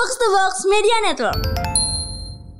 Box 0.00 0.16
to 0.16 0.28
Box 0.32 0.52
Media 0.64 0.96
Network. 1.04 1.40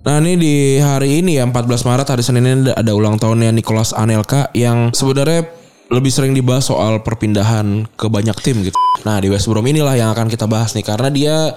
Nah 0.05 0.21
ini 0.21 0.37
di 0.37 0.77
hari 0.77 1.25
ini 1.25 1.41
ya 1.41 1.49
14 1.49 1.89
Maret 1.89 2.13
hari 2.13 2.21
Senin 2.21 2.45
ini 2.45 2.69
ada 2.69 2.93
ulang 2.93 3.17
tahunnya 3.17 3.49
Nicholas 3.49 3.97
Anelka 3.97 4.53
yang 4.53 4.93
sebenarnya 4.93 5.49
lebih 5.89 6.13
sering 6.13 6.37
dibahas 6.37 6.69
soal 6.69 7.01
perpindahan 7.01 7.89
ke 7.97 8.13
banyak 8.13 8.37
tim 8.45 8.61
gitu. 8.61 8.77
Nah 9.09 9.25
di 9.25 9.33
West 9.33 9.49
Brom 9.49 9.65
inilah 9.65 9.97
yang 9.97 10.13
akan 10.13 10.29
kita 10.29 10.45
bahas 10.45 10.77
nih 10.77 10.85
karena 10.85 11.09
dia 11.09 11.57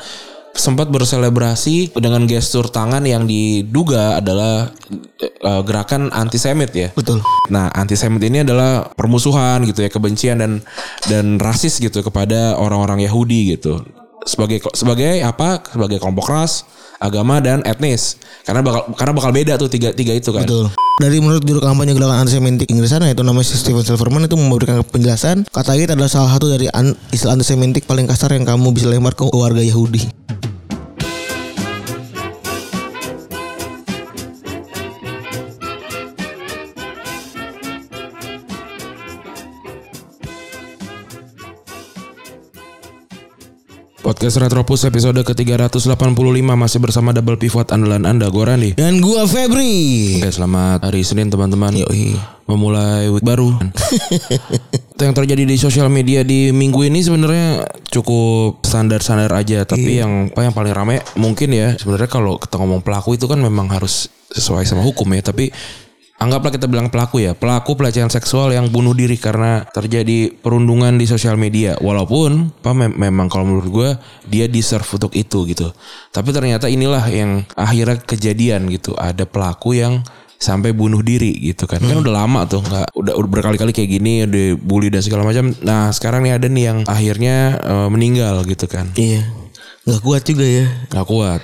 sempat 0.56 0.88
berselebrasi 0.88 1.92
dengan 2.00 2.32
gestur 2.32 2.72
tangan 2.72 3.04
yang 3.04 3.28
diduga 3.28 4.24
adalah 4.24 4.72
eh, 5.20 5.62
gerakan 5.68 6.16
antisemit 6.16 6.72
ya. 6.72 6.96
Betul. 6.96 7.20
Nah, 7.52 7.68
antisemit 7.76 8.24
ini 8.24 8.48
adalah 8.48 8.88
permusuhan 8.96 9.68
gitu 9.68 9.84
ya, 9.84 9.92
kebencian 9.92 10.40
dan 10.40 10.64
dan 11.12 11.44
rasis 11.44 11.84
gitu 11.84 12.00
kepada 12.06 12.56
orang-orang 12.56 13.04
Yahudi 13.04 13.60
gitu. 13.60 13.84
Sebagai 14.24 14.64
sebagai 14.74 15.20
apa? 15.24 15.60
Sebagai 15.68 16.00
kelompok 16.00 16.32
ras, 16.32 16.64
agama 17.04 17.44
dan 17.44 17.60
etnis. 17.68 18.16
Karena 18.48 18.64
bakal 18.64 18.96
karena 18.96 19.14
bakal 19.16 19.32
beda 19.36 19.54
tuh 19.60 19.68
tiga 19.68 19.92
tiga 19.92 20.16
itu 20.16 20.32
kan. 20.32 20.48
Betul. 20.48 20.72
Dari 21.02 21.18
menurut 21.18 21.42
juru 21.42 21.60
kampanye 21.60 21.98
gerakan 21.98 22.24
antisemitik 22.24 22.70
Inggris 22.70 22.94
sana 22.94 23.10
yaitu 23.10 23.26
namanya 23.26 23.50
Stephen 23.50 23.82
Silverman 23.82 24.30
itu 24.30 24.38
memberikan 24.38 24.86
penjelasan 24.86 25.42
kata 25.50 25.74
itu 25.74 25.90
adalah 25.90 26.06
salah 26.06 26.38
satu 26.38 26.54
dari 26.54 26.70
an, 26.70 26.94
istilah 27.10 27.34
antisemitik 27.34 27.90
paling 27.90 28.06
kasar 28.06 28.30
yang 28.38 28.46
kamu 28.46 28.70
bisa 28.78 28.94
lempar 28.94 29.18
ke 29.18 29.26
warga 29.34 29.66
Yahudi. 29.66 30.06
Podcast 44.14 44.38
Retropus 44.38 44.86
episode 44.86 45.26
ke-385 45.26 45.98
masih 46.46 46.78
bersama 46.78 47.10
double 47.18 47.34
pivot 47.34 47.66
andalan 47.74 48.06
Anda 48.06 48.30
gue 48.30 48.46
Randy. 48.46 48.72
Dan 48.78 49.02
gua 49.02 49.26
Febri. 49.26 50.22
Oke, 50.22 50.30
selamat 50.30 50.86
hari 50.86 51.02
Senin 51.02 51.34
teman-teman. 51.34 51.74
Yoi. 51.74 52.14
Memulai 52.46 53.10
week 53.10 53.26
baru. 53.26 53.58
Yang 55.02 55.14
terjadi 55.18 55.44
di 55.50 55.58
sosial 55.58 55.90
media 55.90 56.22
di 56.22 56.54
minggu 56.54 56.86
ini 56.86 57.02
sebenarnya 57.02 57.66
cukup 57.90 58.62
standar-standar 58.62 59.34
aja, 59.34 59.66
tapi 59.66 59.98
yang 59.98 60.30
apa 60.30 60.46
yang 60.46 60.56
paling 60.56 60.72
rame 60.72 60.96
mungkin 61.20 61.52
ya 61.52 61.76
sebenarnya 61.76 62.08
kalau 62.08 62.40
kita 62.40 62.56
ngomong 62.56 62.80
pelaku 62.86 63.20
itu 63.20 63.28
kan 63.28 63.36
memang 63.36 63.68
harus 63.68 64.08
sesuai 64.32 64.64
sama 64.64 64.86
hukum 64.86 65.10
ya, 65.12 65.26
tapi 65.26 65.52
Anggaplah 66.24 66.56
kita 66.56 66.72
bilang 66.72 66.88
pelaku 66.88 67.20
ya, 67.20 67.36
pelaku 67.36 67.76
pelecehan 67.76 68.08
seksual 68.08 68.56
yang 68.56 68.72
bunuh 68.72 68.96
diri 68.96 69.20
karena 69.20 69.68
terjadi 69.76 70.32
perundungan 70.32 70.96
di 70.96 71.04
sosial 71.04 71.36
media. 71.36 71.76
Walaupun, 71.84 72.64
apa 72.64 72.72
mem- 72.72 72.96
memang 72.96 73.28
kalau 73.28 73.44
menurut 73.44 73.68
gue 73.68 73.90
dia 74.32 74.48
deserve 74.48 74.88
untuk 74.88 75.12
itu 75.20 75.44
gitu. 75.52 75.68
Tapi 76.16 76.32
ternyata 76.32 76.72
inilah 76.72 77.04
yang 77.12 77.44
akhirnya 77.60 78.00
kejadian 78.00 78.72
gitu. 78.72 78.96
Ada 78.96 79.28
pelaku 79.28 79.76
yang 79.76 80.00
sampai 80.40 80.72
bunuh 80.72 81.04
diri 81.04 81.36
gitu 81.44 81.68
kan. 81.68 81.84
Kan 81.84 82.00
udah 82.04 82.24
lama 82.24 82.48
tuh 82.48 82.64
nggak 82.64 82.96
udah, 82.96 83.14
udah 83.20 83.30
berkali-kali 83.32 83.76
kayak 83.76 83.92
gini, 83.92 84.24
udah 84.24 84.48
bully 84.64 84.88
dan 84.88 85.04
segala 85.04 85.28
macam. 85.28 85.52
Nah 85.60 85.92
sekarang 85.92 86.24
nih 86.24 86.40
ada 86.40 86.48
nih 86.48 86.64
yang 86.72 86.80
akhirnya 86.88 87.36
eh, 87.60 87.88
meninggal 87.92 88.48
gitu 88.48 88.68
kan. 88.72 88.88
Iya. 88.96 89.43
Nggak 89.84 90.02
kuat 90.02 90.22
juga 90.24 90.46
ya. 90.48 90.66
Nggak 90.92 91.08
kuat. 91.08 91.42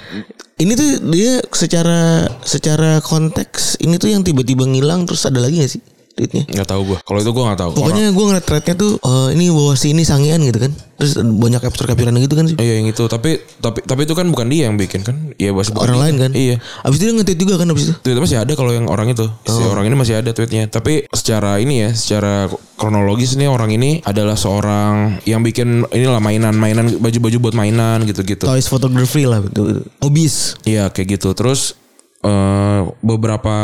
Ini 0.59 0.71
tuh 0.75 0.89
dia 1.11 1.39
secara 1.55 2.27
secara 2.43 2.99
konteks 2.99 3.79
ini 3.79 3.95
tuh 3.95 4.11
yang 4.11 4.27
tiba-tiba 4.27 4.67
ngilang 4.67 5.07
terus 5.07 5.23
ada 5.23 5.39
lagi 5.39 5.63
gak 5.63 5.71
sih 5.71 5.83
tweetnya? 6.19 6.43
Nggak 6.45 6.67
tahu 6.67 6.81
gue. 6.85 6.97
Kalau 6.99 7.19
itu 7.19 7.31
gue 7.31 7.43
nggak 7.45 7.59
tahu. 7.59 7.71
Pokoknya 7.73 8.11
gue 8.11 8.25
ngeliat 8.27 8.43
threadnya 8.43 8.75
tuh 8.75 8.91
eh, 8.99 9.27
ini 9.33 9.47
bahwa 9.47 9.73
si 9.73 9.87
ini 9.89 10.03
sangian 10.03 10.43
gitu 10.43 10.59
kan. 10.59 10.71
Terus 10.99 11.15
banyak 11.15 11.63
capture-capturean 11.63 12.11
gitu 12.19 12.35
kan 12.35 12.45
sih. 12.45 12.55
Iya 12.55 12.73
yang 12.75 12.87
itu 12.87 13.03
tapi 13.07 13.39
tapi 13.57 13.79
tapi 13.81 14.01
itu 14.03 14.11
kan 14.11 14.27
bukan 14.27 14.47
dia 14.47 14.67
yang 14.67 14.75
bikin 14.75 14.99
kan 14.99 15.31
iya 15.33 15.49
bahasa 15.49 15.71
Orang 15.73 15.95
dia. 15.95 16.03
lain 16.03 16.15
kan. 16.19 16.31
iya 16.33 16.55
Abis 16.83 16.99
itu 16.99 17.03
dia 17.05 17.15
nge-tweet 17.15 17.39
juga 17.39 17.53
kan 17.55 17.67
abis 17.69 17.83
itu. 17.85 17.93
Tweet 17.97 18.19
masih 18.19 18.37
ada 18.37 18.51
kalau 18.51 18.69
yang 18.69 18.85
orang 18.85 19.07
itu 19.07 19.23
si 19.41 19.55
Oh. 19.55 19.71
orang 19.71 19.87
ini 19.87 19.95
masih 19.95 20.19
ada 20.19 20.29
tweetnya 20.29 20.67
tapi 20.67 21.07
secara 21.09 21.55
ini 21.57 21.81
ya 21.81 21.89
secara 21.91 22.51
kronologis 22.75 23.33
nih 23.33 23.47
orang 23.47 23.71
ini 23.71 24.03
adalah 24.03 24.35
seorang 24.35 25.23
yang 25.23 25.39
bikin 25.39 25.87
inilah 25.89 26.19
mainan-mainan 26.19 26.91
baju-baju 26.93 27.37
buat 27.41 27.55
mainan 27.55 28.03
gitu-gitu 28.03 28.43
Toys 28.43 28.67
photography 28.67 29.23
lah 29.23 29.39
gitu. 29.41 29.87
Hobbies. 29.99 30.59
iya 30.63 30.87
kayak 30.87 31.15
gitu 31.15 31.31
terus 31.31 31.79
eh, 32.19 32.79
beberapa 32.99 33.55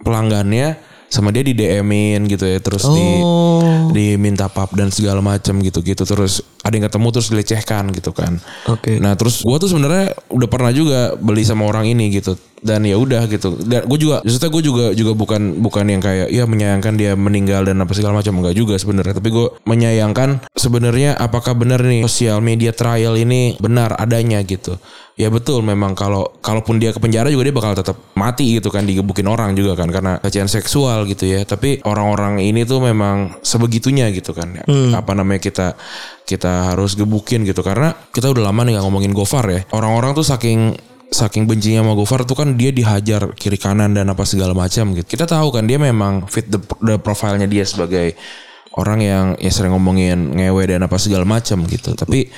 pelanggannya 0.00 0.74
sama 1.08 1.32
dia 1.32 1.40
di 1.40 1.52
DM-in 1.52 2.28
gitu 2.28 2.44
ya 2.44 2.58
terus 2.58 2.84
di 2.84 3.06
Oh. 3.18 3.88
diminta 3.90 4.46
pap 4.46 4.76
dan 4.76 4.88
segala 4.88 5.18
macam 5.18 5.58
gitu-gitu 5.58 6.04
terus 6.04 6.44
ada 6.60 6.70
yang 6.70 6.84
ketemu 6.84 7.06
terus 7.10 7.28
dilecehkan 7.28 7.88
gitu 7.90 8.12
kan 8.12 8.36
Oke. 8.68 9.00
Nah 9.00 9.16
terus 9.16 9.40
gue 9.40 9.56
tuh 9.56 9.66
sebenarnya 9.66 10.12
udah 10.28 10.48
pernah 10.48 10.68
juga 10.68 11.16
beli 11.16 11.42
sama 11.42 11.64
orang 11.64 11.88
ini 11.88 12.12
gitu 12.12 12.36
dan 12.58 12.82
ya 12.82 12.98
udah 12.98 13.24
gitu 13.26 13.54
dan 13.64 13.86
gue 13.86 13.98
juga 13.98 14.18
maksudnya 14.20 14.50
gue 14.50 14.62
juga 14.62 14.84
juga 14.90 15.12
bukan 15.14 15.62
bukan 15.62 15.84
yang 15.88 16.02
kayak 16.02 16.26
ya 16.28 16.42
menyayangkan 16.42 16.94
dia 16.98 17.14
meninggal 17.14 17.62
dan 17.62 17.78
apa 17.78 17.94
segala 17.94 18.18
macam 18.18 18.34
enggak 18.34 18.58
juga 18.58 18.74
sebenarnya 18.74 19.14
tapi 19.14 19.30
gue 19.30 19.46
menyayangkan 19.62 20.42
sebenarnya 20.52 21.14
apakah 21.14 21.54
benar 21.54 21.78
nih 21.80 22.02
sosial 22.02 22.42
media 22.42 22.74
trial 22.74 23.14
ini 23.14 23.54
benar 23.56 23.94
adanya 23.94 24.42
gitu 24.42 24.74
ya 25.18 25.34
betul 25.34 25.66
memang 25.66 25.98
kalau 25.98 26.38
kalaupun 26.38 26.78
dia 26.78 26.94
ke 26.94 27.02
penjara 27.02 27.26
juga 27.26 27.50
dia 27.50 27.56
bakal 27.58 27.74
tetap 27.74 27.98
mati 28.14 28.54
gitu 28.54 28.70
kan 28.70 28.86
digebukin 28.86 29.26
orang 29.26 29.58
juga 29.58 29.74
kan 29.74 29.90
karena 29.90 30.22
pelecehan 30.22 30.46
seksual 30.46 31.10
gitu 31.10 31.26
ya. 31.26 31.42
Tapi 31.42 31.82
orang-orang 31.82 32.38
ini 32.38 32.62
tuh 32.62 32.78
memang 32.78 33.42
sebegitunya 33.42 34.06
gitu 34.14 34.30
kan. 34.30 34.62
Apa 34.94 35.18
namanya 35.18 35.42
kita 35.42 35.74
kita 36.22 36.72
harus 36.72 36.94
gebukin 36.94 37.42
gitu. 37.42 37.66
Karena 37.66 37.90
kita 38.14 38.30
udah 38.30 38.46
lama 38.54 38.62
nih 38.62 38.78
gak 38.78 38.84
ngomongin 38.86 39.10
Gofar 39.10 39.44
ya. 39.50 39.60
Orang-orang 39.74 40.14
tuh 40.14 40.22
saking 40.22 40.78
saking 41.10 41.50
bencinya 41.50 41.82
sama 41.82 41.98
Gofar 41.98 42.22
tuh 42.22 42.38
kan 42.38 42.54
dia 42.54 42.70
dihajar 42.70 43.34
kiri 43.34 43.58
kanan 43.58 43.98
dan 43.98 44.06
apa 44.14 44.22
segala 44.22 44.54
macam 44.54 44.94
gitu. 44.94 45.18
Kita 45.18 45.26
tahu 45.26 45.50
kan 45.50 45.66
dia 45.66 45.82
memang 45.82 46.30
fit 46.30 46.46
the, 46.46 46.62
the 46.86 46.94
profile-nya 47.02 47.50
dia 47.50 47.66
sebagai 47.66 48.14
orang 48.78 49.02
yang 49.02 49.24
ya 49.42 49.50
sering 49.50 49.74
ngomongin 49.74 50.38
ngewe 50.38 50.62
dan 50.70 50.86
apa 50.86 50.94
segala 51.02 51.26
macam 51.26 51.66
gitu. 51.66 51.98
Tapi 51.98 52.30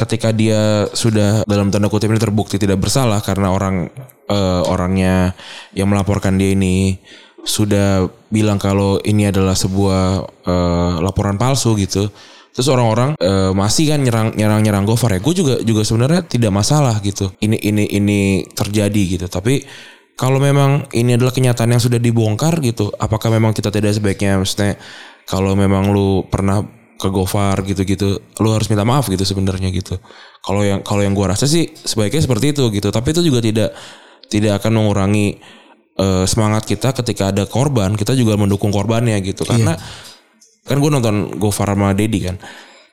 ketika 0.00 0.32
dia 0.32 0.88
sudah 0.96 1.44
dalam 1.44 1.68
tanda 1.68 1.92
kutip 1.92 2.08
ini 2.08 2.16
terbukti 2.16 2.56
tidak 2.56 2.80
bersalah 2.80 3.20
karena 3.20 3.52
orang 3.52 3.92
eh, 4.32 4.62
orangnya 4.64 5.36
yang 5.76 5.92
melaporkan 5.92 6.40
dia 6.40 6.56
ini 6.56 6.96
sudah 7.44 8.08
bilang 8.32 8.56
kalau 8.60 9.00
ini 9.04 9.28
adalah 9.28 9.52
sebuah 9.52 10.24
eh, 10.48 10.94
laporan 11.04 11.36
palsu 11.36 11.76
gitu. 11.76 12.08
Terus 12.50 12.66
orang-orang 12.66 13.14
eh, 13.20 13.52
masih 13.52 13.92
kan 13.92 14.00
nyerang 14.00 14.28
nyerang 14.34 14.64
nyerang 14.64 14.84
Gofar 14.88 15.16
ya. 15.16 15.20
Gue 15.20 15.36
juga 15.36 15.60
juga 15.60 15.84
sebenarnya 15.84 16.24
tidak 16.24 16.50
masalah 16.50 16.96
gitu. 17.04 17.30
Ini 17.36 17.60
ini 17.60 17.84
ini 17.92 18.20
terjadi 18.48 19.02
gitu. 19.20 19.26
Tapi 19.28 19.62
kalau 20.16 20.36
memang 20.36 20.84
ini 20.92 21.16
adalah 21.16 21.32
kenyataan 21.32 21.76
yang 21.76 21.80
sudah 21.80 21.96
dibongkar 21.96 22.60
gitu, 22.60 22.92
apakah 23.00 23.32
memang 23.32 23.56
kita 23.56 23.72
tidak 23.72 23.96
sebaiknya 23.96 24.36
maksudnya 24.36 24.76
kalau 25.24 25.56
memang 25.56 25.88
lu 25.88 26.28
pernah 26.28 26.60
ke 27.00 27.08
Gofar 27.08 27.64
gitu-gitu, 27.64 28.20
lu 28.44 28.48
harus 28.52 28.68
minta 28.68 28.84
maaf 28.84 29.08
gitu 29.08 29.24
sebenarnya 29.24 29.72
gitu. 29.72 29.96
Kalau 30.44 30.60
yang 30.60 30.84
kalau 30.84 31.00
yang 31.00 31.16
gua 31.16 31.32
rasa 31.32 31.48
sih 31.48 31.72
sebaiknya 31.72 32.20
seperti 32.20 32.52
itu 32.52 32.68
gitu, 32.68 32.92
tapi 32.92 33.16
itu 33.16 33.24
juga 33.24 33.40
tidak 33.40 33.72
tidak 34.28 34.60
akan 34.60 34.84
mengurangi 34.84 35.40
eh, 35.96 36.24
semangat 36.28 36.68
kita 36.68 36.92
ketika 36.92 37.32
ada 37.32 37.48
korban, 37.48 37.96
kita 37.96 38.12
juga 38.12 38.36
mendukung 38.36 38.68
korbannya 38.68 39.16
gitu. 39.24 39.48
Karena 39.48 39.74
kan 40.68 40.76
gue 40.78 40.90
nonton 40.92 41.40
Gofar 41.40 41.72
sama 41.72 41.96
Dedi 41.96 42.20
kan. 42.22 42.36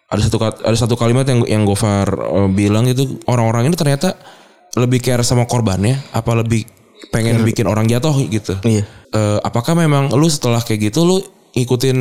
Ada 0.07 0.31
satu 0.31 0.38
ada 0.39 0.78
satu 0.79 0.95
kalimat 0.95 1.28
yang 1.28 1.44
yang 1.45 1.63
Gofar 1.68 2.07
eh, 2.09 2.50
bilang 2.50 2.88
itu 2.88 3.19
orang-orang 3.28 3.68
ini 3.68 3.75
ternyata 3.75 4.16
lebih 4.79 5.03
care 5.03 5.22
sama 5.22 5.44
korbannya 5.45 6.00
apa 6.16 6.31
lebih 6.38 6.66
pengen 7.13 7.45
bikin 7.45 7.69
orang 7.69 7.85
jatuh 7.85 8.16
gitu. 8.28 8.57
Iya. 8.66 8.84
Eh, 9.13 9.39
apakah 9.44 9.78
memang 9.78 10.12
lu 10.16 10.28
setelah 10.28 10.63
kayak 10.63 10.91
gitu 10.91 11.06
lu 11.06 11.18
ngikutin 11.53 11.97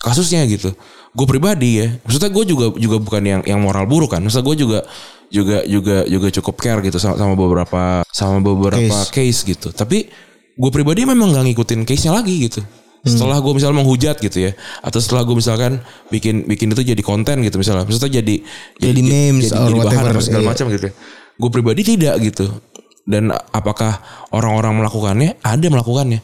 kasusnya 0.00 0.46
gitu? 0.48 0.72
Gue 1.12 1.26
pribadi 1.28 1.84
ya, 1.84 1.88
maksudnya 2.08 2.32
gue 2.32 2.44
juga 2.48 2.66
juga 2.80 2.96
bukan 2.96 3.22
yang 3.22 3.40
yang 3.44 3.60
moral 3.60 3.84
buruk 3.84 4.16
kan. 4.16 4.24
Maksudnya 4.24 4.46
gue 4.48 4.56
juga 4.56 4.80
juga 5.28 5.58
juga 5.68 5.96
juga 6.08 6.28
cukup 6.40 6.54
care 6.56 6.80
gitu 6.84 6.96
sama, 6.96 7.20
sama 7.20 7.34
beberapa 7.36 8.00
sama 8.08 8.40
beberapa 8.40 8.96
case. 9.12 9.44
gitu. 9.44 9.72
Tapi 9.72 10.08
gue 10.56 10.70
pribadi 10.72 11.04
memang 11.04 11.32
nggak 11.32 11.52
ngikutin 11.52 11.80
case-nya 11.84 12.16
lagi 12.16 12.48
gitu. 12.48 12.64
Setelah 13.02 13.42
gue 13.42 13.50
misalnya 13.50 13.82
menghujat 13.82 14.22
gitu 14.22 14.46
ya, 14.46 14.54
atau 14.78 15.02
setelah 15.02 15.26
gue 15.26 15.34
misalkan 15.34 15.82
bikin 16.06 16.46
bikin 16.46 16.70
itu 16.70 16.94
jadi 16.94 17.02
konten 17.02 17.42
gitu 17.42 17.58
misalnya, 17.58 17.82
maksudnya 17.82 18.22
jadi 18.22 18.46
Jadi 18.78 19.00
memes 19.02 19.50
jadi, 19.50 19.58
or 19.58 19.74
jadi 19.74 19.78
bahan 19.82 20.04
whatever, 20.06 20.22
segala 20.22 20.42
iya. 20.46 20.50
macam 20.54 20.64
gitu. 20.70 20.88
Gue 21.34 21.50
pribadi 21.50 21.82
tidak 21.82 22.14
gitu. 22.22 22.46
Dan 23.02 23.34
apakah 23.34 23.98
orang-orang 24.30 24.78
melakukannya? 24.78 25.42
Ada 25.42 25.66
melakukannya. 25.66 26.22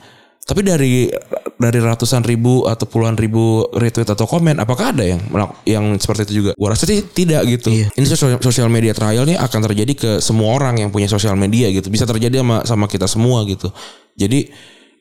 Tapi 0.48 0.64
dari 0.64 1.12
dari 1.60 1.76
ratusan 1.76 2.24
ribu 2.24 2.64
atau 2.64 2.88
puluhan 2.88 3.20
ribu 3.20 3.68
retweet 3.76 4.08
atau 4.08 4.24
komen, 4.24 4.56
apakah 4.56 4.96
ada 4.96 5.04
yang 5.04 5.20
yang 5.68 5.84
seperti 6.00 6.32
itu 6.32 6.34
juga? 6.40 6.50
Gua 6.56 6.72
rasa 6.72 6.88
sih 6.88 7.04
tidak 7.04 7.44
gitu. 7.44 7.68
Iya. 7.68 7.92
Ini 7.92 8.06
sosial, 8.08 8.40
sosial 8.40 8.72
media 8.72 8.96
trial 8.96 9.28
nih 9.28 9.36
akan 9.36 9.60
terjadi 9.68 9.92
ke 9.92 10.10
semua 10.24 10.56
orang 10.56 10.80
yang 10.80 10.88
punya 10.88 11.04
sosial 11.04 11.36
media 11.36 11.68
gitu. 11.68 11.92
Bisa 11.92 12.08
terjadi 12.08 12.40
sama 12.40 12.64
sama 12.64 12.86
kita 12.88 13.04
semua 13.04 13.44
gitu. 13.44 13.68
Jadi 14.16 14.48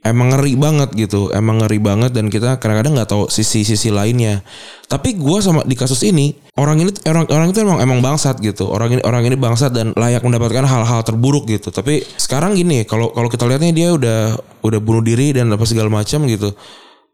emang 0.06 0.34
ngeri 0.34 0.54
banget 0.56 0.90
gitu 0.94 1.34
emang 1.34 1.64
ngeri 1.64 1.80
banget 1.82 2.12
dan 2.14 2.30
kita 2.30 2.62
kadang-kadang 2.62 2.98
nggak 2.98 3.10
tahu 3.10 3.24
sisi-sisi 3.28 3.90
lainnya. 3.90 4.46
Tapi 4.88 5.18
gua 5.20 5.44
sama 5.44 5.62
di 5.68 5.76
kasus 5.76 6.06
ini 6.08 6.32
orang 6.56 6.80
ini 6.80 6.92
orang 7.10 7.28
orang 7.28 7.48
itu 7.52 7.60
emang 7.62 7.78
emang 7.84 8.00
bangsat 8.00 8.40
gitu. 8.40 8.70
Orang 8.70 8.98
ini 8.98 9.02
orang 9.04 9.26
ini 9.28 9.36
bangsat 9.36 9.74
dan 9.74 9.92
layak 9.98 10.24
mendapatkan 10.24 10.64
hal-hal 10.64 11.02
terburuk 11.04 11.50
gitu. 11.50 11.74
Tapi 11.74 12.06
sekarang 12.16 12.56
gini 12.56 12.88
kalau 12.88 13.12
kalau 13.12 13.28
kita 13.28 13.44
lihatnya 13.50 13.72
dia 13.76 13.90
udah 13.92 14.20
udah 14.64 14.80
bunuh 14.80 15.04
diri 15.04 15.36
dan 15.36 15.52
apa 15.52 15.66
segala 15.68 15.92
macam 15.92 16.24
gitu. 16.30 16.56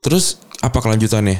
Terus 0.03 0.37
apa 0.59 0.83
kelanjutannya? 0.83 1.39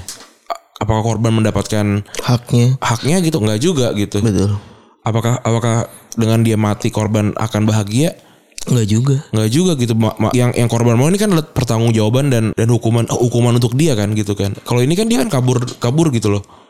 Apakah 0.81 1.16
korban 1.16 1.31
mendapatkan 1.31 1.86
Haknya. 2.25 2.75
haknya 2.81 3.24
gitu? 3.24 3.40
Nggak 3.40 3.60
juga 3.62 3.94
gitu. 3.95 4.19
Betul. 4.19 4.57
apakah 5.04 5.36
apakah 5.44 5.92
dengan 6.16 6.42
dia 6.48 6.56
mati 6.56 6.88
korban 6.88 7.36
akan 7.36 7.68
bahagia 7.68 8.16
Enggak 8.63 8.88
juga. 8.88 9.15
nggak 9.36 9.50
juga 9.51 9.71
gitu. 9.75 9.94
Ma- 9.95 10.15
ma- 10.15 10.31
yang 10.31 10.56
yang 10.56 10.71
korban 10.71 10.95
mau 10.95 11.12
ini 11.12 11.19
kan 11.19 11.36
pertanggungjawaban 11.36 12.31
dan 12.31 12.44
dan 12.56 12.68
hukuman 12.71 13.04
hukuman 13.12 13.60
untuk 13.60 13.75
dia 13.75 13.94
kan 13.94 14.15
gitu 14.15 14.33
kan. 14.33 14.56
Kalau 14.63 14.80
ini 14.80 14.95
kan 14.95 15.12
dia 15.12 15.19
kan 15.19 15.27
kabur 15.27 15.60
kabur 15.77 16.10
gitu 16.15 16.31
loh 16.31 16.62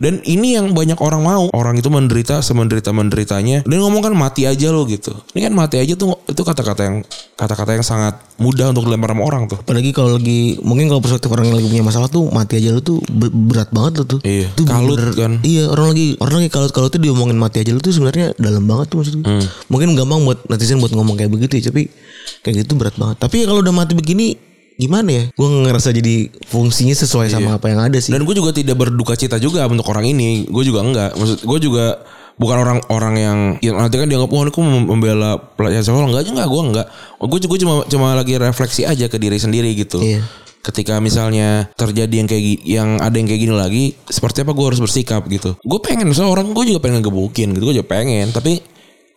dan 0.00 0.24
ini 0.24 0.56
yang 0.56 0.72
banyak 0.72 0.96
orang 0.96 1.20
mau 1.20 1.52
orang 1.52 1.76
itu 1.76 1.86
menderita 1.86 2.40
semenderita 2.40 2.88
menderitanya 2.90 3.60
dan 3.62 3.76
ngomong 3.78 4.00
kan 4.00 4.12
mati 4.12 4.48
aja 4.48 4.72
lo 4.72 4.82
gitu 4.84 5.12
ini 5.30 5.44
kan 5.44 5.52
mati 5.52 5.76
aja 5.76 5.92
tuh 5.92 6.16
itu 6.24 6.40
kata-kata 6.40 6.82
yang 6.82 6.96
kata-kata 7.36 7.76
yang 7.76 7.84
sangat 7.84 8.16
mudah 8.36 8.72
untuk 8.72 8.88
dilempar 8.88 9.12
sama 9.12 9.22
orang 9.22 9.44
tuh 9.44 9.60
Apalagi 9.60 9.92
kalau 9.92 10.16
lagi 10.16 10.56
mungkin 10.60 10.88
kalau 10.88 10.98
perspektif 10.98 11.28
orang 11.28 11.46
yang 11.46 11.56
lagi 11.56 11.68
punya 11.68 11.84
masalah 11.84 12.08
tuh 12.08 12.26
mati 12.26 12.56
aja 12.56 12.72
lu 12.72 12.80
tuh 12.80 12.96
be- 13.04 13.28
berat 13.30 13.68
banget 13.68 14.00
lu 14.00 14.04
tuh. 14.08 14.20
Iya, 14.22 14.48
Itu 14.48 14.64
kalut 14.64 14.96
bener-bener- 14.96 15.14
kan. 15.14 15.32
Iya, 15.42 15.64
orang 15.68 15.86
lagi 15.92 16.06
orang 16.16 16.34
lagi 16.38 16.50
kalut 16.50 16.70
kalau 16.70 16.88
tuh 16.88 16.98
diomongin 16.98 17.36
mati 17.36 17.60
aja 17.60 17.70
lu 17.70 17.78
tuh 17.78 17.92
sebenarnya 17.92 18.32
dalam 18.34 18.64
banget 18.64 18.88
tuh 18.88 18.96
maksudnya. 18.98 19.22
Hmm. 19.22 19.44
Mungkin 19.68 19.92
gampang 19.94 20.24
buat 20.24 20.38
netizen 20.46 20.80
buat 20.80 20.90
ngomong 20.90 21.14
kayak 21.14 21.28
begitu 21.28 21.60
ya, 21.60 21.68
tapi 21.68 21.92
kayak 22.40 22.64
gitu 22.64 22.72
berat 22.74 22.96
banget. 22.96 23.20
Tapi 23.20 23.44
kalau 23.44 23.60
udah 23.60 23.70
mati 23.70 23.92
begini 23.92 24.32
gimana 24.80 25.08
ya? 25.12 25.24
Gue 25.36 25.48
ngerasa 25.68 25.92
jadi 25.92 26.32
fungsinya 26.48 26.96
sesuai 26.96 27.28
sama 27.28 27.60
apa 27.60 27.68
yang 27.68 27.84
ada 27.84 28.00
sih. 28.00 28.10
dan 28.10 28.24
gue 28.24 28.32
juga 28.32 28.56
tidak 28.56 28.80
berduka 28.80 29.12
cita 29.12 29.36
juga 29.36 29.68
untuk 29.68 29.84
orang 29.92 30.08
ini. 30.08 30.48
Gue 30.48 30.64
juga 30.64 30.80
enggak. 30.80 31.20
Maksud 31.20 31.44
gue 31.44 31.58
juga 31.60 32.00
bukan 32.40 32.56
orang-orang 32.56 33.14
yang 33.20 33.38
yang 33.60 33.76
nanti 33.76 34.00
kan 34.00 34.08
dianggap 34.08 34.32
wah 34.32 34.48
kok 34.48 34.64
mem- 34.64 34.88
membela 34.88 35.36
pelecehan 35.36 35.84
seksual 35.84 36.08
enggak 36.08 36.24
aja 36.24 36.30
enggak. 36.32 36.48
Gue 36.48 36.62
enggak 36.64 36.86
gue 37.20 37.58
cuma 37.60 37.74
cuma 37.84 38.06
lagi 38.16 38.34
refleksi 38.40 38.88
aja 38.88 39.06
ke 39.12 39.20
diri 39.20 39.36
sendiri 39.36 39.76
gitu. 39.76 40.00
Iya. 40.00 40.24
ketika 40.60 41.00
misalnya 41.00 41.72
terjadi 41.72 42.20
yang 42.20 42.28
kayak 42.28 42.44
yang 42.68 42.88
ada 43.00 43.16
yang 43.16 43.24
kayak 43.24 43.40
gini 43.48 43.54
lagi 43.56 43.84
seperti 44.12 44.44
apa 44.44 44.52
gue 44.52 44.66
harus 44.68 44.80
bersikap 44.80 45.24
gitu. 45.32 45.56
Gue 45.64 45.80
pengen 45.80 46.04
misalnya 46.04 46.36
orang 46.36 46.52
gue 46.52 46.64
juga 46.68 46.84
pengen 46.84 47.00
ngegebukin 47.00 47.56
gitu 47.56 47.64
gue 47.72 47.80
juga 47.80 47.88
pengen. 47.88 48.28
Tapi 48.28 48.60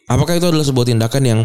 apakah 0.07 0.39
itu 0.39 0.47
adalah 0.47 0.63
sebuah 0.63 0.87
tindakan 0.87 1.23
yang 1.23 1.39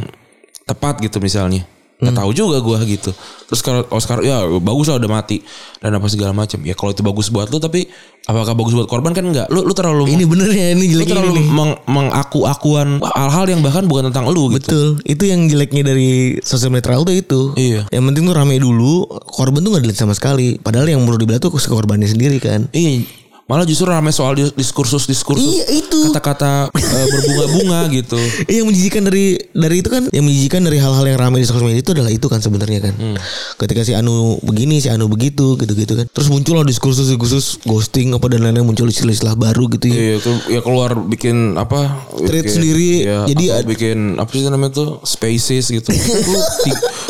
tepat 0.67 1.03
gitu 1.03 1.19
misalnya 1.19 1.67
Gak 1.99 2.15
tahu 2.15 2.31
juga 2.31 2.63
gue 2.63 2.79
gitu. 2.95 3.11
Terus 3.51 3.59
kalau 3.59 3.83
Oscar 3.91 4.23
ya 4.23 4.47
bagus 4.63 4.87
lah 4.87 5.03
udah 5.03 5.11
mati 5.11 5.43
dan 5.83 5.99
apa 5.99 6.07
segala 6.07 6.31
macam. 6.31 6.63
Ya 6.63 6.79
kalau 6.79 6.95
itu 6.95 7.03
bagus 7.03 7.27
buat 7.27 7.51
lu 7.51 7.59
tapi 7.59 7.91
apakah 8.23 8.55
bagus 8.55 8.71
buat 8.79 8.87
korban 8.87 9.11
kan 9.11 9.27
enggak. 9.27 9.51
Lu 9.51 9.67
lu 9.67 9.75
terlalu 9.75 10.15
ini 10.15 10.23
bener 10.23 10.47
ya 10.47 10.79
lu 10.79 10.87
ini 10.87 10.95
jeleknya 10.95 11.19
terlalu 11.19 11.43
ini. 11.43 11.51
meng, 11.51 11.75
mengaku-akuan 11.91 13.03
hal-hal 13.03 13.51
yang 13.51 13.67
bahkan 13.67 13.91
bukan 13.91 14.15
tentang 14.15 14.31
lu 14.31 14.47
gitu. 14.55 14.71
Betul, 14.71 14.89
itu 15.11 15.25
yang 15.27 15.51
jeleknya 15.51 15.83
dari 15.91 16.39
sosial 16.47 16.71
media 16.71 16.95
tuh 17.03 17.17
itu. 17.19 17.41
Iya. 17.59 17.91
Yang 17.91 18.05
penting 18.15 18.23
tuh 18.31 18.35
rame 18.39 18.55
dulu, 18.63 19.11
korban 19.27 19.59
tuh 19.59 19.75
gak 19.75 19.83
dilihat 19.83 19.99
sama 19.99 20.15
sekali. 20.15 20.55
Padahal 20.63 20.87
yang 20.87 21.03
perlu 21.03 21.19
dibela 21.19 21.43
tuh 21.43 21.51
si 21.59 21.67
korbannya 21.67 22.07
sendiri 22.07 22.39
kan. 22.39 22.71
Iya, 22.71 23.11
malah 23.49 23.65
justru 23.65 23.89
ramai 23.89 24.13
soal 24.13 24.37
dis- 24.37 24.53
diskursus-diskursus 24.53 25.41
Iya, 25.41 25.65
itu. 25.75 25.99
kata-kata 26.07 26.69
eh, 26.69 27.07
berbunga-bunga 27.09 27.89
gitu. 27.97 28.21
Eh, 28.45 28.61
yang 28.61 28.69
menjijikan 28.69 29.03
dari 29.03 29.41
dari 29.51 29.81
itu 29.81 29.89
kan, 29.89 30.05
yang 30.07 30.21
menjijikan 30.23 30.61
dari 30.61 30.77
hal-hal 30.77 31.01
yang 31.03 31.17
ramai 31.17 31.41
di 31.41 31.49
sosial 31.49 31.65
media 31.65 31.81
itu 31.81 31.91
adalah 31.91 32.09
itu 32.09 32.25
kan 32.25 32.39
sebenarnya 32.39 32.85
kan. 32.85 32.95
Hmm. 32.95 33.17
Ketika 33.57 33.83
si 33.83 33.93
Anu 33.93 34.37
begini, 34.43 34.79
si 34.79 34.87
Anu 34.87 35.09
begitu, 35.09 35.57
gitu-gitu 35.57 35.97
kan. 35.97 36.07
Terus 36.07 36.29
muncul 36.29 36.55
lah 36.55 36.69
diskursus-diskursus 36.69 37.65
ghosting 37.65 38.13
apa 38.13 38.29
dan 38.29 38.45
lain-lain 38.45 38.63
muncul 38.65 38.85
istilah-istilah 38.85 39.33
baru 39.35 39.65
gitu 39.73 39.89
ya. 39.89 39.97
Iya, 39.97 40.15
itu 40.19 40.33
ya 40.51 40.61
keluar 40.61 40.93
bikin 41.01 41.57
apa? 41.57 42.05
Thread 42.21 42.45
bikin- 42.45 42.53
sendiri. 42.53 42.91
Iya, 43.03 43.19
Jadi 43.27 43.45
bikin 43.65 43.99
apa 44.17 44.29
sih 44.29 44.45
namanya 44.45 44.77
tuh? 44.77 44.89
Spaces 45.01 45.73
gitu. 45.73 45.89
Lu 45.89 46.37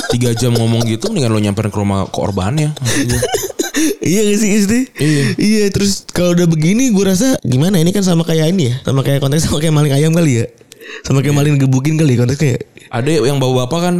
tiga 0.08 0.30
jam 0.32 0.54
ngomong 0.54 0.86
gitu 0.86 1.10
mendingan 1.10 1.34
lo 1.34 1.42
nyamperin 1.42 1.68
ke 1.68 1.76
rumah 1.76 2.06
korbannya. 2.06 2.70
iya 4.02 4.20
gak 4.26 4.38
sih 4.38 4.50
Isti? 4.54 4.80
Iya. 4.98 5.24
Iya 5.38 5.64
terus 5.70 6.04
kalau 6.10 6.34
udah 6.34 6.46
begini 6.46 6.90
gue 6.90 7.04
rasa 7.04 7.38
gimana 7.44 7.78
ini 7.78 7.90
kan 7.94 8.02
sama 8.02 8.22
kayak 8.26 8.52
ini 8.52 8.72
ya 8.72 8.74
sama 8.82 9.00
kayak 9.06 9.22
konteks 9.22 9.46
sama 9.48 9.58
kayak 9.62 9.74
maling 9.74 9.94
ayam 9.94 10.12
kali 10.12 10.42
ya 10.42 10.46
sama 11.04 11.20
kayak 11.20 11.36
maling 11.36 11.60
gebukin 11.60 12.00
kali 12.00 12.16
ya 12.16 12.18
konteksnya 12.24 12.50
ya 12.56 12.60
Ada 12.88 13.10
yang 13.28 13.36
bawa 13.36 13.68
bapak 13.68 13.80
kan 13.84 13.94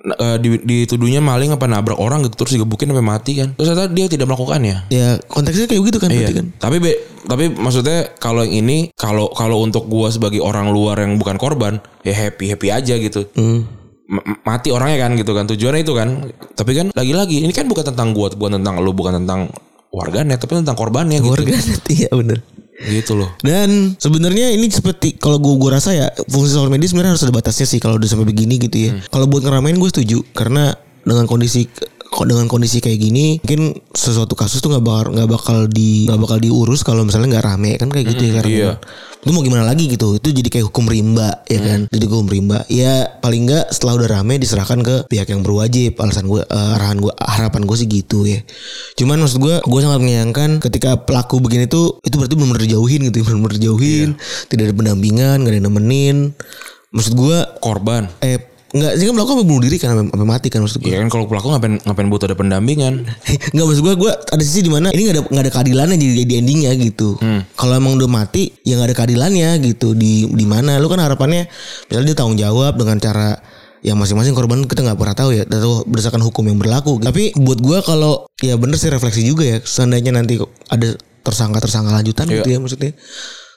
eh, 0.00 0.36
di, 0.40 0.48
dituduhnya 0.64 1.20
maling 1.20 1.52
apa 1.52 1.68
nabrak 1.68 2.00
orang 2.00 2.24
gitu 2.24 2.40
terus 2.40 2.56
digebukin 2.56 2.88
sampai 2.88 3.04
mati 3.04 3.32
kan. 3.36 3.52
Terus 3.52 3.68
ternyata 3.68 3.92
dia 3.92 4.06
tidak 4.08 4.26
melakukannya. 4.32 4.76
ya 4.88 5.20
konteksnya 5.28 5.68
kayak 5.68 5.80
begitu 5.84 5.98
kan 6.00 6.08
berarti 6.08 6.34
kan 6.40 6.46
Tapi 6.56 6.76
be, 6.80 6.92
tapi 7.28 7.44
maksudnya 7.52 8.08
kalau 8.16 8.40
yang 8.48 8.64
ini 8.64 8.88
kalau 8.96 9.28
kalau 9.36 9.60
untuk 9.60 9.84
gua 9.92 10.08
sebagai 10.08 10.40
orang 10.40 10.72
luar 10.72 10.96
yang 11.04 11.20
bukan 11.20 11.36
korban 11.36 11.84
ya 12.00 12.16
happy 12.16 12.48
happy 12.48 12.72
aja 12.72 12.96
gitu. 12.96 13.28
hmm. 13.36 13.79
Mati 14.42 14.74
orangnya 14.74 15.06
kan 15.06 15.14
gitu 15.14 15.32
kan 15.38 15.46
tujuannya 15.46 15.86
itu 15.86 15.94
kan. 15.94 16.08
Tapi 16.58 16.70
kan 16.74 16.86
lagi-lagi 16.90 17.46
ini 17.46 17.54
kan 17.54 17.70
bukan 17.70 17.94
tentang 17.94 18.10
gua, 18.10 18.26
bukan 18.34 18.58
tentang 18.58 18.82
lu, 18.82 18.90
bukan 18.90 19.22
tentang 19.22 19.46
warganet, 19.94 20.38
tapi 20.38 20.58
tentang 20.58 20.78
korbannya 20.78 21.18
gitu. 21.18 21.30
warga 21.34 21.54
net 21.58 21.84
iya 21.90 22.10
bener 22.14 22.38
Gitu 22.80 23.12
loh. 23.12 23.28
dan 23.44 23.92
sebenarnya 24.00 24.56
ini 24.56 24.72
seperti 24.72 25.20
kalau 25.20 25.36
gue 25.36 25.52
gue 25.52 25.68
rasa 25.68 25.92
ya 25.92 26.08
fungsi 26.32 26.56
sosial 26.56 26.72
media 26.72 26.88
sebenarnya 26.88 27.12
harus 27.12 27.24
ada 27.28 27.34
batasnya 27.36 27.68
sih 27.68 27.76
kalau 27.76 28.00
udah 28.00 28.08
sampai 28.08 28.24
begini 28.24 28.56
gitu 28.56 28.88
ya 28.88 28.90
kalau 29.12 29.28
buat 29.28 29.44
ngeramein 29.44 29.76
gue 29.76 29.90
setuju 29.92 30.24
karena 30.32 30.72
dengan 31.04 31.28
kondisi 31.28 31.68
kok 32.10 32.26
dengan 32.26 32.50
kondisi 32.50 32.82
kayak 32.82 32.98
gini 32.98 33.38
mungkin 33.38 33.78
sesuatu 33.94 34.34
kasus 34.34 34.58
tuh 34.58 34.74
nggak 34.74 34.82
bakal 34.82 35.06
nggak 35.14 35.30
bakal 35.30 35.58
di 35.70 36.10
nggak 36.10 36.20
bakal 36.20 36.38
diurus 36.42 36.82
kalau 36.82 37.06
misalnya 37.06 37.38
nggak 37.38 37.46
rame 37.46 37.70
kan 37.78 37.86
kayak 37.86 38.06
gitu 38.10 38.22
ya 38.26 38.30
sekarang 38.40 38.50
iya. 38.50 38.72
itu 39.20 39.30
mau 39.36 39.44
gimana 39.44 39.68
lagi 39.68 39.84
gitu? 39.84 40.16
Itu 40.16 40.32
jadi 40.32 40.48
kayak 40.48 40.72
hukum 40.72 40.88
rimba 40.88 41.44
ya 41.44 41.60
kan? 41.60 41.80
Jadi 41.92 42.04
hukum 42.08 42.24
rimba. 42.24 42.64
Ya 42.72 43.20
paling 43.20 43.52
nggak 43.52 43.68
setelah 43.68 44.00
udah 44.00 44.08
rame 44.16 44.40
diserahkan 44.40 44.80
ke 44.80 44.96
pihak 45.12 45.28
yang 45.28 45.44
berwajib. 45.44 46.00
Alasan 46.00 46.24
gue 46.24 46.40
eh, 46.40 46.76
arahan 46.80 47.04
gue 47.04 47.12
harapan 47.20 47.68
gue 47.68 47.76
sih 47.76 47.84
gitu 47.84 48.24
ya. 48.24 48.40
Cuman 48.96 49.20
maksud 49.20 49.44
gue 49.44 49.60
gue 49.60 49.80
sangat 49.84 50.00
menyayangkan 50.00 50.64
ketika 50.64 51.04
pelaku 51.04 51.36
begini 51.44 51.68
tuh 51.68 52.00
itu 52.00 52.16
berarti 52.16 52.32
benar-benar 52.32 52.64
dijauhin 52.64 53.00
gitu 53.12 53.16
ya 53.20 53.24
benar-benar 53.28 53.54
dijauhin 53.60 54.08
tidak 54.48 54.72
ada 54.72 54.74
pendampingan 54.80 55.36
nggak 55.44 55.52
ada 55.52 55.58
yang 55.60 55.68
nemenin. 55.68 56.16
Maksud 56.90 57.12
gue 57.14 57.38
Korban. 57.62 58.08
eh 58.18 58.49
Enggak, 58.70 58.92
sih 59.02 59.04
kan 59.10 59.14
pelaku 59.18 59.30
sampai 59.34 59.46
bunuh 59.50 59.62
diri 59.66 59.76
kan 59.82 59.88
sampai, 59.98 60.26
mati 60.26 60.46
kan 60.46 60.62
maksud 60.62 60.78
gue. 60.78 60.94
Iya 60.94 61.02
kan 61.02 61.08
kalau 61.10 61.26
pelaku 61.26 61.50
ngapain 61.50 61.74
ngapain 61.82 62.06
butuh 62.06 62.26
ada 62.30 62.38
pendampingan. 62.38 63.02
Enggak 63.52 63.66
maksud 63.66 63.82
gue 63.82 63.94
gue 63.98 64.12
ada 64.14 64.42
sisi 64.46 64.62
di 64.62 64.70
mana 64.70 64.94
ini 64.94 65.10
nggak 65.10 65.16
ada 65.18 65.22
nggak 65.26 65.44
ada 65.44 65.52
keadilannya 65.52 65.96
jadi 65.98 66.14
jadi 66.22 66.32
endingnya 66.38 66.70
gitu. 66.78 67.18
Kalau 67.58 67.74
emang 67.74 67.98
udah 67.98 68.06
mati 68.06 68.54
ya 68.62 68.78
nggak 68.78 68.94
ada 68.94 68.96
keadilannya 69.02 69.50
gitu 69.66 69.98
di 69.98 70.30
di 70.30 70.46
mana 70.46 70.78
lu 70.78 70.86
kan 70.86 71.02
harapannya 71.02 71.50
misalnya 71.90 72.06
dia 72.14 72.16
tanggung 72.16 72.38
jawab 72.38 72.78
dengan 72.78 73.02
cara 73.02 73.42
yang 73.80 73.96
masing-masing 73.96 74.36
korban 74.36 74.60
kita 74.68 74.84
nggak 74.84 74.98
pernah 75.00 75.16
tahu 75.16 75.30
ya 75.34 75.42
atau 75.48 75.82
berdasarkan 75.90 76.22
hukum 76.22 76.46
yang 76.46 76.58
berlaku. 76.62 77.02
Tapi 77.02 77.34
buat 77.34 77.58
gue 77.58 77.78
kalau 77.82 78.30
ya 78.38 78.54
bener 78.54 78.78
sih 78.78 78.92
refleksi 78.92 79.26
juga 79.26 79.50
ya 79.50 79.58
seandainya 79.58 80.14
nanti 80.14 80.38
ada 80.70 80.94
tersangka-tersangka 81.20 81.90
lanjutan 81.90 82.26
gitu 82.30 82.48
ya 82.48 82.58
maksudnya 82.62 82.92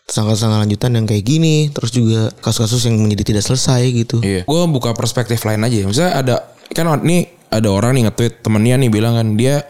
tersangka-tersangka 0.04 0.58
lanjutan 0.68 0.92
yang 1.00 1.06
kayak 1.08 1.24
gini 1.24 1.72
terus 1.72 1.96
juga 1.96 2.30
kasus-kasus 2.44 2.92
yang 2.92 3.00
menjadi 3.00 3.34
tidak 3.34 3.44
selesai 3.48 3.82
gitu. 3.92 4.18
Iya. 4.20 4.44
Gue 4.44 4.62
buka 4.68 4.92
perspektif 4.92 5.40
lain 5.48 5.64
aja. 5.64 5.88
Misalnya 5.88 6.14
ada 6.20 6.36
kan 6.76 7.00
nih 7.02 7.32
ada 7.54 7.70
orang 7.72 7.96
nih 7.96 8.10
nge-tweet 8.10 8.44
temennya 8.44 8.76
nih 8.82 8.90
bilang 8.90 9.14
kan 9.16 9.28
dia 9.40 9.64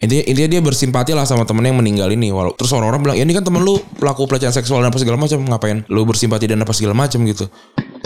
intinya, 0.00 0.24
intinya 0.28 0.50
dia 0.56 0.60
bersimpati 0.62 1.12
lah 1.12 1.26
sama 1.26 1.42
temennya 1.42 1.74
yang 1.74 1.80
meninggal 1.82 2.08
ini. 2.14 2.30
Walau 2.30 2.54
terus 2.54 2.70
orang-orang 2.70 3.00
bilang 3.02 3.16
ya 3.18 3.24
ini 3.26 3.34
kan 3.34 3.42
temen 3.42 3.60
lu 3.66 3.82
pelaku 3.98 4.30
pelecehan 4.30 4.54
seksual 4.54 4.80
dan 4.84 4.94
apa 4.94 4.98
segala 5.02 5.16
macam 5.18 5.38
ngapain 5.42 5.82
lu 5.90 6.02
bersimpati 6.06 6.46
dan 6.46 6.62
apa 6.62 6.72
segala 6.72 6.94
macam 6.94 7.20
gitu. 7.26 7.50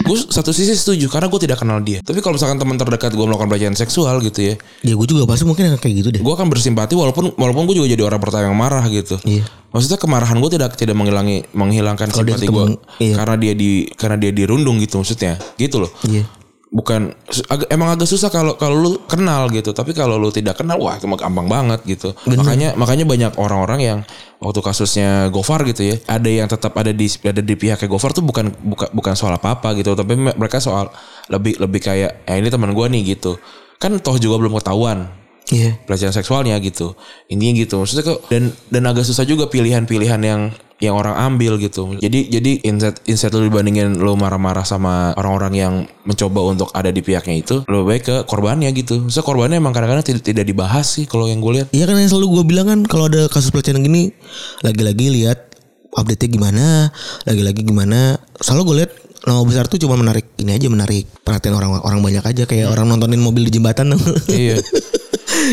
Gue 0.05 0.21
satu 0.21 0.53
sisi 0.53 0.77
setuju 0.77 1.09
karena 1.09 1.31
gue 1.31 1.39
tidak 1.41 1.65
kenal 1.65 1.81
dia. 1.81 1.97
Tapi 2.05 2.21
kalau 2.21 2.37
misalkan 2.37 2.61
teman 2.61 2.77
terdekat 2.77 3.09
gue 3.15 3.25
melakukan 3.25 3.49
pelecehan 3.49 3.73
seksual 3.73 4.21
gitu 4.21 4.53
ya, 4.53 4.55
Ya 4.85 4.93
gue 4.93 5.07
juga 5.09 5.25
pasti 5.25 5.49
mungkin 5.49 5.65
akan 5.73 5.79
kayak 5.81 5.95
gitu 5.97 6.09
deh. 6.13 6.21
gue 6.21 6.33
akan 6.33 6.45
bersimpati 6.45 6.93
walaupun 6.93 7.33
walaupun 7.33 7.65
gue 7.65 7.81
juga 7.81 7.89
jadi 7.89 8.03
orang 8.05 8.21
pertama 8.21 8.49
yang 8.51 8.57
marah 8.57 8.85
gitu. 8.85 9.17
Iya. 9.25 9.45
Maksudnya 9.75 9.99
kemarahan 9.99 10.39
gue 10.39 10.51
tidak 10.55 10.79
tidak 10.79 10.95
menghilangi 10.95 11.51
menghilangkan 11.51 12.07
dia 12.07 12.39
simpati 12.39 12.47
gue 12.47 12.65
iya. 13.03 13.19
karena 13.19 13.35
dia 13.35 13.51
di 13.51 13.91
karena 13.91 14.15
dia 14.15 14.31
dirundung 14.31 14.79
gitu 14.79 15.03
maksudnya. 15.03 15.35
Gitu 15.59 15.83
loh. 15.83 15.91
Iya. 16.07 16.23
bukan 16.75 17.15
agak, 17.47 17.71
emang 17.71 17.95
agak 17.95 18.03
susah 18.03 18.27
kalau 18.27 18.55
kalau 18.55 18.75
lu 18.75 18.91
kenal 19.03 19.47
gitu. 19.51 19.75
Tapi 19.75 19.91
kalau 19.91 20.15
lu 20.15 20.31
tidak 20.31 20.59
kenal 20.59 20.79
wah 20.79 20.95
gampang 20.99 21.47
banget 21.51 21.83
gitu. 21.83 22.15
Makanya 22.23 22.75
makanya 22.79 23.03
banyak 23.03 23.31
orang-orang 23.35 23.79
yang 23.83 23.99
waktu 24.39 24.59
kasusnya 24.59 25.27
Gofar 25.31 25.63
gitu 25.67 25.87
ya 25.87 25.95
ada 26.07 26.27
yang 26.27 26.47
tetap 26.47 26.75
ada 26.75 26.91
di 26.91 27.07
ada 27.23 27.39
di 27.39 27.55
pihaknya 27.55 27.87
Gofar 27.87 28.11
tuh 28.11 28.23
bukan 28.23 28.51
bukan 28.63 28.91
bukan 28.95 29.13
soal 29.15 29.35
apa 29.35 29.59
apa 29.59 29.75
gitu. 29.75 29.91
Tapi 29.91 30.15
me- 30.15 30.35
mereka 30.39 30.63
soal 30.63 30.87
lebih 31.27 31.59
lebih 31.59 31.83
kayak 31.83 32.27
eh 32.27 32.35
ini 32.39 32.47
teman 32.47 32.71
gua 32.71 32.87
nih 32.87 33.15
gitu. 33.15 33.39
Kan 33.79 33.99
toh 33.99 34.15
juga 34.19 34.39
belum 34.39 34.55
ketahuan 34.59 35.24
Iya. 35.45 35.77
pelecehan 35.85 36.09
seksualnya 36.09 36.57
gitu 36.57 36.97
intinya 37.29 37.53
gitu 37.61 37.77
maksudnya 37.77 38.01
kok 38.01 38.25
dan 38.33 38.49
dan 38.73 38.83
agak 38.89 39.05
susah 39.05 39.29
juga 39.29 39.45
pilihan-pilihan 39.45 40.21
yang 40.25 40.41
yang 40.83 40.99
orang 40.99 41.15
ambil 41.15 41.55
gitu. 41.55 41.95
Jadi 41.95 42.27
jadi 42.27 42.51
instead 42.67 42.99
instead 43.07 43.31
lu 43.31 43.47
dibandingin 43.47 43.95
lu 43.95 44.11
marah-marah 44.19 44.67
sama 44.67 45.15
orang-orang 45.15 45.53
yang 45.55 45.73
mencoba 46.03 46.43
untuk 46.43 46.67
ada 46.75 46.91
di 46.91 46.99
pihaknya 46.99 47.39
itu, 47.39 47.63
lu 47.71 47.87
baik 47.87 48.03
ke 48.03 48.15
korbannya 48.27 48.67
gitu. 48.75 49.07
So 49.07 49.23
korbannya 49.23 49.63
emang 49.63 49.71
kadang-kadang 49.71 50.03
tidak 50.03 50.27
tidak 50.27 50.43
dibahas 50.43 50.83
sih 50.99 51.07
kalau 51.07 51.31
yang 51.31 51.39
gue 51.39 51.63
lihat. 51.63 51.67
Iya 51.71 51.87
kan 51.87 51.95
yang 51.95 52.11
selalu 52.11 52.27
gue 52.27 52.43
bilang 52.51 52.67
kan 52.67 52.79
kalau 52.83 53.07
ada 53.07 53.31
kasus 53.31 53.55
pelecehan 53.55 53.79
gini 53.87 54.11
lagi-lagi 54.67 55.07
lihat 55.15 55.55
update-nya 55.95 56.27
gimana, 56.27 56.65
lagi-lagi 57.23 57.61
gimana. 57.63 58.19
Selalu 58.43 58.61
gue 58.67 58.75
lihat 58.83 58.91
nama 59.25 59.41
besar 59.47 59.65
tuh 59.71 59.79
cuma 59.79 59.95
menarik 59.95 60.27
ini 60.37 60.53
aja 60.53 60.67
menarik 60.69 61.07
perhatian 61.23 61.55
orang 61.57 61.81
orang 61.81 62.03
banyak 62.03 62.21
aja 62.21 62.43
kayak 62.45 62.69
orang 62.69 62.85
nontonin 62.85 63.17
mobil 63.17 63.47
di 63.47 63.57
jembatan 63.57 63.95
Iya. 64.29 64.59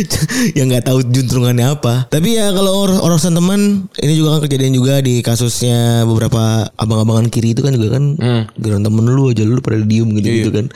yang 0.59 0.67
nggak 0.71 0.85
tahu 0.87 1.05
juntrungannya 1.07 1.67
apa. 1.79 2.07
Tapi 2.09 2.39
ya 2.39 2.51
kalau 2.53 2.73
or 2.87 2.91
urusan 3.03 3.37
teman 3.37 3.87
ini 4.01 4.13
juga 4.17 4.39
kan 4.39 4.41
kejadian 4.49 4.73
juga 4.77 5.01
di 5.01 5.21
kasusnya 5.21 6.05
beberapa 6.09 6.69
abang-abangan 6.77 7.29
kiri 7.29 7.53
itu 7.57 7.63
kan 7.65 7.75
juga 7.77 7.99
kan 7.99 8.05
Hmm. 8.23 8.45
temen 8.59 9.05
lu 9.09 9.31
aja 9.31 9.43
lu 9.43 9.59
pada 9.63 9.79
diem 9.83 10.09
gitu 10.19 10.29
gitu 10.29 10.51
kan. 10.53 10.67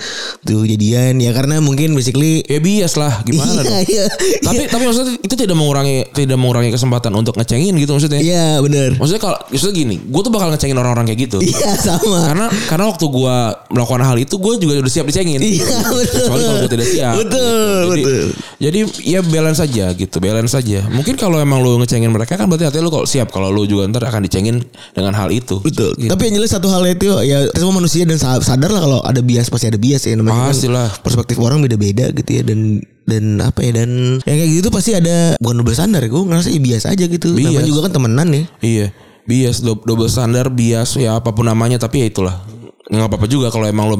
Tuh 0.44 0.62
kejadian 0.64 1.18
ya 1.20 1.30
karena 1.32 1.58
mungkin 1.62 1.94
basically 1.94 2.42
Ya 2.46 2.60
bias 2.62 2.94
lah 2.94 3.22
gimana 3.26 3.62
dong. 3.62 3.66
Iya, 3.66 3.78
iya. 3.84 4.04
Tapi 4.40 4.62
tapi 4.70 4.82
maksudnya 4.86 5.14
itu 5.18 5.34
tidak 5.34 5.56
mengurangi 5.58 6.08
tidak 6.14 6.38
mengurangi 6.38 6.70
kesempatan 6.70 7.12
untuk 7.16 7.34
ngecengin 7.36 7.74
gitu 7.76 7.96
maksudnya. 7.96 8.20
Iya 8.22 8.62
benar. 8.62 8.94
Maksudnya 8.96 9.22
kalau 9.22 9.38
maksudnya 9.50 9.74
gini, 9.74 9.96
gue 9.98 10.20
tuh 10.22 10.32
bakal 10.32 10.48
ngecengin 10.54 10.76
orang-orang 10.78 11.10
kayak 11.10 11.20
gitu. 11.28 11.38
Iya 11.42 11.74
sama. 11.76 12.28
karena 12.30 12.46
karena 12.70 12.84
waktu 12.90 13.06
gue 13.08 13.36
melakukan 13.74 14.02
hal 14.06 14.16
itu 14.20 14.34
gue 14.38 14.52
juga 14.62 14.72
udah 14.84 14.92
siap 14.92 15.06
dicengin. 15.10 15.40
Iya 15.42 15.78
betul. 15.90 16.22
Kecuali 16.26 16.42
kalau 16.44 16.58
gue 16.62 16.70
tidak 16.70 16.88
siap. 16.88 17.14
Betul 17.18 17.46
gitu. 17.46 17.86
Jadi, 17.86 18.02
betul. 18.02 18.26
jadi 18.56 18.78
ya 19.06 19.22
balance 19.22 19.62
saja 19.62 19.94
gitu, 19.94 20.18
balance 20.18 20.50
saja. 20.50 20.82
Mungkin 20.90 21.14
kalau 21.14 21.38
emang 21.38 21.62
lu 21.62 21.78
ngecengin 21.78 22.10
mereka 22.10 22.34
kan 22.34 22.50
berarti 22.50 22.66
artinya 22.66 22.82
lu 22.82 22.90
kalau 22.90 23.06
siap 23.06 23.30
kalau 23.30 23.54
lu 23.54 23.62
juga 23.62 23.86
ntar 23.86 24.02
akan 24.02 24.26
dicengin 24.26 24.58
dengan 24.90 25.14
hal 25.14 25.30
itu. 25.30 25.62
Betul. 25.62 25.94
Gitu. 25.94 26.10
Tapi 26.10 26.22
yang 26.26 26.42
jelas 26.42 26.50
satu 26.50 26.66
hal 26.66 26.82
itu 26.84 27.06
ya 27.22 27.46
semua 27.54 27.78
manusia 27.78 28.02
dan 28.02 28.18
sa- 28.18 28.42
sadar 28.42 28.66
lah 28.68 28.82
kalau 28.82 28.98
ada 29.00 29.22
bias 29.22 29.46
pasti 29.46 29.70
ada 29.70 29.78
bias 29.78 30.02
ya 30.02 30.18
namanya. 30.18 30.50
Pastilah. 30.50 30.90
Perspektif 31.00 31.38
orang 31.38 31.62
beda-beda 31.62 32.10
gitu 32.10 32.30
ya 32.34 32.42
dan 32.42 32.82
dan 33.06 33.38
apa 33.38 33.62
ya 33.62 33.78
dan 33.78 34.18
yang 34.26 34.36
kayak 34.36 34.50
gitu 34.58 34.68
pasti 34.74 34.90
ada 34.92 35.38
bukan 35.38 35.62
double 35.62 35.72
standar 35.72 36.02
gue 36.02 36.18
ngerasa 36.18 36.50
ya 36.50 36.58
biasa 36.58 36.86
aja 36.90 37.04
gitu. 37.06 37.30
Bias. 37.32 37.46
Namanya 37.54 37.66
juga 37.70 37.80
kan 37.86 37.92
temenan 37.94 38.28
ya. 38.28 38.42
Iya, 38.58 38.86
bias 39.24 39.62
do- 39.62 39.78
double 39.78 40.10
standar, 40.10 40.50
bias 40.50 40.98
ya 40.98 41.14
apa 41.14 41.30
pun 41.30 41.46
namanya 41.46 41.78
tapi 41.78 42.02
ya 42.02 42.10
itulah. 42.10 42.42
Nggak 42.90 43.06
apa-apa 43.06 43.26
juga 43.26 43.54
kalau 43.54 43.70
emang 43.70 43.86
lu 43.86 43.96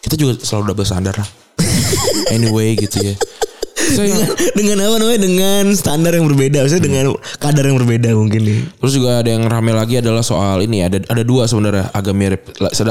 kita 0.00 0.16
juga 0.16 0.40
selalu 0.40 0.72
double 0.72 0.88
standar 0.88 1.12
lah. 1.12 1.28
anyway 2.34 2.72
gitu 2.72 3.04
ya. 3.04 3.14
So, 3.90 4.02
yang- 4.02 4.22
dengan 4.52 4.76
apa 4.80 4.96
namanya 4.96 5.20
dengan 5.20 5.64
standar 5.72 6.12
yang 6.12 6.24
berbeda 6.24 6.62
maksudnya 6.62 6.84
dengan 6.84 7.04
kadar 7.36 7.64
yang 7.64 7.76
berbeda 7.76 8.10
mungkin 8.12 8.40
nih. 8.40 8.58
Terus 8.76 8.92
juga 8.94 9.18
ada 9.18 9.28
yang 9.28 9.44
rame 9.44 9.70
lagi 9.70 9.98
adalah 9.98 10.22
soal 10.22 10.60
ini 10.60 10.80
ada 10.80 11.02
ada 11.02 11.22
dua 11.22 11.44
sebenarnya 11.44 11.90
agak 11.90 12.14
mirip 12.14 12.40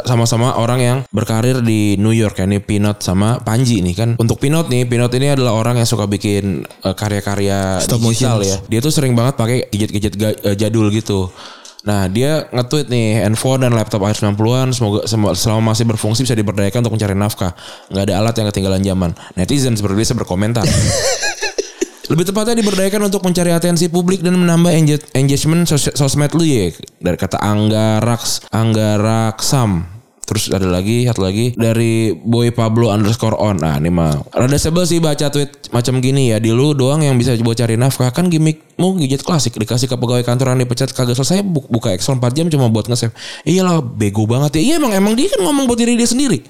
sama-sama 0.04 0.56
orang 0.56 0.80
yang 0.80 0.98
berkarir 1.10 1.62
di 1.62 1.96
New 1.96 2.12
York 2.12 2.36
ya 2.36 2.46
ini 2.46 2.60
Pinot 2.60 3.00
sama 3.00 3.40
Panji 3.40 3.80
nih 3.80 3.96
kan. 3.96 4.10
Untuk 4.16 4.38
Pinot 4.38 4.68
nih, 4.68 4.84
Pinot 4.84 5.12
ini 5.12 5.30
adalah 5.30 5.54
orang 5.54 5.78
yang 5.78 5.88
suka 5.88 6.04
bikin 6.04 6.64
eh, 6.66 6.94
karya-karya 6.94 7.80
Stop 7.80 8.02
digital 8.02 8.38
motion. 8.38 8.46
ya. 8.46 8.58
Dia 8.68 8.80
tuh 8.80 8.92
sering 8.92 9.14
banget 9.14 9.34
pakai 9.36 9.58
gadget-gadget 9.68 10.14
ga- 10.16 10.40
eh, 10.44 10.56
jadul 10.56 10.90
gitu. 10.90 11.32
Nah 11.80 12.12
dia 12.12 12.44
nge-tweet 12.52 12.92
nih 12.92 13.24
handphone 13.24 13.64
dan 13.64 13.72
laptop 13.72 14.04
akhir 14.04 14.20
90-an 14.20 14.76
semoga 14.76 15.08
sem- 15.08 15.36
selama 15.36 15.72
masih 15.72 15.88
berfungsi 15.88 16.28
bisa 16.28 16.36
diberdayakan 16.36 16.84
untuk 16.84 17.00
mencari 17.00 17.16
nafkah. 17.16 17.56
Nggak 17.88 18.04
ada 18.04 18.14
alat 18.20 18.36
yang 18.36 18.48
ketinggalan 18.52 18.82
zaman. 18.84 19.12
Netizen 19.40 19.80
seperti 19.80 19.96
biasa 19.96 20.14
berkomentar. 20.20 20.68
Lebih 22.10 22.26
tepatnya 22.26 22.58
diberdayakan 22.58 23.06
untuk 23.06 23.22
mencari 23.22 23.54
atensi 23.54 23.86
publik 23.86 24.26
dan 24.26 24.34
menambah 24.34 24.74
engagement 25.14 25.70
sos- 25.70 25.94
sosmed 25.94 26.34
lu 26.34 26.42
ya. 26.42 26.74
Dari 26.98 27.16
kata 27.16 27.38
Angga 27.38 28.02
Raks, 28.02 28.50
Angga 28.50 28.98
Raksam. 28.98 29.99
Terus 30.30 30.54
ada 30.54 30.70
lagi, 30.70 31.10
satu 31.10 31.26
lagi 31.26 31.58
dari 31.58 32.14
Boy 32.14 32.54
Pablo 32.54 32.94
underscore 32.94 33.34
on. 33.34 33.58
Nah 33.58 33.82
ini 33.82 33.90
mah 33.90 34.14
rada 34.30 34.62
sebel 34.62 34.86
sih 34.86 35.02
baca 35.02 35.26
tweet 35.34 35.74
macam 35.74 35.98
gini 35.98 36.30
ya. 36.30 36.38
Di 36.38 36.54
lu 36.54 36.78
doang 36.78 37.02
yang 37.02 37.18
bisa 37.18 37.34
buat 37.42 37.58
cari 37.58 37.82
nafkah 37.82 38.14
kan 38.14 38.30
gimmickmu 38.30 39.02
gadget 39.02 39.26
klasik 39.26 39.58
dikasih 39.58 39.90
ke 39.90 39.98
pegawai 39.98 40.22
kantoran 40.22 40.62
dipecat 40.62 40.94
kagak 40.94 41.18
selesai 41.18 41.42
bu- 41.42 41.66
buka 41.66 41.98
Excel 41.98 42.22
4 42.22 42.30
jam 42.38 42.46
cuma 42.46 42.70
buat 42.70 42.86
nge-save. 42.86 43.10
Iyalah 43.42 43.82
bego 43.82 44.30
banget 44.30 44.62
ya. 44.62 44.62
Iya 44.62 44.74
emang 44.78 44.94
emang 44.94 45.18
dia 45.18 45.34
kan 45.34 45.42
ngomong 45.42 45.66
buat 45.66 45.82
diri 45.82 45.98
dia 45.98 46.06
sendiri. 46.06 46.46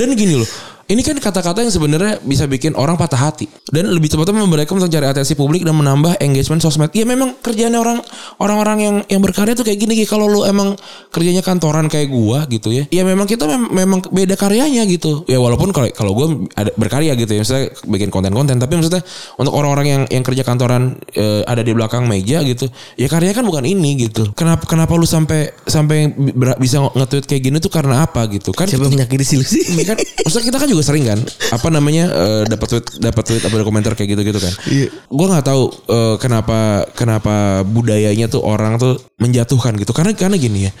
Dan 0.00 0.16
gini 0.16 0.40
loh. 0.40 0.48
Ini 0.84 1.00
kan 1.00 1.16
kata-kata 1.16 1.64
yang 1.64 1.72
sebenarnya 1.72 2.20
bisa 2.20 2.44
bikin 2.44 2.76
orang 2.76 3.00
patah 3.00 3.16
hati 3.16 3.48
dan 3.72 3.88
lebih 3.88 4.12
tepatnya 4.12 4.44
memberikan 4.44 4.76
untuk 4.76 4.92
cari 4.92 5.08
atensi 5.08 5.32
publik 5.32 5.64
dan 5.64 5.72
menambah 5.72 6.20
engagement 6.20 6.60
sosmed. 6.60 6.92
Ya 6.92 7.08
memang 7.08 7.40
kerjanya 7.40 7.80
orang 7.80 8.04
orang-orang 8.36 8.78
yang 8.84 8.96
yang 9.08 9.20
berkarya 9.24 9.56
tuh 9.56 9.64
kayak 9.64 9.80
gini. 9.80 9.96
Kalau 10.04 10.28
lu 10.28 10.44
emang 10.44 10.76
kerjanya 11.08 11.40
kantoran 11.40 11.88
kayak 11.88 12.12
gua 12.12 12.44
gitu 12.52 12.68
ya, 12.68 12.84
ya 12.92 13.00
memang 13.00 13.24
kita 13.24 13.48
mem- 13.48 13.72
memang 13.72 14.04
beda 14.12 14.36
karyanya 14.36 14.84
gitu. 14.84 15.24
Ya 15.24 15.40
walaupun 15.40 15.72
kalau 15.72 15.88
kalau 15.96 16.12
gua 16.12 16.26
ada 16.52 16.68
berkarya 16.76 17.16
gitu 17.16 17.32
ya, 17.32 17.40
misalnya 17.40 17.72
bikin 17.88 18.12
konten-konten, 18.12 18.60
tapi 18.60 18.76
maksudnya 18.76 19.00
untuk 19.40 19.56
orang-orang 19.56 19.86
yang 19.88 20.02
yang 20.12 20.20
kerja 20.20 20.44
kantoran 20.44 21.00
eh, 21.16 21.40
ada 21.48 21.64
di 21.64 21.72
belakang 21.72 22.04
meja 22.04 22.44
gitu, 22.44 22.68
ya 23.00 23.08
karyanya 23.08 23.40
kan 23.40 23.46
bukan 23.48 23.64
ini 23.64 24.04
gitu. 24.04 24.36
Kenapa 24.36 24.68
kenapa 24.68 24.92
lu 25.00 25.08
sampai 25.08 25.48
sampai 25.64 26.12
bisa 26.60 26.84
nge-tweet 26.92 27.24
kayak 27.24 27.42
gini 27.48 27.56
tuh 27.56 27.72
karena 27.72 28.04
apa 28.04 28.28
gitu? 28.28 28.52
Kan 28.52 28.68
Siapa 28.68 28.92
menyakiti 28.92 29.24
sih 29.24 29.36
lu 29.40 29.46
sih? 29.48 29.64
ini 29.64 29.82
kan 29.88 29.96
maksudnya 29.96 30.52
kita 30.52 30.58
kan 30.60 30.68
juga 30.68 30.73
sering 30.82 31.04
kan 31.06 31.20
apa 31.52 31.68
namanya 31.70 32.10
eh, 32.10 32.42
dapat 32.48 32.66
tweet 32.66 32.86
dapat 32.98 33.22
tweet 33.22 33.42
apa 33.44 33.62
komentar 33.62 33.92
kayak 33.94 34.16
gitu-gitu 34.16 34.40
kan. 34.40 34.54
Iya. 34.66 34.88
Gue 35.12 35.26
nggak 35.30 35.46
tahu 35.46 35.62
eh, 35.92 36.16
kenapa 36.18 36.88
kenapa 36.96 37.62
budayanya 37.62 38.26
tuh 38.26 38.42
orang 38.42 38.80
tuh 38.80 38.98
menjatuhkan 39.20 39.76
gitu. 39.78 39.92
Karena 39.94 40.16
karena 40.16 40.40
gini 40.40 40.66
ya. 40.66 40.72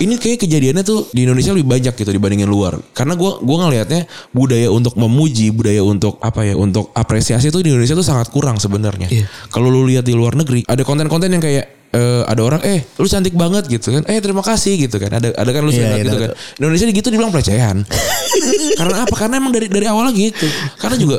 Ini 0.00 0.16
kayak 0.16 0.48
kejadiannya 0.48 0.80
tuh 0.80 1.12
di 1.12 1.28
Indonesia 1.28 1.52
lebih 1.52 1.68
banyak 1.68 1.92
gitu 1.92 2.08
dibandingin 2.08 2.48
luar. 2.48 2.80
Karena 2.96 3.12
gua 3.20 3.36
gua 3.44 3.68
ngelihatnya 3.68 4.08
budaya 4.32 4.72
untuk 4.72 4.96
memuji, 4.96 5.52
budaya 5.52 5.84
untuk 5.84 6.16
apa 6.24 6.40
ya, 6.48 6.56
untuk 6.56 6.88
apresiasi 6.96 7.52
tuh 7.52 7.60
di 7.60 7.68
Indonesia 7.68 7.92
tuh 7.92 8.06
sangat 8.06 8.32
kurang 8.32 8.56
sebenarnya. 8.56 9.12
Iya. 9.12 9.28
Kalau 9.52 9.68
lu 9.68 9.84
lihat 9.84 10.08
di 10.08 10.16
luar 10.16 10.32
negeri, 10.40 10.64
ada 10.64 10.80
konten-konten 10.88 11.28
yang 11.28 11.44
kayak 11.44 11.92
eh, 11.92 12.22
ada 12.24 12.40
orang 12.40 12.64
eh 12.64 12.80
lu 12.96 13.06
cantik 13.06 13.36
banget 13.36 13.68
gitu 13.68 13.92
kan. 13.92 14.02
Eh 14.08 14.24
terima 14.24 14.40
kasih 14.40 14.88
gitu 14.88 14.96
kan. 14.96 15.10
Ada 15.20 15.36
ada 15.36 15.50
kan 15.52 15.62
lu 15.62 15.72
suka 15.74 15.84
iya, 15.84 16.00
gitu 16.00 16.16
tahu, 16.16 16.22
kan. 16.24 16.30
Indonesia 16.64 16.84
gitu 16.88 17.08
dibilang 17.12 17.32
pelecehan. 17.34 17.76
karena 18.80 18.96
apa? 19.04 19.14
Karena 19.14 19.34
emang 19.36 19.52
dari 19.52 19.68
dari 19.68 19.84
awal 19.84 20.08
gitu. 20.16 20.48
Karena 20.80 20.96
juga 20.96 21.18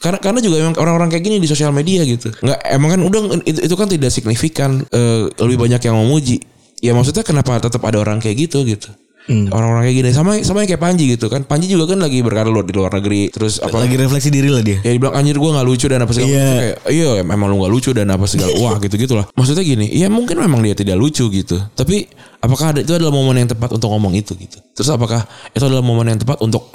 karena 0.00 0.16
karena 0.16 0.40
juga 0.40 0.56
emang 0.64 0.74
orang-orang 0.80 1.12
kayak 1.12 1.24
gini 1.28 1.36
di 1.42 1.48
sosial 1.48 1.74
media 1.74 2.06
gitu. 2.06 2.32
Nggak 2.40 2.58
emang 2.72 2.88
kan 2.94 3.00
udah 3.04 3.20
itu, 3.44 3.60
itu 3.66 3.74
kan 3.76 3.88
tidak 3.90 4.10
signifikan 4.14 4.70
eh, 4.88 5.28
lebih 5.42 5.60
banyak 5.60 5.80
yang 5.82 5.96
memuji. 5.98 6.40
Ya 6.80 6.96
maksudnya 6.96 7.22
kenapa 7.22 7.60
tetap 7.60 7.84
ada 7.84 8.00
orang 8.00 8.18
kayak 8.18 8.48
gitu 8.48 8.64
gitu. 8.64 8.88
Orang-orang 9.30 9.86
kayak 9.86 9.96
gini. 10.02 10.10
Sama 10.10 10.42
sama 10.42 10.66
kayak 10.66 10.82
Panji 10.82 11.06
gitu 11.14 11.30
kan. 11.30 11.46
Panji 11.46 11.70
juga 11.70 11.94
kan 11.94 12.02
lagi 12.02 12.18
berkarir 12.18 12.50
luar- 12.50 12.66
di 12.66 12.74
luar 12.74 12.90
negeri 12.98 13.30
terus 13.30 13.62
apa? 13.62 13.78
Lagi 13.78 13.94
refleksi 13.94 14.26
diri 14.32 14.50
lah 14.50 14.58
dia. 14.58 14.82
ya 14.82 14.90
dibilang 14.90 15.14
anjir 15.14 15.38
gue 15.38 15.50
gak 15.54 15.66
lucu 15.68 15.86
dan 15.86 16.02
apa 16.02 16.10
segala 16.10 16.34
macam. 16.34 16.50
Kayak 16.58 16.76
iya 16.90 17.08
memang 17.22 17.46
lu 17.46 17.56
gak 17.62 17.72
lucu 17.72 17.90
dan 17.94 18.06
apa 18.10 18.24
segala. 18.26 18.50
Wah 18.58 18.76
gitu 18.82 18.94
gitulah. 18.98 19.30
Maksudnya 19.38 19.62
gini 19.62 19.86
ya 19.92 20.10
mungkin 20.10 20.34
memang 20.40 20.66
dia 20.66 20.74
tidak 20.74 20.98
lucu 20.98 21.30
gitu. 21.30 21.62
Tapi 21.78 22.10
apakah 22.42 22.74
ada, 22.74 22.80
itu 22.82 22.90
adalah 22.90 23.14
momen 23.14 23.38
yang 23.38 23.50
tepat 23.52 23.70
untuk 23.70 23.86
ngomong 23.94 24.18
itu 24.18 24.34
gitu. 24.34 24.58
Terus 24.74 24.90
apakah 24.90 25.22
itu 25.54 25.62
adalah 25.62 25.84
momen 25.84 26.10
yang 26.10 26.18
tepat 26.18 26.42
untuk 26.42 26.66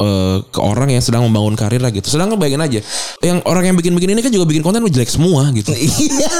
eh, 0.00 0.36
ke 0.48 0.60
orang 0.60 0.88
yang 0.90 1.04
sedang 1.04 1.22
membangun 1.28 1.54
karir 1.54 1.78
lah 1.78 1.92
gitu. 1.92 2.08
Sedangkan 2.08 2.40
bayangin 2.40 2.64
aja 2.64 2.80
yang 3.20 3.38
orang 3.44 3.70
yang 3.70 3.76
bikin-bikin 3.76 4.16
ini 4.16 4.20
kan 4.24 4.32
juga 4.32 4.48
bikin 4.48 4.64
konten 4.64 4.82
jelek 4.88 5.10
semua 5.12 5.52
gitu. 5.52 5.70
Iya. 5.80 6.32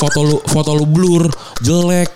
foto 0.00 0.20
lu 0.24 0.36
foto 0.48 0.72
lu 0.72 0.88
blur 0.88 1.28
jelek 1.60 2.08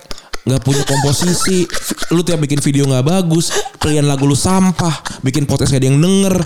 nggak 0.45 0.61
punya 0.61 0.85
komposisi 0.85 1.65
lu 2.13 2.21
tiap 2.21 2.41
bikin 2.41 2.61
video 2.61 2.85
nggak 2.85 3.05
bagus 3.05 3.53
pilihan 3.81 4.05
lagu 4.05 4.25
lu 4.29 4.37
sampah 4.37 5.21
bikin 5.25 5.45
podcast 5.45 5.73
gak 5.73 5.83
ada 5.83 5.89
yang 5.93 6.01
denger. 6.01 6.37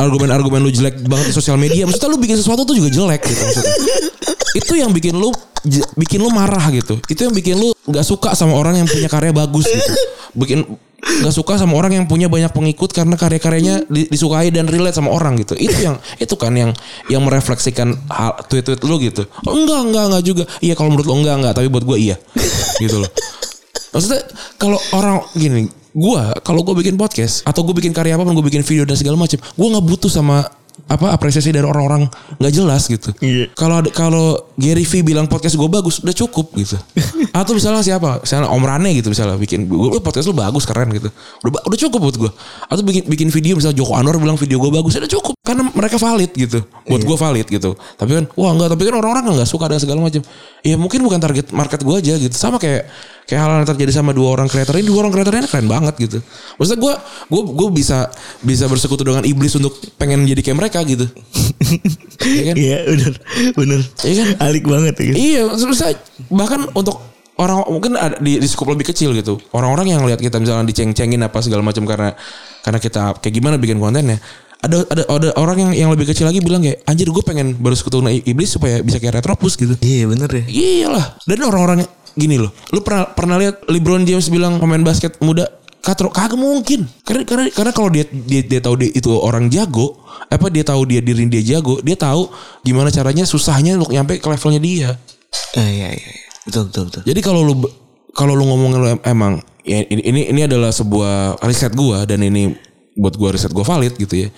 Argumen-argumen 0.00 0.64
lu 0.64 0.72
jelek 0.72 0.96
banget 1.04 1.30
di 1.30 1.34
sosial 1.36 1.60
media 1.60 1.84
maksudnya 1.84 2.08
lu 2.08 2.16
bikin 2.16 2.40
sesuatu 2.40 2.64
tuh 2.64 2.72
juga 2.72 2.88
jelek 2.88 3.20
gitu 3.20 3.42
maksudnya 3.44 4.09
itu 4.56 4.72
yang 4.78 4.90
bikin 4.90 5.16
lu 5.16 5.30
bikin 5.96 6.24
lu 6.24 6.32
marah 6.32 6.72
gitu. 6.72 6.96
Itu 7.06 7.28
yang 7.28 7.34
bikin 7.36 7.60
lu 7.60 7.76
nggak 7.84 8.04
suka 8.06 8.32
sama 8.32 8.56
orang 8.56 8.80
yang 8.80 8.88
punya 8.88 9.08
karya 9.10 9.32
bagus 9.34 9.68
gitu. 9.68 9.92
Bikin 10.36 10.64
nggak 11.00 11.32
suka 11.32 11.56
sama 11.56 11.80
orang 11.80 11.96
yang 11.96 12.04
punya 12.04 12.28
banyak 12.28 12.52
pengikut 12.52 12.92
karena 12.92 13.16
karya-karyanya 13.16 13.88
di- 13.88 14.08
disukai 14.08 14.52
dan 14.52 14.68
relate 14.68 14.96
sama 14.96 15.12
orang 15.12 15.36
gitu. 15.40 15.56
Itu 15.56 15.76
yang 15.80 15.96
itu 16.20 16.34
kan 16.36 16.52
yang 16.52 16.70
yang 17.08 17.24
merefleksikan 17.24 17.96
hal 18.08 18.40
tweet-tweet 18.48 18.80
lu 18.84 18.96
gitu. 19.00 19.24
Oh, 19.48 19.54
enggak 19.56 19.80
enggak 19.84 20.04
enggak 20.12 20.22
juga. 20.24 20.44
Iya 20.60 20.74
kalau 20.76 20.92
menurut 20.92 21.08
lu 21.08 21.14
enggak 21.20 21.36
enggak. 21.40 21.54
Tapi 21.56 21.66
buat 21.72 21.84
gue 21.84 21.98
iya. 21.98 22.16
Gitu 22.80 22.96
loh. 23.00 23.10
Maksudnya 23.90 24.22
kalau 24.54 24.78
orang 24.94 25.26
gini, 25.34 25.66
gua 25.90 26.30
kalau 26.46 26.62
gue 26.62 26.78
bikin 26.78 26.94
podcast 26.94 27.42
atau 27.42 27.66
gue 27.66 27.74
bikin 27.74 27.90
karya 27.90 28.14
apa 28.14 28.22
pun, 28.22 28.38
gue 28.38 28.46
bikin 28.46 28.62
video 28.62 28.86
dan 28.86 28.94
segala 28.94 29.18
macam, 29.18 29.42
gue 29.42 29.66
nggak 29.66 29.84
butuh 29.84 30.06
sama 30.06 30.46
apa 30.86 31.12
apresiasi 31.12 31.50
dari 31.50 31.66
orang-orang 31.66 32.08
nggak 32.38 32.52
jelas 32.54 32.86
gitu. 32.86 33.10
Iya. 33.20 33.52
Kalau 33.52 33.82
ada 33.82 33.90
kalau 33.92 34.38
Gary 34.56 34.86
V 34.86 35.04
bilang 35.04 35.26
podcast 35.26 35.58
gue 35.58 35.68
bagus 35.68 36.00
udah 36.00 36.14
cukup 36.14 36.54
gitu. 36.56 36.78
Atau 37.38 37.58
misalnya 37.58 37.84
siapa? 37.84 38.22
Misalnya 38.22 38.48
Om 38.48 38.64
Rane 38.64 38.90
gitu 38.96 39.12
misalnya 39.12 39.36
bikin 39.36 39.68
gue 39.68 40.00
podcast 40.00 40.30
lu 40.30 40.34
bagus 40.36 40.64
keren 40.64 40.88
gitu. 40.94 41.12
Udah 41.44 41.60
udah 41.66 41.78
cukup 41.78 42.00
buat 42.00 42.16
gue. 42.16 42.30
Atau 42.70 42.82
bikin 42.86 43.04
bikin 43.10 43.28
video 43.28 43.58
misalnya 43.58 43.76
Joko 43.76 43.92
Anwar 43.98 44.16
bilang 44.16 44.38
video 44.40 44.56
gue 44.62 44.70
bagus 44.70 44.96
udah 44.96 45.10
cukup 45.10 45.34
karena 45.44 45.66
mereka 45.74 45.96
valid 45.98 46.30
gitu. 46.32 46.58
Buat 46.86 47.02
gue 47.04 47.16
valid 47.16 47.46
gitu. 47.50 47.70
Tapi 47.98 48.10
kan 48.16 48.24
wah 48.38 48.50
enggak 48.54 48.72
tapi 48.72 48.82
kan 48.88 48.94
orang-orang 48.96 49.36
nggak 49.36 49.50
suka 49.50 49.68
dengan 49.68 49.82
segala 49.82 50.00
macam. 50.06 50.22
Ya 50.64 50.76
mungkin 50.76 51.00
bukan 51.04 51.18
target 51.20 51.52
market 51.52 51.80
gue 51.82 51.96
aja 51.98 52.14
gitu. 52.16 52.34
Sama 52.36 52.56
kayak 52.56 52.88
kayak 53.30 53.46
hal 53.46 53.50
yang 53.62 53.68
terjadi 53.70 54.02
sama 54.02 54.10
dua 54.10 54.34
orang 54.34 54.50
kreator 54.50 54.74
ini 54.74 54.90
dua 54.90 55.06
orang 55.06 55.14
kreator 55.14 55.38
ini 55.38 55.46
keren 55.46 55.70
banget 55.70 55.94
gitu. 56.02 56.18
Maksudnya 56.58 56.80
gue 56.82 56.94
gue 57.30 57.42
gue 57.54 57.68
bisa 57.70 58.10
bisa 58.42 58.66
bersekutu 58.66 59.06
dengan 59.06 59.22
iblis 59.22 59.54
untuk 59.54 59.78
pengen 59.94 60.26
jadi 60.26 60.42
kayak 60.42 60.58
mereka 60.58 60.82
gitu. 60.82 61.06
Iya 62.20 62.52
kan? 62.52 62.54
Iya 62.60 62.78
bener 62.84 63.14
bener. 63.56 63.80
Iya 64.04 64.14
kan? 64.20 64.28
Alik 64.44 64.64
banget 64.68 64.94
ya. 65.00 65.12
Iya, 65.16 65.42
maksudnya 65.48 65.96
bahkan 66.28 66.68
untuk 66.76 67.00
orang 67.40 67.64
mungkin 67.72 67.96
ada 67.96 68.20
di, 68.20 68.36
di 68.36 68.44
skup 68.44 68.68
lebih 68.68 68.92
kecil 68.92 69.16
gitu. 69.16 69.40
Orang-orang 69.56 69.96
yang 69.96 70.04
lihat 70.04 70.20
kita 70.20 70.36
misalnya 70.36 70.68
diceng-cengin 70.68 71.24
apa 71.24 71.40
segala 71.40 71.64
macam 71.64 71.88
karena 71.88 72.12
karena 72.60 72.76
kita 72.76 73.16
kayak 73.24 73.34
gimana 73.40 73.56
bikin 73.56 73.80
kontennya. 73.80 74.20
Ada 74.60 74.84
ada 74.92 75.02
ada 75.08 75.28
orang 75.40 75.56
yang 75.56 75.72
yang 75.72 75.90
lebih 75.96 76.12
kecil 76.12 76.28
lagi 76.28 76.44
bilang 76.44 76.60
kayak 76.60 76.84
anjir 76.84 77.08
gue 77.08 77.24
pengen 77.24 77.56
baru 77.56 77.72
sekutu 77.72 78.04
dengan 78.04 78.12
iblis 78.12 78.52
supaya 78.52 78.84
bisa 78.84 79.00
kayak 79.00 79.24
Retropus 79.24 79.56
gitu. 79.56 79.72
Iya 79.80 80.12
bener 80.12 80.28
ya. 80.28 80.44
Iyalah. 80.44 81.16
Dan 81.24 81.40
orang-orang 81.40 81.88
gini 82.16 82.40
loh. 82.40 82.50
Lu 82.74 82.80
pernah 82.80 83.10
pernah 83.10 83.36
lihat 83.38 83.66
LeBron 83.66 84.02
James 84.06 84.26
bilang 84.30 84.58
pemain 84.58 84.80
basket 84.82 85.18
muda 85.22 85.46
katro 85.80 86.12
kagak 86.12 86.36
mungkin. 86.36 86.86
Karena 87.04 87.22
karena 87.24 87.44
karena 87.50 87.72
kalau 87.72 87.90
dia 87.90 88.04
dia 88.06 88.42
dia 88.44 88.60
tahu 88.60 88.80
dia 88.80 88.90
itu 88.92 89.10
orang 89.16 89.48
jago, 89.48 90.00
apa 90.28 90.46
dia 90.52 90.64
tahu 90.64 90.84
dia 90.86 91.00
diri 91.00 91.26
dia 91.26 91.56
jago, 91.56 91.80
dia 91.80 91.96
tahu 91.96 92.28
gimana 92.62 92.92
caranya 92.92 93.24
susahnya 93.24 93.80
untuk 93.80 93.92
nyampe 93.92 94.20
ke 94.20 94.26
levelnya 94.28 94.60
dia. 94.60 94.90
Eh, 95.56 95.68
iya 95.82 95.88
iya 95.94 96.10
iya. 96.10 96.26
Betul 96.46 96.70
betul 96.70 96.82
betul. 96.88 97.02
Jadi 97.06 97.20
kalau 97.24 97.40
lu 97.42 97.54
kalau 98.12 98.32
lu 98.36 98.44
ngomongin 98.46 98.78
lu 98.78 98.88
em- 98.98 99.04
emang 99.06 99.32
ya 99.64 99.84
ini 99.86 100.02
ini 100.02 100.20
ini 100.30 100.40
adalah 100.44 100.74
sebuah 100.74 101.40
riset 101.46 101.72
gua 101.74 102.04
dan 102.04 102.24
ini 102.24 102.54
buat 102.98 103.14
gua 103.16 103.34
riset 103.34 103.52
gua 103.54 103.64
valid 103.64 103.96
gitu 103.96 104.26
ya. 104.26 104.28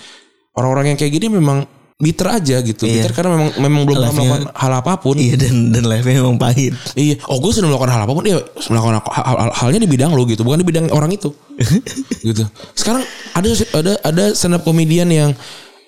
Orang-orang 0.52 0.92
yang 0.92 0.98
kayak 1.00 1.12
gini 1.16 1.32
memang 1.32 1.64
bitter 2.00 2.28
aja 2.28 2.56
gitu. 2.60 2.84
Iya. 2.84 3.04
Bitter 3.04 3.12
karena 3.12 3.30
memang 3.36 3.50
memang 3.58 3.80
belum 3.86 3.96
pernah 3.98 4.10
Life-nya- 4.10 4.30
melakukan 4.32 4.54
hal 4.58 4.72
apa 4.78 4.92
pun. 4.98 5.14
Iya 5.18 5.34
dan 5.38 5.54
dan 5.70 5.84
live-nya 5.86 6.16
emang 6.22 6.38
pahit. 6.40 6.72
Iya, 6.94 7.14
oh 7.26 7.38
gue 7.38 7.50
sudah 7.50 7.68
melakukan 7.68 7.90
hal 7.94 8.02
apa 8.02 8.12
pun, 8.12 8.22
dia 8.26 8.36
melakukan 8.68 8.94
hal, 8.98 9.24
hal- 9.38 9.54
halnya 9.54 9.80
di 9.82 9.90
bidang 9.90 10.10
lo 10.12 10.22
gitu, 10.26 10.42
bukan 10.42 10.60
di 10.60 10.66
bidang 10.66 10.86
orang 10.90 11.10
itu, 11.12 11.30
gitu. 12.26 12.42
Sekarang 12.74 13.02
ada 13.32 13.48
ada 13.74 13.92
ada 14.02 14.24
stand 14.32 14.56
up 14.56 14.62
komedian 14.62 15.08
yang 15.08 15.30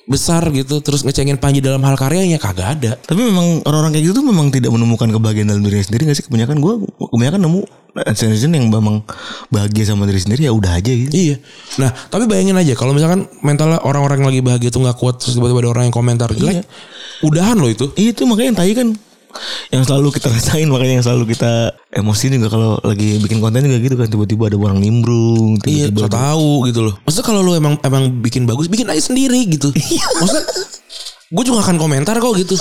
besar 0.04 0.44
gitu, 0.52 0.84
terus 0.84 1.00
ngecengin 1.00 1.40
Panji 1.40 1.64
dalam 1.64 1.80
hal 1.80 1.96
karyanya 1.96 2.37
kagak 2.37 2.76
ada. 2.76 2.92
Tapi 3.00 3.25
memang 3.25 3.64
orang-orang 3.64 3.96
kayak 3.96 4.04
gitu 4.12 4.20
tuh 4.20 4.26
memang 4.28 4.52
tidak 4.52 4.68
menemukan 4.68 5.08
kebahagiaan 5.08 5.49
dalam 5.49 5.64
dirinya 5.64 5.80
sendiri 5.80 6.12
gak 6.12 6.16
sih? 6.20 6.25
Kebanyakan 6.28 6.61
gue 6.61 6.73
kebanyakan 7.08 7.40
nemu 7.40 7.62
netizen 7.94 8.50
yang 8.50 8.66
memang 8.66 9.06
bahagia 9.48 9.86
sama 9.86 10.04
diri 10.04 10.18
sendiri 10.18 10.46
ya 10.46 10.52
udah 10.52 10.82
aja 10.82 10.90
gitu. 10.90 11.14
Iya. 11.14 11.36
Nah, 11.78 11.94
tapi 12.10 12.26
bayangin 12.26 12.58
aja 12.58 12.74
kalau 12.74 12.90
misalkan 12.90 13.30
mentalnya 13.40 13.78
orang-orang 13.80 14.22
yang 14.22 14.28
lagi 14.34 14.42
bahagia 14.42 14.70
tuh 14.74 14.82
nggak 14.82 14.98
kuat, 14.98 15.22
terus 15.22 15.38
tiba-tiba 15.38 15.62
ada 15.62 15.70
orang 15.70 15.84
yang 15.90 15.94
komentar 15.94 16.28
jelek, 16.30 16.66
udahan 17.22 17.54
lo 17.54 17.70
itu. 17.70 17.94
Iya 17.94 18.10
itu 18.10 18.26
makanya 18.26 18.48
yang 18.50 18.58
tai 18.58 18.74
kan 18.74 18.88
yang 19.74 19.82
selalu 19.82 20.14
kita 20.14 20.30
rasain 20.30 20.70
makanya 20.70 21.02
yang 21.02 21.04
selalu 21.06 21.34
kita 21.34 21.74
emosi 21.90 22.30
juga 22.30 22.54
kalau 22.54 22.78
lagi 22.86 23.18
bikin 23.18 23.42
konten 23.42 23.66
juga 23.66 23.82
gitu 23.82 23.98
kan 23.98 24.06
tiba-tiba 24.06 24.46
ada 24.46 24.56
orang 24.58 24.78
nimbrung 24.78 25.58
Iya, 25.66 25.90
tiba-tiba 25.90 25.98
so 25.98 26.06
ada- 26.06 26.18
tahu 26.34 26.50
gitu 26.70 26.80
loh. 26.86 26.94
Maksudnya 27.02 27.26
kalau 27.26 27.40
lu 27.42 27.52
emang 27.54 27.74
emang 27.82 28.14
bikin 28.22 28.46
bagus, 28.46 28.70
bikin 28.70 28.86
aja 28.86 29.02
sendiri 29.02 29.42
gitu. 29.50 29.70
Maksudnya 29.70 30.44
gue 31.34 31.44
juga 31.46 31.66
akan 31.66 31.76
komentar 31.78 32.14
kok 32.18 32.34
gitu. 32.38 32.54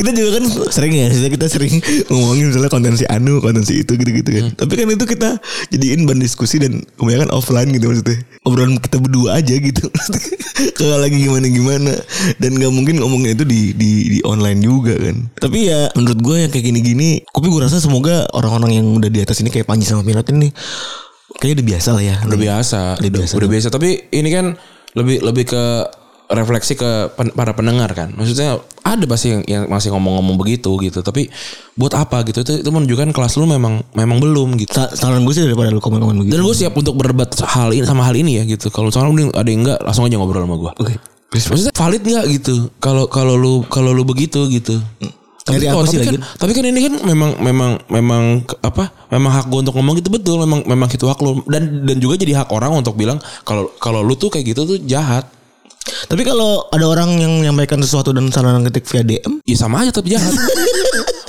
Kita 0.00 0.10
juga 0.16 0.30
kan 0.40 0.44
sering 0.72 0.92
ya 0.96 1.06
kita 1.10 1.46
sering 1.46 1.72
ngomongin 2.08 2.52
misalnya 2.52 2.70
konten 2.72 2.94
si 2.96 3.04
Anu 3.06 3.40
konten 3.44 3.62
si 3.64 3.84
itu 3.84 3.96
gitu-gitu 3.96 4.30
kan. 4.30 4.46
Tapi 4.56 4.72
kan 4.76 4.86
itu 4.90 5.06
kita 5.06 5.28
jadiin 5.72 6.08
bahan 6.08 6.20
diskusi 6.20 6.56
dan 6.60 6.80
kebanyakan 6.96 7.30
offline 7.32 7.70
gitu 7.72 7.90
maksudnya. 7.92 8.18
Obrolan 8.44 8.80
kita 8.80 8.96
berdua 8.98 9.40
aja 9.40 9.54
gitu. 9.56 9.84
Kalau 10.78 10.96
lagi 11.00 11.20
gimana-gimana. 11.20 11.92
Dan 12.40 12.56
nggak 12.56 12.72
mungkin 12.72 12.94
ngomongin 13.00 13.36
itu 13.36 13.44
di, 13.44 13.72
di 13.76 13.90
di 14.16 14.18
online 14.24 14.60
juga 14.60 14.96
kan. 14.96 15.16
Tapi 15.36 15.58
ya 15.68 15.92
menurut 15.96 16.20
gue 16.20 16.36
yang 16.48 16.50
kayak 16.52 16.64
gini-gini 16.72 17.10
tapi 17.28 17.46
gue 17.48 17.60
rasa 17.60 17.80
semoga 17.80 18.28
orang-orang 18.36 18.80
yang 18.80 18.86
udah 18.96 19.10
di 19.12 19.20
atas 19.20 19.40
ini 19.40 19.48
kayak 19.52 19.68
Panji 19.68 19.88
sama 19.88 20.04
Pinot 20.04 20.26
ini 20.32 20.52
kayaknya 21.40 21.62
udah 21.62 21.66
biasa 21.72 21.88
lah 21.96 22.04
ya. 22.04 22.16
Udah 22.24 22.38
biasa, 22.38 22.80
Udah 23.00 23.00
udah, 23.00 23.10
biasa 23.20 23.32
udah 23.36 23.48
biasa. 23.48 23.68
Tapi 23.72 23.90
ini 24.12 24.28
kan 24.28 24.46
lebih 24.98 25.22
lebih 25.22 25.44
ke 25.46 25.62
refleksi 26.30 26.78
ke 26.78 27.10
pen- 27.18 27.34
para 27.34 27.52
pendengar 27.52 27.90
kan. 27.92 28.14
Maksudnya 28.14 28.62
ada 28.86 29.04
pasti 29.10 29.34
yang, 29.34 29.42
yang 29.44 29.62
masih 29.66 29.90
ngomong-ngomong 29.90 30.38
begitu 30.38 30.70
gitu. 30.78 31.02
Tapi 31.02 31.26
buat 31.74 31.92
apa 31.98 32.22
gitu? 32.30 32.46
Itu, 32.46 32.62
itu 32.62 32.70
menunjukkan 32.70 33.10
kelas 33.10 33.34
lu 33.36 33.50
memang 33.50 33.82
memang 33.98 34.22
belum 34.22 34.54
gitu. 34.62 34.70
Sa- 34.70 34.94
saran 34.94 35.26
gue 35.26 35.34
sih 35.34 35.42
daripada 35.42 35.74
lu 35.74 35.82
komen-komen 35.82 36.22
begitu 36.22 36.38
Dan 36.38 36.46
gue 36.46 36.54
siap 36.54 36.74
untuk 36.78 36.94
berdebat 36.94 37.34
hal 37.42 37.74
ini 37.74 37.82
sama 37.82 38.06
hal 38.06 38.14
ini 38.14 38.38
ya 38.38 38.46
gitu. 38.46 38.70
Kalau 38.70 38.88
mending 38.90 39.34
ada 39.34 39.48
yang 39.50 39.66
enggak 39.66 39.78
langsung 39.82 40.06
aja 40.06 40.14
ngobrol 40.16 40.46
sama 40.46 40.56
gue. 40.56 40.72
oke 40.78 40.94
Maksudnya 41.30 41.74
valid 41.74 42.02
nggak 42.02 42.26
gitu? 42.42 42.54
Kalau 42.82 43.06
kalau 43.06 43.38
lu 43.38 43.62
kalau 43.70 43.94
lu 43.94 44.02
begitu 44.02 44.50
gitu. 44.50 44.82
Dari 45.40 45.66
oh, 45.72 45.82
tapi 45.82 45.98
kan, 45.98 46.14
lagi? 46.14 46.18
tapi 46.36 46.52
kan 46.52 46.64
ini 46.68 46.80
kan 46.84 46.94
memang 47.06 47.30
memang 47.38 47.70
memang 47.86 48.22
apa? 48.60 48.90
Memang 49.14 49.30
hak 49.34 49.46
gue 49.46 49.58
untuk 49.66 49.74
ngomong 49.78 49.94
gitu 50.02 50.10
betul. 50.10 50.42
Memang 50.42 50.66
memang 50.66 50.90
itu 50.90 51.06
hak 51.06 51.18
lu 51.22 51.42
dan 51.46 51.86
dan 51.86 51.96
juga 52.02 52.18
jadi 52.18 52.42
hak 52.44 52.50
orang 52.50 52.74
untuk 52.74 52.98
bilang 52.98 53.18
kalau 53.46 53.70
kalau 53.78 54.02
lu 54.02 54.18
tuh 54.18 54.30
kayak 54.30 54.54
gitu 54.54 54.66
tuh 54.66 54.78
jahat. 54.82 55.26
Tapi 55.80 56.22
kalau 56.22 56.68
ada 56.68 56.84
orang 56.84 57.16
yang 57.16 57.32
menyampaikan 57.36 57.78
sesuatu 57.78 58.10
dan 58.10 58.28
saran 58.28 58.60
ketik 58.62 58.84
via 58.84 59.00
DM 59.00 59.40
Ya 59.42 59.56
sama 59.56 59.80
aja 59.80 59.90
tapi 59.90 60.12
jahat. 60.12 60.32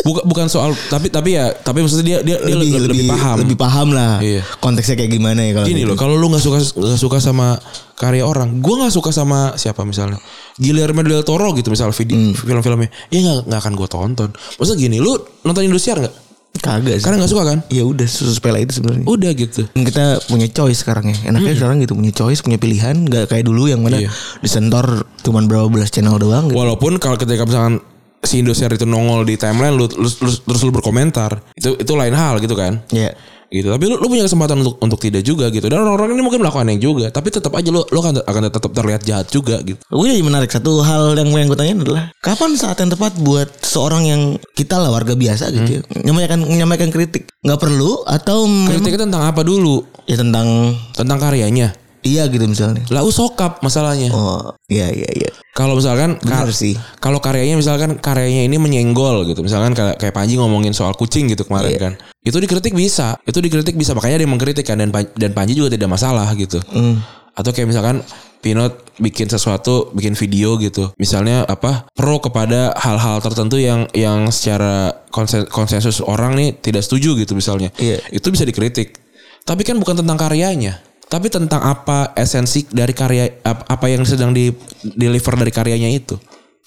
bukan 0.01 0.25
bukan 0.25 0.47
soal 0.49 0.73
tapi 0.89 1.13
tapi 1.13 1.37
ya 1.37 1.53
tapi 1.53 1.77
maksudnya 1.77 2.01
dia 2.01 2.17
dia, 2.25 2.37
dia 2.41 2.57
lebih, 2.57 2.89
lebih, 2.89 3.05
paham. 3.05 3.37
lebih 3.37 3.53
paham 3.53 3.87
lah 3.93 4.17
Iya. 4.17 4.41
konteksnya 4.57 4.97
kayak 4.97 5.13
gimana 5.13 5.45
ya 5.45 5.51
kalau 5.53 5.67
Gini 5.69 5.85
gitu. 5.85 5.93
loh, 5.93 5.97
kalau 5.97 6.17
lu 6.17 6.25
nggak 6.25 6.41
suka 6.41 6.57
nggak 6.57 6.97
suka 6.97 7.17
sama 7.21 7.61
karya 7.93 8.25
orang, 8.25 8.65
gua 8.65 8.81
nggak 8.81 8.93
suka 8.97 9.13
sama 9.13 9.53
siapa 9.55 9.85
misalnya 9.85 10.17
Guillermo 10.57 11.05
del 11.05 11.21
Toro 11.21 11.53
gitu 11.53 11.69
misal 11.69 11.93
video 11.93 12.17
Hmm. 12.17 12.33
film-filmnya, 12.33 12.89
ya 13.13 13.19
nggak 13.21 13.39
nggak 13.45 13.59
akan 13.61 13.73
gua 13.77 13.85
tonton. 13.85 14.29
Maksudnya 14.57 14.79
gini, 14.81 14.97
lu 14.97 15.13
nonton 15.45 15.69
Indosiar 15.69 16.01
nggak? 16.01 16.30
Kagak 16.57 16.99
sih. 16.99 17.05
Karena 17.07 17.23
nggak 17.23 17.31
suka 17.31 17.43
kan? 17.45 17.59
ya 17.67 17.83
udah 17.83 18.03
sepele 18.05 18.59
itu 18.61 18.73
sebenarnya. 18.75 19.05
Udah 19.05 19.31
gitu. 19.31 19.61
Kita 19.71 20.19
punya 20.25 20.47
choice 20.47 20.83
sekarang 20.83 21.07
ya. 21.07 21.17
Enaknya 21.25 21.55
sekarang 21.55 21.79
gitu 21.79 21.95
punya 21.95 22.11
choice, 22.11 22.41
punya 22.41 22.57
pilihan, 22.57 22.95
nggak 23.01 23.31
kayak 23.31 23.47
dulu 23.47 23.65
yang 23.65 23.79
mana 23.79 23.97
Iya. 23.97 24.11
disentor 24.39 25.07
cuman 25.21 25.47
berapa 25.47 25.67
belas 25.67 25.89
channel 25.89 26.17
doang 26.17 26.51
gitu. 26.51 26.59
Walaupun 26.59 26.97
kalau 26.97 27.15
ketika 27.15 27.47
misalkan 27.47 27.79
si 28.21 28.37
Indosiar 28.37 28.69
itu 28.69 28.83
nongol 28.83 29.23
di 29.23 29.33
timeline 29.33 29.73
lu, 29.73 29.87
lu, 29.87 30.05
lu- 30.05 30.41
terus 30.43 30.61
lu 30.61 30.69
berkomentar, 30.69 31.41
itu 31.53 31.73
itu 31.73 31.93
lain 31.95 32.13
hal 32.13 32.37
gitu 32.37 32.53
kan? 32.53 32.83
Ya. 32.91 33.15
Gitu. 33.51 33.67
Tapi 33.67 33.83
lu, 33.91 33.95
lu 33.99 34.07
punya 34.07 34.23
kesempatan 34.23 34.63
untuk 34.63 34.79
untuk 34.79 34.99
tidak 35.03 35.21
juga 35.27 35.51
gitu. 35.51 35.67
Dan 35.67 35.83
orang-orang 35.83 36.15
ini 36.15 36.23
mungkin 36.23 36.39
melakukan 36.41 36.71
yang 36.71 36.79
juga 36.79 37.11
tapi 37.11 37.29
tetap 37.29 37.51
aja 37.51 37.67
lu 37.67 37.83
lu 37.83 37.99
akan 37.99 38.23
akan 38.23 38.41
tetap 38.47 38.71
terlihat 38.71 39.01
jahat 39.03 39.27
juga 39.27 39.59
gitu. 39.61 39.77
Gue 39.91 40.07
jadi 40.07 40.23
menarik. 40.23 40.47
Satu 40.47 40.79
hal 40.79 41.19
yang 41.19 41.29
pengen 41.29 41.47
gue 41.51 41.59
tanya 41.59 41.73
adalah 41.83 42.03
kapan 42.23 42.55
saat 42.55 42.79
yang 42.79 42.89
tepat 42.89 43.13
buat 43.19 43.51
seorang 43.61 44.03
yang 44.07 44.21
kita 44.55 44.79
lah 44.79 44.89
warga 44.89 45.13
biasa 45.13 45.51
gitu 45.51 45.69
ya, 45.77 45.81
menyampaikan 46.01 46.39
menyampaikan 46.41 46.89
kritik? 46.89 47.27
Nggak 47.43 47.59
perlu 47.59 48.07
atau 48.07 48.47
memang- 48.47 48.79
kritiknya 48.79 49.05
tentang 49.11 49.23
apa 49.27 49.43
dulu? 49.43 49.83
Ya 50.07 50.15
tentang 50.15 50.75
tentang 50.95 51.19
karyanya 51.19 51.75
iya 52.01 52.25
gitu 52.25 52.43
misalnya. 52.43 52.81
lah 52.87 53.01
usokap 53.01 53.59
masalahnya 53.59 54.09
Oh 54.09 54.53
iya 54.65 54.87
iya 54.87 55.09
iya. 55.11 55.29
kalau 55.51 55.73
misalkan 55.73 56.17
kar- 56.17 56.49
sih. 56.49 56.73
kalau 56.97 57.17
karyanya 57.17 57.55
misalkan 57.55 57.95
karyanya 57.95 58.43
ini 58.43 58.57
menyenggol 58.57 59.23
gitu 59.23 59.39
misalkan 59.39 59.71
kayak 59.71 59.95
kayak 59.95 60.11
Panji 60.11 60.35
ngomongin 60.35 60.71
soal 60.71 60.93
kucing 60.93 61.27
gitu 61.27 61.43
kemarin 61.43 61.71
Iya. 61.71 61.79
kan 61.79 61.93
itu 62.21 62.37
dikritik 62.37 62.71
bisa 62.71 63.17
itu 63.21 63.37
dikritik 63.37 63.73
bisa 63.73 63.91
makanya 63.91 64.17
ada 64.17 64.23
yang 64.23 64.33
mengkritik 64.33 64.63
kan 64.63 64.77
dan 64.77 64.89
dan 64.91 65.31
Panji 65.31 65.53
juga 65.53 65.69
tidak 65.69 65.89
masalah 65.89 66.29
gitu 66.33 66.57
Hmm. 66.67 67.01
atau 67.31 67.49
kayak 67.49 67.67
misalkan 67.67 68.01
Pinot 68.41 68.73
bikin 68.97 69.29
sesuatu, 69.29 69.93
bikin 69.93 70.17
video 70.17 70.57
gitu. 70.57 70.89
Misalnya 70.97 71.45
apa? 71.45 71.85
Pro 71.93 72.17
kepada 72.17 72.73
hal-hal 72.73 73.21
tertentu 73.21 73.61
yang 73.61 73.85
yang 73.93 74.33
secara 74.33 74.97
konsen- 75.13 75.45
konsensus 75.45 76.01
orang 76.01 76.33
nih 76.33 76.57
tidak 76.57 76.81
setuju 76.81 77.13
gitu 77.15 77.37
misalnya. 77.37 77.69
Iya. 77.77 78.01
Itu 78.09 78.33
bisa 78.33 78.41
dikritik. 78.41 78.97
Tapi 79.45 79.61
kan 79.61 79.77
bukan 79.77 79.93
tentang 79.93 80.17
karyanya. 80.17 80.81
Tapi 81.11 81.27
tentang 81.27 81.59
apa 81.59 82.15
esensi 82.15 82.63
dari 82.71 82.95
karya 82.95 83.43
ap- 83.43 83.67
apa 83.67 83.85
yang 83.91 84.07
sedang 84.07 84.31
di 84.31 84.47
deliver 84.95 85.35
dari 85.35 85.51
karyanya 85.51 85.91
itu. 85.91 86.15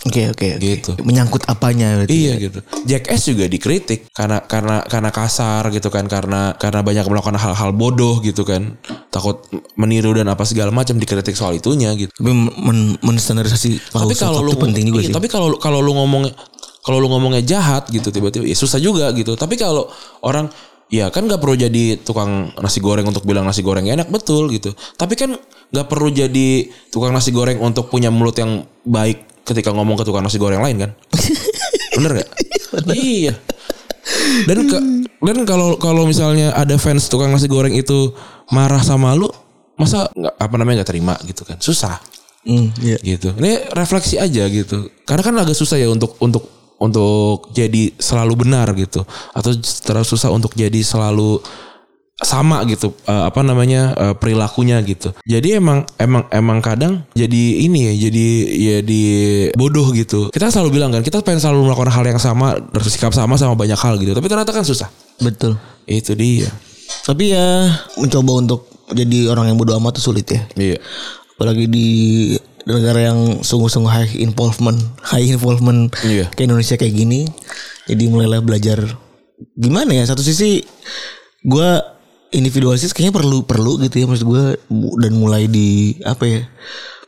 Oke 0.05 0.29
oke 0.29 0.61
oke. 0.61 0.61
Gitu. 0.61 0.93
Menyangkut 1.01 1.49
apanya 1.49 1.97
berarti. 1.97 2.13
Iya 2.13 2.35
gitu. 2.37 2.61
Jackass 2.85 3.25
juga 3.25 3.49
dikritik 3.49 4.13
karena 4.13 4.45
karena 4.45 4.85
karena 4.85 5.09
kasar 5.09 5.73
gitu 5.73 5.89
kan 5.89 6.05
karena 6.05 6.53
karena 6.61 6.85
banyak 6.85 7.09
melakukan 7.09 7.41
hal-hal 7.41 7.73
bodoh 7.73 8.21
gitu 8.21 8.45
kan. 8.45 8.77
Takut 9.09 9.49
meniru 9.81 10.13
dan 10.13 10.29
apa 10.29 10.45
segala 10.45 10.69
macam 10.69 11.01
dikritik 11.01 11.33
soal 11.33 11.57
itunya 11.57 11.97
gitu. 11.97 12.13
Tapi 12.13 12.33
men 12.37 13.01
menstandarisasi 13.01 13.97
tapi 13.97 14.13
kalau 14.13 14.45
lu 14.45 14.53
itu 14.53 14.61
penting 14.61 14.85
juga 14.93 15.01
iya, 15.01 15.09
sih. 15.09 15.17
tapi 15.17 15.33
kalau 15.33 15.57
kalau 15.57 15.81
lu 15.81 15.97
ngomong 15.97 16.29
kalau 16.85 17.01
lu 17.01 17.09
ngomongnya 17.09 17.41
jahat 17.41 17.89
gitu 17.89 18.13
tiba-tiba 18.13 18.45
ya 18.45 18.53
susah 18.53 18.77
juga 18.77 19.09
gitu 19.17 19.33
tapi 19.41 19.57
kalau 19.57 19.89
orang 20.21 20.53
ya 20.95 21.11
kan 21.11 21.27
nggak 21.27 21.43
perlu 21.43 21.59
jadi 21.59 21.99
tukang 21.99 22.55
nasi 22.63 22.79
goreng 22.79 23.11
untuk 23.11 23.27
bilang 23.27 23.43
nasi 23.43 23.67
goreng 23.67 23.91
enak 23.91 24.07
betul 24.07 24.47
gitu 24.55 24.71
tapi 24.95 25.19
kan 25.19 25.35
nggak 25.75 25.87
perlu 25.91 26.15
jadi 26.15 26.71
tukang 26.95 27.11
nasi 27.11 27.35
goreng 27.35 27.59
untuk 27.59 27.91
punya 27.91 28.15
mulut 28.15 28.39
yang 28.39 28.63
baik 28.87 29.35
ketika 29.45 29.71
ngomong 29.75 30.01
ke 30.01 30.05
tukang 30.09 30.25
nasi 30.25 30.41
goreng 30.41 30.65
lain 30.65 30.89
kan? 30.89 30.91
Bener 32.01 32.25
gak? 32.25 32.31
iya. 32.97 33.35
Dan 34.45 34.69
ke, 34.69 34.79
dan 35.25 35.39
kalau 35.49 35.77
kalau 35.81 36.05
misalnya 36.09 36.53
ada 36.57 36.77
fans 36.81 37.09
tukang 37.09 37.33
nasi 37.33 37.49
goreng 37.49 37.73
itu 37.73 38.13
marah 38.53 38.81
sama 38.81 39.17
lu, 39.17 39.29
masa 39.77 40.09
nggak 40.13 40.35
apa 40.37 40.55
namanya 40.57 40.83
nggak 40.83 40.91
terima 40.91 41.15
gitu 41.25 41.45
kan? 41.45 41.61
Susah 41.61 42.01
Hmm, 42.45 42.69
iya. 42.85 43.01
gitu. 43.01 43.33
Ini 43.41 43.73
refleksi 43.73 44.21
aja 44.21 44.45
gitu. 44.53 44.93
Karena 45.09 45.23
kan 45.25 45.35
agak 45.41 45.57
susah 45.57 45.81
ya 45.81 45.89
untuk 45.89 46.21
untuk 46.21 46.45
untuk 46.79 47.55
jadi 47.55 47.95
selalu 47.97 48.47
benar 48.47 48.71
gitu 48.75 49.07
atau 49.33 49.51
terlalu 49.85 50.07
susah 50.07 50.31
untuk 50.35 50.53
jadi 50.59 50.81
selalu 50.83 51.39
sama 52.15 52.63
gitu 52.71 52.95
eh, 53.11 53.25
apa 53.27 53.43
namanya 53.43 53.91
eh, 53.99 54.15
perilakunya 54.15 54.79
gitu. 54.87 55.11
Jadi 55.27 55.59
emang 55.59 55.83
emang 55.99 56.31
emang 56.31 56.59
kadang 56.63 57.03
jadi 57.13 57.43
ini 57.67 57.91
ya 57.91 57.95
jadi 58.09 58.29
jadi 58.55 59.05
bodoh 59.59 59.91
gitu. 59.91 60.31
Kita 60.31 60.49
selalu 60.55 60.79
bilang 60.79 60.95
kan 60.95 61.03
kita 61.03 61.19
pengen 61.27 61.43
selalu 61.43 61.67
melakukan 61.67 61.91
hal 61.91 62.05
yang 62.07 62.23
sama 62.23 62.55
bersikap 62.71 63.11
sama 63.11 63.35
sama 63.35 63.59
banyak 63.59 63.77
hal 63.77 63.99
gitu. 63.99 64.15
Tapi 64.15 64.27
ternyata 64.31 64.55
kan 64.55 64.63
susah. 64.63 64.87
Betul. 65.19 65.59
Itu 65.91 66.15
dia. 66.15 66.49
Tapi 67.03 67.35
ya 67.35 67.67
mencoba 67.99 68.33
untuk 68.39 68.61
jadi 68.95 69.29
orang 69.35 69.51
yang 69.51 69.59
bodoh 69.59 69.75
amat 69.83 69.99
tuh 69.99 70.15
sulit 70.15 70.27
ya. 70.31 70.47
Iya. 70.55 70.79
Apalagi 71.35 71.67
di 71.67 71.87
negara 72.65 73.13
yang 73.13 73.45
sungguh-sungguh 73.45 73.93
high 73.93 74.13
involvement, 74.21 74.81
high 75.05 75.25
involvement 75.29 75.93
Iya. 76.05 76.29
kayak 76.33 76.49
Indonesia 76.49 76.77
kayak 76.81 76.95
gini. 76.97 77.21
Jadi 77.85 78.09
mulailah 78.09 78.41
belajar 78.41 78.81
gimana 79.57 79.93
ya. 79.93 80.05
Satu 80.09 80.25
sisi 80.25 80.65
gua 81.45 81.95
individualis 82.35 82.91
kayaknya 82.91 83.15
perlu 83.15 83.47
perlu 83.47 83.79
gitu 83.79 84.03
ya 84.03 84.07
maksud 84.11 84.27
gue 84.27 84.45
dan 84.99 85.13
mulai 85.15 85.47
di 85.47 85.95
apa 86.03 86.27
ya 86.27 86.41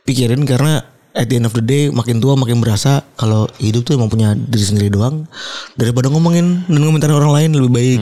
pikirin 0.07 0.47
karena 0.47 0.79
at 1.11 1.27
the 1.27 1.35
end 1.35 1.43
of 1.43 1.51
the 1.51 1.59
day 1.59 1.91
makin 1.91 2.23
tua 2.23 2.39
makin 2.39 2.63
berasa 2.63 3.03
kalau 3.19 3.51
hidup 3.59 3.83
tuh 3.83 3.99
emang 3.99 4.07
punya 4.07 4.31
diri 4.39 4.63
sendiri 4.63 4.87
doang 4.87 5.27
daripada 5.75 6.07
ngomongin 6.07 6.63
dan 6.71 6.79
ngomentarin 6.79 7.19
orang 7.19 7.33
lain 7.35 7.49
lebih 7.59 7.71
baik 7.75 8.01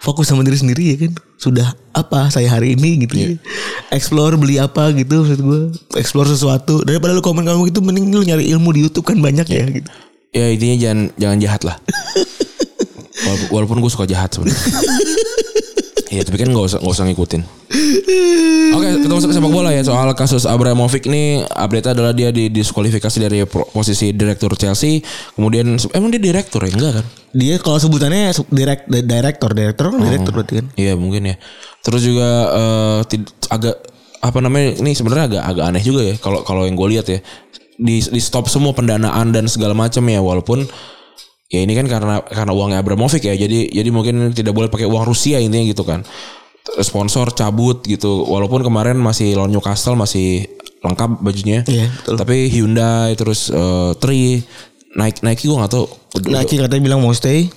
fokus 0.00 0.32
sama 0.32 0.40
diri 0.40 0.56
sendiri 0.56 0.84
ya 0.90 0.96
kan? 1.06 1.12
Sudah 1.36 1.76
apa 1.92 2.32
saya 2.32 2.48
hari 2.48 2.74
ini 2.74 3.04
gitu 3.04 3.14
ya? 3.14 3.28
Explore 3.92 4.40
beli 4.40 4.56
apa 4.56 4.90
gitu 4.96 5.22
maksud 5.22 5.40
gue 5.44 5.60
explore 6.00 6.26
sesuatu. 6.26 6.80
Daripada 6.82 7.12
lu 7.12 7.20
komen 7.20 7.44
kamu 7.44 7.68
gitu 7.68 7.84
mending 7.84 8.10
lu 8.10 8.24
nyari 8.24 8.48
ilmu 8.50 8.72
di 8.72 8.88
YouTube 8.88 9.04
kan 9.04 9.20
banyak 9.20 9.46
ya 9.46 9.64
gitu. 9.68 9.90
Ya 10.32 10.48
intinya 10.48 10.76
jangan 10.80 11.00
jangan 11.20 11.38
jahat 11.38 11.62
lah. 11.68 11.76
walaupun, 13.28 13.48
walaupun 13.52 13.76
gue 13.84 13.90
suka 13.92 14.08
jahat 14.08 14.32
sebenarnya. 14.32 14.56
Iya 16.10 16.26
tapi 16.26 16.42
kan 16.42 16.50
nggak 16.50 16.66
usah 16.66 16.78
nggak 16.82 16.94
usah 16.98 17.04
ngikutin. 17.06 17.42
Oke 18.74 18.88
kita 19.06 19.12
masuk 19.14 19.30
ke 19.30 19.36
sepak 19.38 19.52
bola 19.54 19.70
ya 19.70 19.82
soal 19.86 20.10
kasus 20.18 20.42
Abramovich 20.42 21.06
ini 21.06 21.46
update 21.46 21.94
adalah 21.94 22.10
dia 22.10 22.34
di 22.34 22.50
diskualifikasi 22.50 23.18
dari 23.22 23.46
posisi 23.46 24.10
direktur 24.10 24.50
Chelsea. 24.58 24.98
Kemudian 25.38 25.78
emang 25.94 26.10
dia 26.10 26.18
direktur 26.18 26.66
ya 26.66 26.74
enggak 26.74 26.94
kan? 27.02 27.06
dia 27.30 27.62
kalau 27.62 27.78
sebutannya 27.78 28.34
direct 28.50 28.90
director 28.90 29.54
director 29.54 29.94
kan 29.94 30.02
director 30.02 30.32
berarti 30.34 30.52
kan 30.58 30.66
Iya 30.74 30.98
mungkin 30.98 31.30
ya. 31.30 31.36
Terus 31.78 32.02
juga 32.02 32.28
tid- 33.06 33.30
agak 33.46 33.78
apa 34.20 34.38
namanya 34.42 34.82
ini 34.82 34.92
sebenarnya 34.92 35.24
agak 35.30 35.42
agak 35.46 35.64
aneh 35.70 35.82
juga 35.86 36.02
ya 36.04 36.14
kalau 36.18 36.42
kalau 36.42 36.66
yang 36.66 36.74
gue 36.74 36.88
lihat 36.92 37.06
ya 37.06 37.18
di 37.80 38.02
di 38.02 38.20
stop 38.20 38.50
semua 38.52 38.76
pendanaan 38.76 39.32
dan 39.32 39.48
segala 39.48 39.72
macam 39.72 40.04
ya 40.10 40.20
walaupun 40.20 40.66
ya 41.50 41.60
ini 41.60 41.74
kan 41.74 41.84
karena 41.84 42.22
karena 42.22 42.52
uangnya 42.54 42.78
Abramovich 42.78 43.26
ya 43.26 43.34
jadi 43.34 43.68
jadi 43.68 43.90
mungkin 43.90 44.30
tidak 44.30 44.54
boleh 44.54 44.70
pakai 44.70 44.86
uang 44.86 45.02
Rusia 45.02 45.42
intinya 45.42 45.66
gitu 45.66 45.82
kan 45.82 46.06
sponsor 46.80 47.34
cabut 47.34 47.82
gitu 47.82 48.22
walaupun 48.22 48.62
kemarin 48.62 48.94
masih 48.96 49.34
lawan 49.34 49.50
Newcastle 49.50 49.98
masih 49.98 50.46
lengkap 50.80 51.20
bajunya 51.20 51.60
Iya, 51.66 51.90
betul. 51.90 52.14
tapi 52.16 52.48
Hyundai 52.48 53.18
terus 53.18 53.50
eh, 53.50 53.90
Tri 53.98 54.40
Nike 54.94 55.20
Nike 55.20 55.44
gue 55.44 55.58
nggak 55.58 55.72
tahu 55.72 55.86
Nike 56.24 56.56
katanya 56.56 56.82
bilang 56.82 57.00
mau 57.02 57.10
stay 57.10 57.50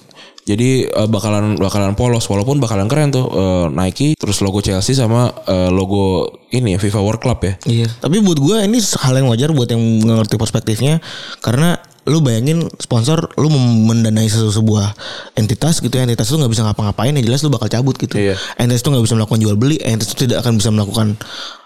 jadi 0.44 0.90
eh, 0.90 1.08
bakalan 1.08 1.56
bakalan 1.56 1.94
polos 1.96 2.26
walaupun 2.28 2.60
bakalan 2.60 2.90
keren 2.92 3.14
tuh 3.14 3.30
eh, 3.30 3.66
Nike 3.72 4.18
terus 4.18 4.42
logo 4.42 4.60
Chelsea 4.60 4.92
sama 4.92 5.32
eh, 5.46 5.70
logo 5.70 6.28
ini 6.52 6.76
ya 6.76 6.80
FIFA 6.82 7.00
World 7.00 7.22
Club 7.24 7.40
ya. 7.42 7.54
Iya. 7.64 7.88
Tapi 7.98 8.20
buat 8.20 8.38
gue 8.38 8.58
ini 8.62 8.78
hal 8.78 9.14
yang 9.18 9.28
wajar 9.32 9.50
buat 9.56 9.66
yang 9.66 9.80
ngerti 10.04 10.36
perspektifnya 10.36 11.00
karena 11.40 11.80
lu 12.04 12.20
bayangin 12.20 12.68
sponsor 12.78 13.32
lu 13.36 13.48
mendanai 13.50 14.28
sesu- 14.28 14.52
sebuah 14.52 14.92
entitas 15.34 15.80
gitu 15.80 15.92
ya 15.92 16.04
entitas 16.04 16.28
itu 16.28 16.36
nggak 16.36 16.52
bisa 16.52 16.64
ngapa-ngapain 16.64 17.12
ya 17.12 17.24
jelas 17.24 17.40
lu 17.42 17.50
bakal 17.50 17.68
cabut 17.68 17.96
gitu 17.96 18.16
Iya. 18.16 18.36
entitas 18.56 18.84
itu 18.84 18.90
nggak 18.92 19.04
bisa 19.04 19.16
melakukan 19.16 19.40
jual 19.40 19.56
beli 19.56 19.80
entitas 19.80 20.12
itu 20.12 20.26
tidak 20.26 20.44
akan 20.44 20.60
bisa 20.60 20.70
melakukan 20.70 21.08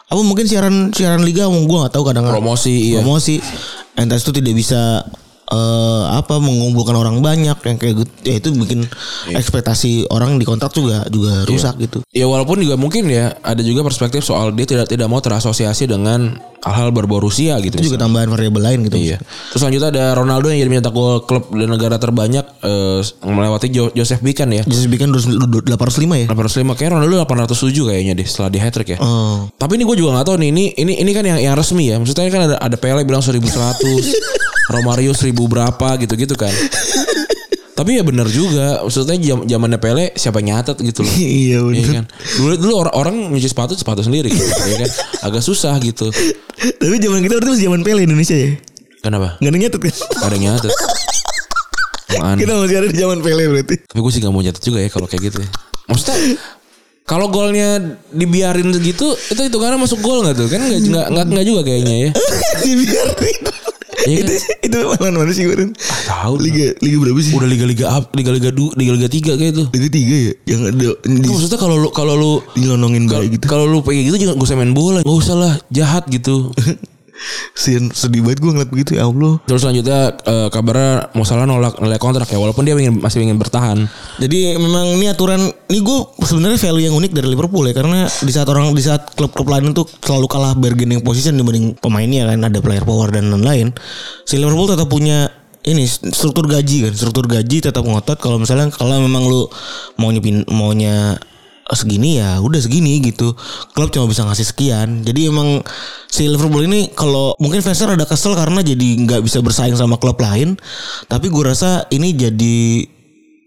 apa 0.07 0.21
mungkin 0.21 0.45
siaran 0.45 0.89
siaran 0.89 1.21
liga 1.21 1.45
gue 1.45 1.77
nggak 1.77 1.91
tahu 1.91 2.03
kadang 2.05 2.23
Promosi, 2.23 2.93
iya. 2.93 3.01
promosi 3.01 3.41
entitas 3.93 4.23
itu 4.23 4.31
tidak 4.33 4.53
bisa 4.55 5.03
eh, 5.47 5.57
apa 6.13 6.37
mengumpulkan 6.37 6.93
orang 6.93 7.19
banyak 7.19 7.55
yang 7.57 7.77
kayak 7.77 7.93
gitu 7.97 8.11
ya 8.23 8.35
itu 8.35 8.49
bikin 8.53 8.79
Iya. 9.25 9.37
ekspektasi 9.37 9.91
orang 10.07 10.35
di 10.35 10.43
kontrak 10.43 10.71
juga 10.71 11.03
juga 11.07 11.43
rusak 11.43 11.75
gitu 11.79 11.99
Ya 12.09 12.25
walaupun 12.25 12.57
juga 12.57 12.75
mungkin 12.75 13.07
ya 13.07 13.35
ada 13.37 13.59
juga 13.59 13.81
perspektif 13.81 14.21
soal 14.21 14.51
dia 14.51 14.65
tidak 14.65 14.87
tidak 14.87 15.05
mau 15.05 15.17
terasosiasi 15.17 15.85
dengan 15.85 16.35
hal-hal 16.57 16.89
berbau 16.89 17.19
Rusia 17.19 17.55
gitu. 17.59 17.75
itu 17.75 17.87
juga 17.87 18.01
tambahan 18.01 18.27
variabel 18.27 18.59
lain 18.61 18.79
gitu 18.83 18.97
Iya. 18.97 19.17
Terus 19.47 19.59
selanjutnya 19.59 19.89
ada 19.89 20.05
Ronaldo 20.13 20.47
yang 20.47 20.59
jadi 20.59 20.69
mencetak 20.69 20.91
gol 20.91 21.21
klub 21.21 21.47
dan 21.49 21.69
negara 21.69 21.95
terbanyak 21.95 22.43
eh, 22.59 22.99
melewati 23.23 23.67
Jo- 23.69 23.93
Joseph 23.93 24.19
Bican 24.19 24.49
ya. 24.49 24.63
Joseph 24.63 24.87
Bican 24.87 25.11
805 25.11 25.71
ya 26.17 26.27
805 26.27 26.33
kayak 26.73 26.91
Ronaldo 26.91 27.15
807 27.21 27.71
kayaknya 27.87 28.13
deh 28.13 28.25
setelah 28.25 28.49
di 28.49 28.59
hat 28.59 28.71
trick 28.71 28.89
ya. 28.89 28.97
Oh. 28.97 29.47
Tapi 29.53 29.75
ini 29.75 29.83
gue 29.83 29.95
juga 29.95 30.17
gak 30.17 30.27
tahu 30.27 30.37
nih 30.39 30.49
ini 30.49 30.63
ini 30.75 30.93
ini 30.97 31.11
kan 31.11 31.23
yang 31.23 31.39
yang 31.41 31.53
resmi 31.53 31.87
ya. 31.87 31.95
Maksudnya 31.97 32.27
kan 32.27 32.41
ada 32.43 32.55
ada 32.57 32.75
Pele 32.75 33.01
bilang 33.01 33.21
1100, 33.21 33.37
Romario 34.67 35.11
1000 35.15 35.31
berapa 35.33 35.87
gitu-gitu 36.03 36.35
kan. 36.35 36.51
Tapi 37.77 38.01
ya 38.01 38.03
benar 38.03 38.25
juga. 38.25 38.81
Maksudnya 38.81 39.15
jam 39.21 39.45
zamannya 39.45 39.77
Pele 39.77 40.09
siapa 40.17 40.41
nyatet 40.41 40.81
gitu 40.81 41.05
loh. 41.05 41.13
Iya. 41.21 41.61
Iya 41.61 41.83
kan. 42.01 42.05
Dulu 42.41 42.53
dulu 42.57 42.73
orang 42.73 42.93
orang 42.97 43.15
nyuci 43.29 43.53
sepatu 43.53 43.77
sepatu 43.77 44.01
sendiri 44.01 44.33
gitu, 44.33 44.49
ya 44.65 44.77
kan. 44.81 44.91
Agak 45.29 45.45
susah 45.45 45.77
gitu. 45.77 46.09
Tapi 46.57 46.95
zaman 46.97 47.21
kita 47.21 47.37
berarti 47.37 47.51
masih 47.53 47.65
zaman 47.69 47.81
Pele 47.85 48.01
Indonesia 48.09 48.33
ya. 48.33 48.57
Kenapa? 49.05 49.37
Gak 49.37 49.51
ada 49.53 49.59
nyatet 49.61 49.79
kan? 49.79 49.93
Gak 49.93 50.29
ada 50.33 50.39
nyatet. 50.41 50.73
Aneh. 52.17 52.39
kita 52.41 52.53
masih 52.57 52.75
ada 52.81 52.87
di 52.89 52.97
zaman 52.97 53.17
Pele 53.21 53.43
berarti. 53.45 53.75
Tapi 53.85 53.99
gue 54.01 54.11
sih 54.11 54.21
gak 54.25 54.33
mau 54.33 54.41
nyatet 54.41 54.63
juga 54.65 54.79
ya 54.81 54.89
kalau 54.89 55.05
kayak 55.05 55.23
gitu 55.29 55.37
ya. 55.45 55.49
Maksudnya 55.85 56.17
kalau 57.07 57.31
golnya 57.31 57.79
dibiarin 58.11 58.67
segitu 58.73 59.15
itu 59.15 59.41
itu 59.47 59.57
karena 59.61 59.79
masuk 59.79 60.03
gol 60.03 60.27
nggak 60.27 60.35
tuh 60.35 60.51
kan 60.51 60.59
nggak 60.59 60.81
nggak 60.91 61.05
nggak 61.07 61.25
nggak 61.31 61.45
juga 61.47 61.61
kayaknya 61.63 61.95
ya 61.95 62.09
Dibiarin. 62.67 63.37
Iya 64.07 64.23
kan? 64.23 64.27
itu 64.31 64.33
itu 64.63 64.77
mana 65.03 65.17
mana 65.19 65.31
sih 65.35 65.43
Bang? 65.45 65.71
tahu 66.07 66.33
Liga 66.39 66.71
liga 66.79 66.97
berapa 67.03 67.19
sih? 67.19 67.33
udah 67.35 67.49
liga 67.49 67.65
liga 67.67 67.85
up 67.91 68.15
liga 68.15 68.31
liga 68.31 68.49
du 68.55 68.71
liga 68.79 68.91
liga 68.95 69.07
tiga 69.11 69.35
kayak 69.35 69.51
itu 69.51 69.63
Liga 69.75 69.87
tiga 69.91 70.15
ya. 70.15 70.33
Yang 70.47 70.61
ada 70.71 70.89
di 71.03 71.27
maksudnya 71.27 71.59
kalau 71.59 71.75
lu 71.75 71.89
kalau 71.91 72.13
lu 72.15 72.31
dilonongin 72.55 73.11
baik 73.11 73.35
gitu. 73.35 73.45
kalau 73.51 73.67
lu 73.67 73.83
kayak 73.83 74.07
gitu 74.07 74.15
jangan 74.23 74.39
gak 74.39 74.47
usah 74.47 74.55
main 74.55 74.71
bola 74.71 74.99
gak 75.03 75.17
usah 75.19 75.35
lah 75.35 75.53
jahat 75.67 76.07
gitu 76.07 76.55
Sedih, 77.57 77.89
sedih 77.97 78.21
banget 78.21 78.39
gue 78.39 78.51
ngeliat 78.53 78.71
begitu 78.71 78.91
ya 78.95 79.09
Allah. 79.09 79.41
terus 79.49 79.65
selanjutnya 79.65 80.13
eh, 80.21 80.47
kabarnya 80.53 81.11
mau 81.17 81.25
salah 81.25 81.49
nolak 81.49 81.81
nolak 81.81 81.97
kontrak 81.97 82.29
ya 82.29 82.37
walaupun 82.37 82.61
dia 82.61 82.77
ingin, 82.77 83.01
masih 83.01 83.25
ingin 83.25 83.41
bertahan 83.41 83.89
Jadi 84.21 84.53
memang 84.61 85.01
ini 85.01 85.09
aturan 85.09 85.41
ini 85.69 85.79
gue 85.81 85.99
sebenarnya 86.21 86.61
value 86.61 86.85
yang 86.85 86.95
unik 86.95 87.11
dari 87.17 87.27
Liverpool 87.33 87.65
ya 87.65 87.73
karena 87.73 88.05
di 88.05 88.31
saat 88.31 88.47
orang 88.49 88.69
di 88.73 88.83
saat 88.85 89.17
klub-klub 89.17 89.49
lain 89.49 89.73
tuh 89.73 89.89
selalu 90.05 90.29
kalah 90.29 90.53
bargaining 90.53 91.01
position 91.01 91.33
dibanding 91.33 91.73
pemainnya 91.77 92.29
kan 92.29 92.45
ada 92.45 92.59
player 92.61 92.85
power 92.85 93.09
dan 93.09 93.33
lain-lain. 93.33 93.73
Si 94.25 94.37
Liverpool 94.37 94.69
tetap 94.69 94.85
punya 94.85 95.29
ini 95.67 95.83
struktur 95.89 96.47
gaji 96.47 96.87
kan 96.87 96.93
struktur 96.95 97.27
gaji 97.27 97.59
tetap 97.59 97.83
ngotot 97.83 98.15
kalau 98.23 98.39
misalnya 98.39 98.71
kalau 98.71 99.03
memang 99.03 99.27
lu 99.27 99.51
mau 99.99 100.07
nyepin 100.13 100.47
maunya 100.47 101.19
segini 101.75 102.21
ya 102.21 102.39
udah 102.39 102.59
segini 102.61 103.03
gitu. 103.03 103.35
Klub 103.75 103.91
cuma 103.91 104.07
bisa 104.07 104.23
ngasih 104.23 104.47
sekian. 104.47 105.03
Jadi 105.03 105.27
emang 105.27 105.59
si 106.07 106.29
Liverpool 106.29 106.63
ini 106.63 106.91
kalau 106.95 107.35
mungkin 107.41 107.59
fansnya 107.59 107.95
rada 107.95 108.05
kesel 108.07 108.37
karena 108.37 108.63
jadi 108.63 108.87
nggak 109.03 109.21
bisa 109.25 109.43
bersaing 109.43 109.75
sama 109.75 109.99
klub 109.99 110.15
lain. 110.21 110.55
Tapi 111.11 111.27
gue 111.27 111.43
rasa 111.43 111.83
ini 111.91 112.15
jadi 112.15 112.87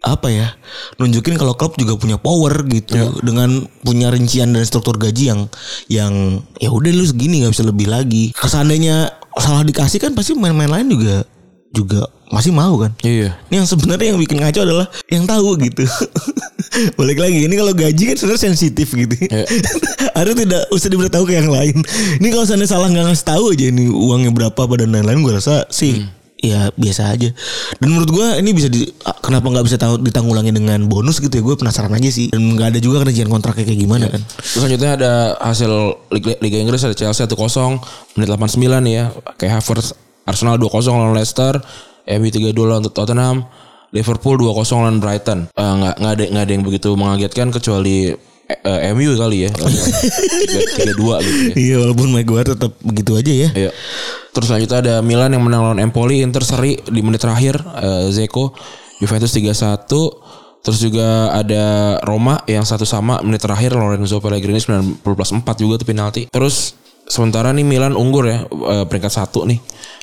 apa 0.00 0.33
ya 0.33 0.48
nunjukin 0.96 1.37
kalau 1.37 1.52
klub 1.56 1.76
juga 1.76 1.96
punya 1.96 2.20
power 2.20 2.66
gitu. 2.68 3.20
Dengan 3.24 3.64
punya 3.85 4.12
rincian 4.12 4.52
dan 4.52 4.64
struktur 4.68 5.00
gaji 5.00 5.33
yang 5.33 5.40
yang 5.88 6.14
ya 6.61 6.68
udah 6.68 6.92
lu 6.92 7.04
segini 7.06 7.40
nggak 7.44 7.56
bisa 7.56 7.64
lebih 7.64 7.88
lagi. 7.88 8.37
Seandainya 8.37 9.16
salah 9.38 9.64
dikasih 9.64 10.02
kan 10.02 10.12
pasti 10.12 10.37
main-main 10.37 10.68
lain 10.68 10.90
juga 10.90 11.24
juga 11.70 12.02
masih 12.30 12.50
mau 12.50 12.78
kan 12.78 12.90
iya 13.06 13.35
ini 13.46 13.62
yang 13.62 13.66
sebenarnya 13.66 14.14
yang 14.14 14.18
bikin 14.18 14.42
ngaco 14.42 14.61
adalah 14.62 14.87
yang 15.11 15.26
tahu 15.26 15.59
gitu. 15.59 15.87
Balik 16.98 17.18
lagi 17.18 17.50
ini 17.50 17.54
kalau 17.59 17.74
gaji 17.74 18.14
kan 18.14 18.16
sebenarnya 18.18 18.42
sensitif 18.46 18.94
gitu. 18.94 19.14
Iya. 19.26 19.42
Harus 20.18 20.35
tidak 20.38 20.62
usah 20.70 20.87
diberitahu 20.87 21.26
ke 21.26 21.35
yang 21.35 21.50
lain. 21.50 21.83
Ini 22.22 22.28
kalau 22.30 22.46
seandainya 22.46 22.70
salah 22.70 22.87
nggak 22.87 23.11
ngasih 23.11 23.26
tahu 23.26 23.44
aja 23.50 23.64
ini 23.74 23.90
uangnya 23.90 24.30
berapa 24.30 24.54
pada 24.54 24.87
dan 24.87 24.94
lain-lain 24.94 25.26
gue 25.26 25.35
rasa 25.35 25.66
sih 25.66 26.06
ya 26.40 26.72
biasa 26.74 27.12
aja. 27.12 27.28
Dan 27.78 27.88
menurut 27.92 28.11
gua 28.11 28.26
ini 28.40 28.56
bisa 28.56 28.72
di, 28.72 28.88
kenapa 29.20 29.46
nggak 29.52 29.66
bisa 29.68 29.76
tahu 29.76 30.00
ditanggulangi 30.00 30.54
dengan 30.56 30.80
bonus 30.88 31.20
gitu 31.20 31.33
ya? 31.37 31.42
Gue 31.44 31.54
penasaran 31.54 31.92
aja 31.92 32.09
sih. 32.09 32.33
Dan 32.33 32.56
nggak 32.56 32.76
ada 32.76 32.80
juga 32.80 33.04
kerjaan 33.04 33.28
kontraknya 33.28 33.64
kayak 33.68 33.80
gimana 33.80 34.06
kan? 34.09 34.22
Terus 34.24 34.61
selanjutnya 34.64 34.90
ada 34.96 35.12
hasil 35.38 35.70
Liga, 36.11 36.33
Liga 36.40 36.59
Inggris 36.59 36.83
ada 36.83 36.96
Chelsea 36.96 37.28
1-0 37.28 37.37
menit 38.16 38.28
89 38.28 38.56
ya. 38.88 39.04
Kayak 39.37 39.61
Havertz 39.61 40.10
Arsenal 40.31 40.55
2-0 40.62 40.95
lawan 40.95 41.12
Leicester, 41.19 41.59
MU 42.07 42.29
3-2 42.31 42.55
lawan 42.55 42.87
Tottenham, 42.87 43.51
Liverpool 43.90 44.38
2-0 44.38 44.55
lawan 44.79 45.03
Brighton. 45.03 45.51
Eh, 45.51 45.75
nggak 45.83 45.95
nggak 45.99 46.12
ada 46.14 46.25
nggak 46.31 46.45
ada 46.47 46.53
yang 46.55 46.64
begitu 46.64 46.95
mengagetkan 46.95 47.51
kecuali 47.51 48.14
eh, 48.47 48.81
MU 48.95 49.11
kali 49.19 49.51
ya. 49.51 49.51
3-2 49.51 51.27
gitu 51.27 51.40
ya. 51.51 51.55
Iya 51.59 51.77
walaupun 51.83 52.09
Maguire 52.14 52.55
tetap 52.55 52.73
begitu 52.87 53.19
aja 53.19 53.33
ya. 53.33 53.49
Iya. 53.66 53.71
Terus 54.31 54.47
selanjutnya 54.47 54.79
ada 54.79 54.95
Milan 55.03 55.35
yang 55.35 55.43
menang 55.43 55.62
lawan 55.66 55.79
Empoli, 55.83 56.23
Inter 56.23 56.47
seri 56.47 56.79
di 56.79 57.03
menit 57.03 57.19
terakhir 57.27 57.59
eh, 57.83 58.07
Zeko, 58.14 58.55
Juventus 59.03 59.35
3-1. 59.35 59.90
Terus 60.61 60.77
juga 60.77 61.33
ada 61.33 61.97
Roma 62.05 62.45
yang 62.45 62.69
satu 62.69 62.85
sama 62.85 63.16
menit 63.25 63.40
terakhir 63.40 63.73
Lorenzo 63.73 64.21
Pellegrini 64.21 64.61
90 64.61 65.01
plus 65.03 65.33
4 65.33 65.40
juga 65.57 65.81
tuh 65.81 65.88
penalti. 65.88 66.29
Terus 66.29 66.77
sementara 67.09 67.51
nih 67.51 67.64
Milan 67.64 67.97
unggul 67.97 68.29
ya 68.29 68.45
peringkat 68.87 69.11
satu 69.11 69.49
nih 69.49 69.59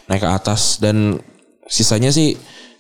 naik 0.07 0.23
ke 0.23 0.29
atas 0.29 0.79
dan 0.79 1.19
sisanya 1.67 2.09
sih 2.09 2.35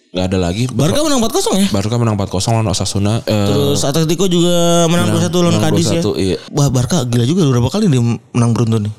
nggak 0.07 0.25
ada 0.33 0.37
lagi. 0.39 0.65
Barca 0.71 1.03
menang 1.03 1.19
4-0 1.19 1.61
ya. 1.61 1.67
Barca 1.69 1.95
menang 1.99 2.15
4-0 2.15 2.55
lawan 2.55 2.67
Osasuna. 2.71 3.21
Eh, 3.27 3.47
Terus 3.51 3.83
Atletico 3.83 4.25
juga 4.25 4.87
menang 4.87 5.11
2-1 5.13 5.29
lawan 5.43 5.59
Cadiz 5.59 5.87
ya. 5.91 6.01
2-1, 6.01 6.15
iya. 6.17 6.37
Wah 6.55 6.71
Barca 6.71 7.03
gila 7.03 7.27
juga 7.27 7.43
berapa 7.45 7.67
kali 7.69 7.91
dia 7.91 8.01
menang 8.01 8.51
beruntun 8.55 8.87
nih. 8.87 8.95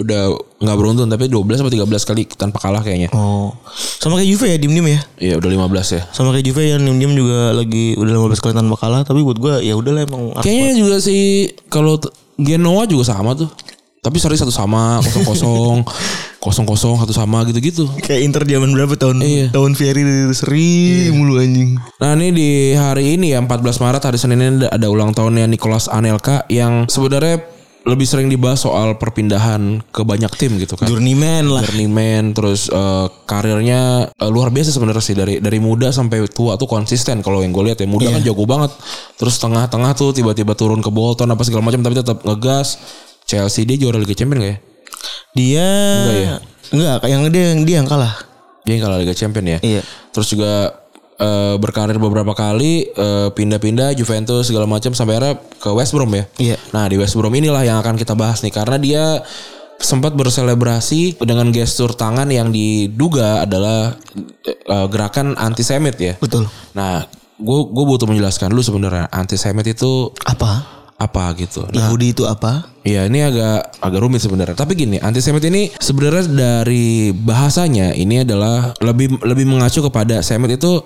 udah 0.00 0.32
nggak 0.64 0.76
beruntun 0.80 1.12
tapi 1.12 1.28
12 1.28 1.60
atau 1.60 1.68
13 1.68 2.08
kali 2.08 2.22
tanpa 2.32 2.56
kalah 2.56 2.80
kayaknya. 2.80 3.12
Oh. 3.12 3.52
Sama 4.00 4.16
kayak 4.16 4.32
Juve 4.32 4.46
ya 4.48 4.56
diem-diem 4.56 4.86
ya. 4.96 5.00
Iya 5.20 5.34
udah 5.36 5.50
15 5.68 5.96
ya. 5.96 6.02
Sama 6.08 6.32
kayak 6.32 6.46
Juve 6.48 6.62
yang 6.72 6.80
diem-diem 6.80 7.12
juga 7.12 7.52
lagi 7.52 8.00
udah 8.00 8.12
15 8.16 8.40
kali 8.40 8.52
tanpa 8.56 8.76
kalah 8.80 9.04
tapi 9.04 9.20
buat 9.20 9.36
gua 9.36 9.60
ya 9.60 9.76
udahlah 9.76 10.08
emang 10.08 10.32
Kayaknya 10.40 10.72
juga 10.80 10.96
sih 11.04 11.52
kalau 11.68 12.00
Genoa 12.40 12.88
juga 12.88 13.12
sama 13.12 13.36
tuh. 13.36 13.52
Tapi 14.00 14.16
seri 14.16 14.40
satu 14.40 14.48
sama, 14.48 15.04
kosong 15.04 15.24
kosong, 15.28 15.76
kosong 16.40 16.64
kosong 16.64 16.96
satu 16.96 17.12
sama 17.12 17.44
gitu-gitu. 17.44 17.84
kayak 18.06 18.24
Inter 18.24 18.42
zaman 18.42 18.72
berapa 18.72 18.96
tahun 18.96 19.20
Iya. 19.20 19.46
tahun 19.52 19.76
Fieri 19.76 20.02
seri 20.32 20.68
mulu 21.12 21.36
anjing. 21.36 21.76
Nah 22.00 22.16
ini 22.16 22.28
di 22.32 22.50
hari 22.72 23.14
ini 23.14 23.32
ya 23.32 23.38
14 23.38 23.60
Maret 23.76 24.02
hari 24.02 24.16
Senin 24.16 24.40
ini 24.40 24.64
ada, 24.64 24.88
ulang 24.88 25.12
tahunnya 25.12 25.44
Nicolas 25.46 25.86
Anelka 25.86 26.48
yang 26.48 26.88
sebenarnya 26.88 27.44
lebih 27.80 28.04
sering 28.04 28.28
dibahas 28.28 28.60
soal 28.60 29.00
perpindahan 29.00 29.80
ke 29.88 30.04
banyak 30.04 30.28
tim 30.36 30.56
gitu 30.56 30.76
kan. 30.76 30.84
Journeyman 30.84 31.48
lah. 31.48 31.64
Journeyman 31.64 32.32
terus 32.32 32.68
eh, 32.68 33.06
karirnya 33.24 34.08
eh, 34.10 34.28
luar 34.28 34.48
biasa 34.48 34.68
sebenarnya 34.68 35.00
sih 35.00 35.16
dari 35.16 35.40
dari 35.40 35.56
muda 35.58 35.88
sampai 35.88 36.24
tua 36.28 36.56
tuh 36.56 36.68
konsisten 36.68 37.20
kalau 37.20 37.40
yang 37.40 37.52
gue 37.52 37.68
lihat 37.68 37.80
ya 37.80 37.88
muda 37.88 38.08
kan 38.10 38.20
jago 38.20 38.44
banget 38.44 38.72
terus 39.16 39.36
tengah-tengah 39.36 39.92
tuh 39.92 40.12
tiba-tiba 40.12 40.52
turun 40.52 40.80
ke 40.80 40.88
Bolton 40.88 41.28
apa 41.28 41.40
segala 41.40 41.64
macam 41.64 41.80
tapi 41.80 41.96
tetap 41.96 42.20
ngegas 42.20 42.76
Chelsea 43.24 43.64
dia 43.64 43.76
juara 43.76 43.96
Liga 43.96 44.12
Champions 44.12 44.40
gak 44.40 44.52
ya? 44.52 44.58
Dia 45.34 45.68
Enggak 46.04 46.18
ya? 46.18 46.36
Enggak, 46.70 46.96
yang 47.10 47.22
dia 47.30 47.44
yang 47.54 47.60
dia 47.66 47.76
yang 47.82 47.88
kalah. 47.90 48.14
Dia 48.62 48.72
yang 48.78 48.82
kalah 48.86 48.98
Liga 49.02 49.14
Champions 49.14 49.48
ya. 49.48 49.58
Iya. 49.62 49.82
Terus 50.14 50.28
juga 50.30 50.52
eh, 51.18 51.54
berkarir 51.58 51.98
beberapa 51.98 52.34
kali 52.34 52.90
eh, 52.90 53.28
pindah-pindah 53.34 53.94
Juventus 53.98 54.46
segala 54.50 54.70
macam 54.70 54.94
sampai 54.94 55.18
akhirnya 55.18 55.34
ke 55.58 55.70
West 55.74 55.92
Brom 55.94 56.10
ya. 56.14 56.24
Iya. 56.38 56.56
Nah 56.70 56.86
di 56.86 56.96
West 56.98 57.18
Brom 57.18 57.34
inilah 57.34 57.62
yang 57.66 57.78
akan 57.82 57.98
kita 57.98 58.14
bahas 58.14 58.42
nih 58.46 58.54
karena 58.54 58.76
dia 58.78 59.04
sempat 59.80 60.12
berselebrasi 60.12 61.16
dengan 61.24 61.48
gestur 61.50 61.96
tangan 61.96 62.28
yang 62.28 62.52
diduga 62.52 63.48
adalah 63.48 63.96
eh, 64.44 64.86
gerakan 64.92 65.34
antisemit 65.40 65.96
ya. 65.96 66.14
Betul. 66.20 66.46
Nah, 66.76 67.08
gue 67.40 67.60
gue 67.72 67.84
butuh 67.88 68.04
menjelaskan 68.04 68.52
dulu 68.52 68.60
sebenarnya 68.60 69.08
antisemit 69.08 69.64
itu 69.72 70.12
Apa? 70.28 70.79
Apa 71.00 71.32
gitu. 71.34 71.64
Nah, 71.64 71.88
Yahudi 71.88 72.12
itu 72.12 72.28
apa? 72.28 72.68
Iya 72.84 73.08
ini 73.08 73.24
agak 73.24 73.80
agak 73.80 74.00
rumit 74.04 74.20
sebenarnya. 74.20 74.52
Tapi 74.52 74.76
gini, 74.76 75.00
antisemit 75.00 75.40
ini 75.48 75.72
sebenarnya 75.80 76.28
dari 76.28 77.08
bahasanya 77.10 77.96
ini 77.96 78.20
adalah 78.20 78.76
lebih 78.84 79.16
lebih 79.24 79.48
mengacu 79.48 79.80
kepada 79.80 80.20
semit 80.20 80.60
itu 80.60 80.84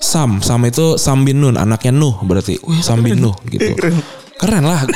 Sam, 0.00 0.40
Sam 0.40 0.64
itu 0.64 0.96
Sam 0.96 1.28
bin 1.28 1.44
Nun, 1.44 1.60
anaknya 1.60 1.92
Nuh 1.92 2.16
berarti. 2.24 2.56
Sam 2.80 3.04
bin 3.04 3.20
Nuh 3.20 3.36
gitu. 3.52 3.76
Keren 4.40 4.64
lah. 4.64 4.80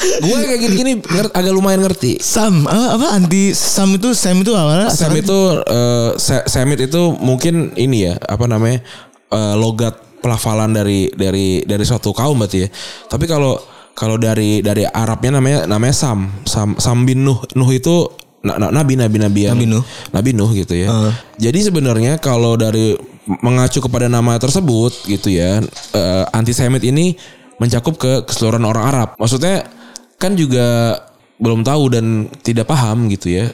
Gue 0.00 0.32
kayak 0.32 0.60
gini-gini 0.64 0.92
agak 1.36 1.52
lumayan 1.52 1.84
ngerti. 1.84 2.16
Sam 2.24 2.64
apa, 2.64 2.96
apa 2.96 3.06
anti 3.12 3.52
Sam 3.52 4.00
itu 4.00 4.16
Sam 4.16 4.40
itu 4.40 4.56
awalnya 4.56 4.88
Sam 4.88 5.12
itu 5.12 5.38
eh, 5.60 6.10
se- 6.16 6.48
semit 6.48 6.80
itu 6.80 7.12
mungkin 7.20 7.76
ini 7.76 8.08
ya 8.08 8.16
apa 8.16 8.48
namanya 8.48 8.80
eh, 9.28 9.54
logat 9.60 10.00
pelafalan 10.20 10.70
dari 10.70 11.08
dari 11.12 11.64
dari 11.64 11.84
suatu 11.84 12.12
kaum 12.12 12.36
berarti 12.38 12.64
ya. 12.64 12.68
Tapi 13.08 13.24
kalau 13.24 13.58
kalau 13.96 14.16
dari 14.16 14.60
dari 14.62 14.86
Arabnya 14.86 15.40
namanya 15.40 15.66
namanya 15.66 15.92
Sam 15.96 16.44
Sam 16.46 16.76
Sam 16.78 17.04
bin 17.04 17.24
Nuh 17.26 17.40
Nuh 17.56 17.70
itu 17.72 18.08
na- 18.40 18.56
na- 18.56 18.72
nabi 18.72 18.96
nabi 18.96 19.16
nabi 19.20 19.40
yang 19.48 19.56
Nabi 19.58 19.66
Nuh. 19.68 19.84
Nabi 20.14 20.30
Nuh 20.32 20.50
gitu 20.54 20.72
ya. 20.76 20.88
Heeh. 20.88 21.12
Jadi 21.50 21.58
sebenarnya 21.72 22.16
kalau 22.20 22.56
dari 22.56 22.96
mengacu 23.44 23.84
kepada 23.84 24.08
nama 24.08 24.40
tersebut 24.40 25.06
gitu 25.06 25.28
ya 25.28 25.60
eh, 25.92 26.24
antisemit 26.32 26.80
ini 26.82 27.14
mencakup 27.60 28.00
ke 28.00 28.24
keseluruhan 28.24 28.64
orang 28.64 28.84
Arab. 28.88 29.08
Maksudnya 29.20 29.68
kan 30.16 30.32
juga 30.36 30.96
belum 31.40 31.64
tahu 31.64 31.82
dan 31.92 32.28
tidak 32.40 32.68
paham 32.68 33.08
gitu 33.12 33.32
ya. 33.32 33.52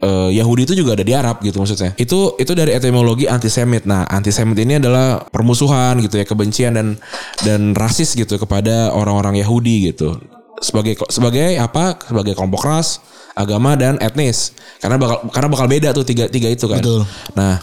Eh, 0.00 0.32
Yahudi 0.40 0.64
itu 0.64 0.72
juga 0.80 0.96
ada 0.96 1.04
di 1.04 1.12
Arab 1.12 1.44
gitu 1.44 1.60
maksudnya. 1.60 1.92
Itu 2.00 2.32
itu 2.40 2.56
dari 2.56 2.72
etimologi 2.72 3.28
antisemit. 3.28 3.84
Nah, 3.84 4.08
antisemit 4.08 4.56
ini 4.64 4.80
adalah 4.80 5.28
permusuhan 5.28 6.00
gitu 6.00 6.16
ya, 6.16 6.24
kebencian 6.24 6.72
dan 6.72 6.96
dan 7.44 7.76
rasis 7.76 8.16
gitu 8.16 8.40
kepada 8.40 8.96
orang-orang 8.96 9.36
Yahudi 9.44 9.92
gitu. 9.92 10.16
Sebagai 10.64 10.96
sebagai 11.12 11.52
apa? 11.60 12.00
Sebagai 12.00 12.32
kelompok 12.32 12.64
ras, 12.64 13.04
agama 13.36 13.76
dan 13.76 14.00
etnis. 14.00 14.56
Karena 14.80 14.96
bakal 14.96 15.28
karena 15.36 15.48
bakal 15.52 15.66
beda 15.68 15.88
tuh 15.92 16.08
tiga 16.08 16.32
tiga 16.32 16.48
itu 16.48 16.64
kan. 16.64 16.80
Betul. 16.80 17.04
Nah, 17.36 17.60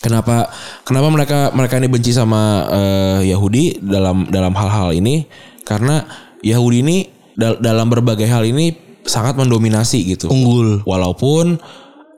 kenapa 0.00 0.48
kenapa 0.88 1.08
mereka 1.12 1.38
mereka 1.52 1.76
ini 1.76 1.88
benci 1.92 2.16
sama 2.16 2.64
eh, 2.72 3.28
Yahudi 3.28 3.84
dalam 3.84 4.24
dalam 4.32 4.56
hal-hal 4.56 4.96
ini? 4.96 5.28
Karena 5.68 6.00
Yahudi 6.40 6.80
ini 6.80 6.96
dal- 7.36 7.60
dalam 7.60 7.92
berbagai 7.92 8.24
hal 8.24 8.48
ini 8.48 8.85
sangat 9.06 9.34
mendominasi 9.34 10.02
gitu. 10.06 10.26
unggul. 10.28 10.82
Walaupun 10.82 11.56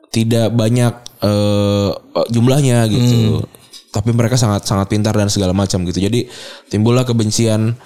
tidak 0.09 0.51
banyak 0.51 0.93
eh, 1.21 1.91
jumlahnya 2.29 2.89
gitu. 2.89 3.45
Tapi 3.89 4.13
mereka 4.13 4.37
sangat 4.37 4.65
sangat 4.65 4.89
pintar 4.89 5.13
dan 5.13 5.29
segala 5.29 5.53
macam 5.53 5.85
gitu. 5.85 6.01
Jadi 6.01 6.29
timbullah 6.67 7.05
kebencian 7.05 7.77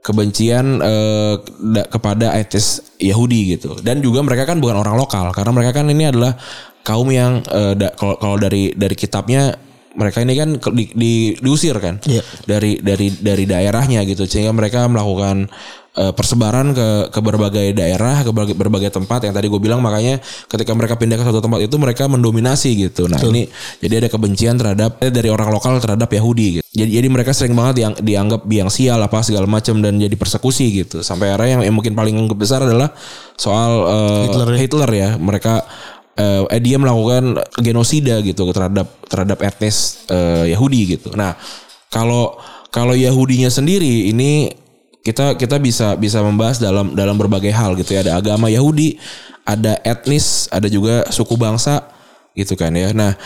kebencian 0.00 0.80
eh, 0.80 1.34
da- 1.72 1.88
kepada 1.88 2.32
etnis 2.34 2.80
Yahudi 2.96 3.56
gitu. 3.56 3.76
Dan 3.80 4.00
juga 4.00 4.20
mereka 4.20 4.44
kan 4.44 4.56
bukan 4.56 4.76
orang 4.76 4.96
lokal 4.96 5.28
karena 5.32 5.52
mereka 5.52 5.76
kan 5.76 5.86
ini 5.86 6.08
adalah 6.08 6.36
kaum 6.80 7.08
yang 7.08 7.44
eh, 7.44 7.76
da- 7.76 7.92
kalau 7.92 8.16
kalau 8.16 8.36
dari 8.36 8.72
dari 8.72 8.96
kitabnya 8.96 9.52
mereka 9.90 10.22
ini 10.22 10.38
kan 10.38 10.54
di, 10.72 10.86
di- 10.94 11.34
diusir 11.36 11.74
kan 11.76 11.98
Iya. 12.06 12.22
dari 12.46 12.78
dari 12.78 13.10
dari 13.10 13.44
daerahnya 13.44 14.06
gitu 14.06 14.22
sehingga 14.22 14.54
mereka 14.54 14.86
melakukan 14.86 15.50
eh, 15.96 16.12
persebaran 16.14 16.70
ke 16.70 16.88
ke 17.10 17.20
berbagai 17.22 17.74
daerah 17.74 18.22
ke 18.22 18.30
berbagai, 18.30 18.54
berbagai 18.54 18.90
tempat. 18.94 19.26
Yang 19.26 19.34
tadi 19.40 19.46
gue 19.50 19.60
bilang 19.62 19.80
makanya 19.82 20.22
ketika 20.46 20.72
mereka 20.76 20.94
pindah 20.94 21.16
ke 21.18 21.24
satu 21.26 21.42
tempat 21.42 21.64
itu 21.66 21.76
mereka 21.80 22.06
mendominasi 22.06 22.70
gitu. 22.90 23.10
Nah 23.10 23.18
ini 23.26 23.50
jadi 23.82 24.06
ada 24.06 24.08
kebencian 24.12 24.54
terhadap 24.58 25.02
eh, 25.02 25.10
dari 25.10 25.28
orang 25.32 25.50
lokal 25.50 25.78
terhadap 25.82 26.10
Yahudi 26.10 26.60
gitu. 26.60 26.66
Jadi 26.70 26.90
jadi 26.94 27.08
mereka 27.10 27.34
sering 27.34 27.54
banget 27.58 27.82
yang 27.82 27.92
dianggap 27.98 28.46
biang 28.46 28.70
sial 28.70 29.02
apa 29.02 29.22
segala 29.26 29.50
macam 29.50 29.82
dan 29.82 29.98
jadi 29.98 30.14
persekusi 30.14 30.86
gitu. 30.86 31.02
Sampai 31.02 31.34
akhirnya 31.34 31.58
yang, 31.58 31.62
yang 31.70 31.74
mungkin 31.74 31.98
paling 31.98 32.14
besar 32.38 32.62
adalah 32.62 32.94
soal 33.34 33.70
eh, 33.90 34.22
Hitler 34.30 34.48
ya. 34.54 34.58
Hitler 34.58 34.90
ya. 34.94 35.10
Mereka 35.18 35.54
eh, 36.20 36.42
eh, 36.46 36.60
dia 36.62 36.76
melakukan 36.78 37.40
genosida 37.58 38.22
gitu 38.22 38.46
terhadap 38.54 38.86
terhadap 39.08 39.38
etnis 39.42 40.06
eh, 40.06 40.54
Yahudi 40.54 40.98
gitu. 40.98 41.10
Nah, 41.16 41.34
kalau 41.90 42.38
kalau 42.70 42.94
Yahudinya 42.94 43.50
sendiri 43.50 44.14
ini 44.14 44.59
kita 45.00 45.36
kita 45.36 45.56
bisa 45.56 45.96
bisa 45.96 46.20
membahas 46.20 46.60
dalam 46.60 46.92
dalam 46.92 47.16
berbagai 47.16 47.52
hal 47.52 47.72
gitu 47.76 47.96
ya. 47.96 48.04
Ada 48.04 48.20
agama 48.20 48.52
Yahudi, 48.52 49.00
ada 49.44 49.80
etnis, 49.84 50.46
ada 50.52 50.68
juga 50.68 51.08
suku 51.08 51.34
bangsa 51.36 51.88
gitu 52.36 52.54
kan 52.54 52.72
ya. 52.76 52.92
Nah, 52.92 53.16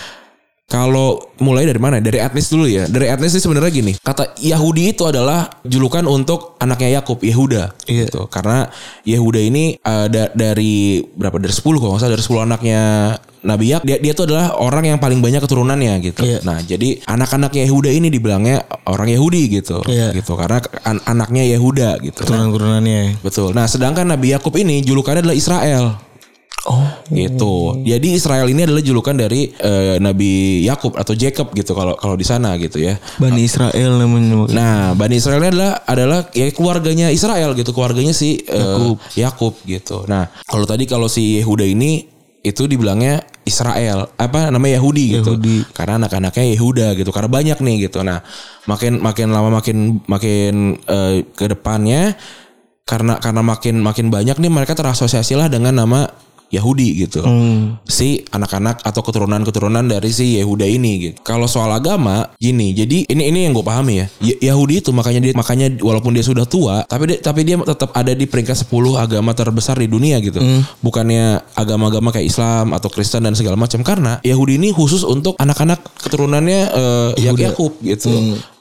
kalau 0.65 1.21
mulai 1.39 1.69
dari 1.69 1.77
mana? 1.77 2.01
Dari 2.01 2.17
etnis 2.17 2.49
dulu 2.49 2.65
ya. 2.65 2.89
Dari 2.89 3.05
etnis 3.07 3.37
ini 3.37 3.43
sebenarnya 3.45 3.71
gini. 3.71 3.93
Kata 4.01 4.33
Yahudi 4.41 4.97
itu 4.97 5.05
adalah 5.05 5.47
julukan 5.63 6.03
untuk 6.09 6.57
anaknya 6.57 6.99
Yakub, 6.99 7.21
Yehuda. 7.21 7.77
Iya. 7.85 8.09
Gitu. 8.09 8.25
Karena 8.33 8.73
Yehuda 9.05 9.41
ini 9.45 9.77
uh, 9.79 10.09
da- 10.09 10.33
dari 10.33 11.05
berapa? 11.05 11.37
Dari 11.37 11.53
10 11.53 11.61
kalau 11.79 11.95
nggak 11.95 12.01
salah 12.01 12.15
dari 12.17 12.25
10 12.25 12.47
anaknya 12.49 12.81
Nabi 13.45 13.77
Yak. 13.77 13.85
Dia 13.85 14.01
dia 14.01 14.13
tuh 14.17 14.25
adalah 14.25 14.57
orang 14.57 14.89
yang 14.89 14.99
paling 14.99 15.21
banyak 15.21 15.45
keturunannya 15.45 15.93
gitu. 16.01 16.25
Iya. 16.25 16.41
Nah, 16.43 16.59
jadi 16.59 17.05
anak-anaknya 17.05 17.69
Yehuda 17.69 17.91
ini 17.93 18.09
dibilangnya 18.09 18.65
orang 18.89 19.13
Yahudi 19.13 19.53
gitu. 19.53 19.85
Iya. 19.85 20.17
Gitu. 20.17 20.33
Karena 20.33 20.65
an- 20.89 21.05
anaknya 21.05 21.45
Yehuda 21.45 22.01
gitu. 22.01 22.25
Nah, 22.25 22.41
Turunan-turunannya. 22.41 23.21
betul. 23.21 23.53
Nah, 23.53 23.69
sedangkan 23.69 24.09
Nabi 24.09 24.33
Yakub 24.33 24.57
ini 24.57 24.81
julukannya 24.81 25.29
adalah 25.29 25.37
Israel. 25.37 26.01
Oh. 26.65 26.81
Gitu. 27.13 27.85
Jadi 27.85 28.17
Israel 28.17 28.49
ini 28.49 28.65
adalah 28.65 28.81
julukan 28.81 29.13
dari 29.13 29.53
eh, 29.53 30.01
Nabi 30.01 30.65
Yakub 30.65 30.97
atau 30.97 31.13
Jacob 31.13 31.53
gitu 31.53 31.77
kalau 31.77 31.93
kalau 32.01 32.17
di 32.17 32.25
sana 32.25 32.57
gitu 32.57 32.81
ya. 32.81 32.97
Bani 33.21 33.45
Israel 33.45 34.01
namanya. 34.01 34.49
Nah, 34.49 34.77
Bani 34.97 35.21
Israel 35.21 35.45
ini 35.45 35.53
adalah 35.53 35.85
adalah 35.85 36.21
ya 36.33 36.49
keluarganya 36.57 37.13
Israel 37.13 37.53
gitu, 37.53 37.77
keluarganya 37.77 38.17
si 38.17 38.41
eh, 38.49 38.93
Yakub 39.21 39.61
gitu. 39.69 40.09
Nah, 40.09 40.33
kalau 40.49 40.65
tadi 40.65 40.89
kalau 40.89 41.05
si 41.05 41.37
Yehuda 41.37 41.69
ini 41.69 42.09
itu 42.45 42.69
dibilangnya 42.69 43.25
Israel, 43.45 44.09
apa 44.17 44.49
namanya 44.49 44.81
Yahudi 44.81 45.21
gitu. 45.21 45.37
Yahudi. 45.37 45.69
Karena 45.77 46.01
anak-anaknya 46.01 46.45
Yehuda 46.57 46.87
gitu. 46.97 47.13
Karena 47.13 47.29
banyak 47.29 47.59
nih 47.61 47.77
gitu. 47.89 48.01
Nah, 48.01 48.25
makin 48.65 49.05
makin 49.05 49.29
lama 49.37 49.61
makin 49.61 50.01
makin 50.09 50.81
eh, 50.89 51.29
ke 51.29 51.45
depannya 51.45 52.17
karena 52.85 53.17
karena 53.17 53.41
makin 53.41 53.81
makin 53.81 54.13
banyak 54.13 54.37
nih 54.37 54.53
mereka 54.53 54.77
terasosiasi 54.77 55.41
lah 55.41 55.49
dengan 55.49 55.73
nama 55.73 56.05
Yahudi 56.51 57.07
gitu. 57.07 57.25
Hmm. 57.25 57.81
Si 57.85 58.23
anak-anak 58.29 58.83
atau 58.83 59.01
keturunan-keturunan 59.01 59.85
dari 59.85 60.11
si 60.11 60.37
Yehuda 60.37 60.65
ini 60.65 60.93
gitu. 61.11 61.17
Kalau 61.23 61.47
soal 61.47 61.71
agama 61.71 62.31
gini, 62.37 62.73
jadi 62.73 63.05
ini 63.07 63.23
ini 63.29 63.39
yang 63.47 63.53
gue 63.53 63.63
pahami 63.63 64.05
ya. 64.05 64.07
Yahudi 64.53 64.81
itu 64.81 64.91
makanya 64.91 65.21
dia 65.21 65.33
makanya 65.35 65.67
walaupun 65.81 66.15
dia 66.15 66.23
sudah 66.23 66.45
tua, 66.45 66.85
tapi 66.85 67.11
dia 67.11 67.19
tapi 67.19 67.43
dia 67.43 67.57
tetap 67.59 67.91
ada 67.93 68.13
di 68.13 68.25
peringkat 68.25 68.67
10 68.67 68.71
agama 68.97 69.33
terbesar 69.33 69.79
di 69.79 69.89
dunia 69.89 70.21
gitu. 70.21 70.39
Bukannya 70.79 71.43
agama-agama 71.55 72.11
kayak 72.11 72.27
Islam 72.29 72.73
atau 72.73 72.89
Kristen 72.89 73.25
dan 73.25 73.35
segala 73.35 73.57
macam 73.57 73.83
karena 73.83 74.21
Yahudi 74.21 74.57
ini 74.57 74.71
khusus 74.71 75.03
untuk 75.03 75.35
anak-anak 75.39 75.81
keturunannya 75.99 76.61
Ya- 77.15 77.33
Yakub 77.51 77.73
gitu. 77.83 78.11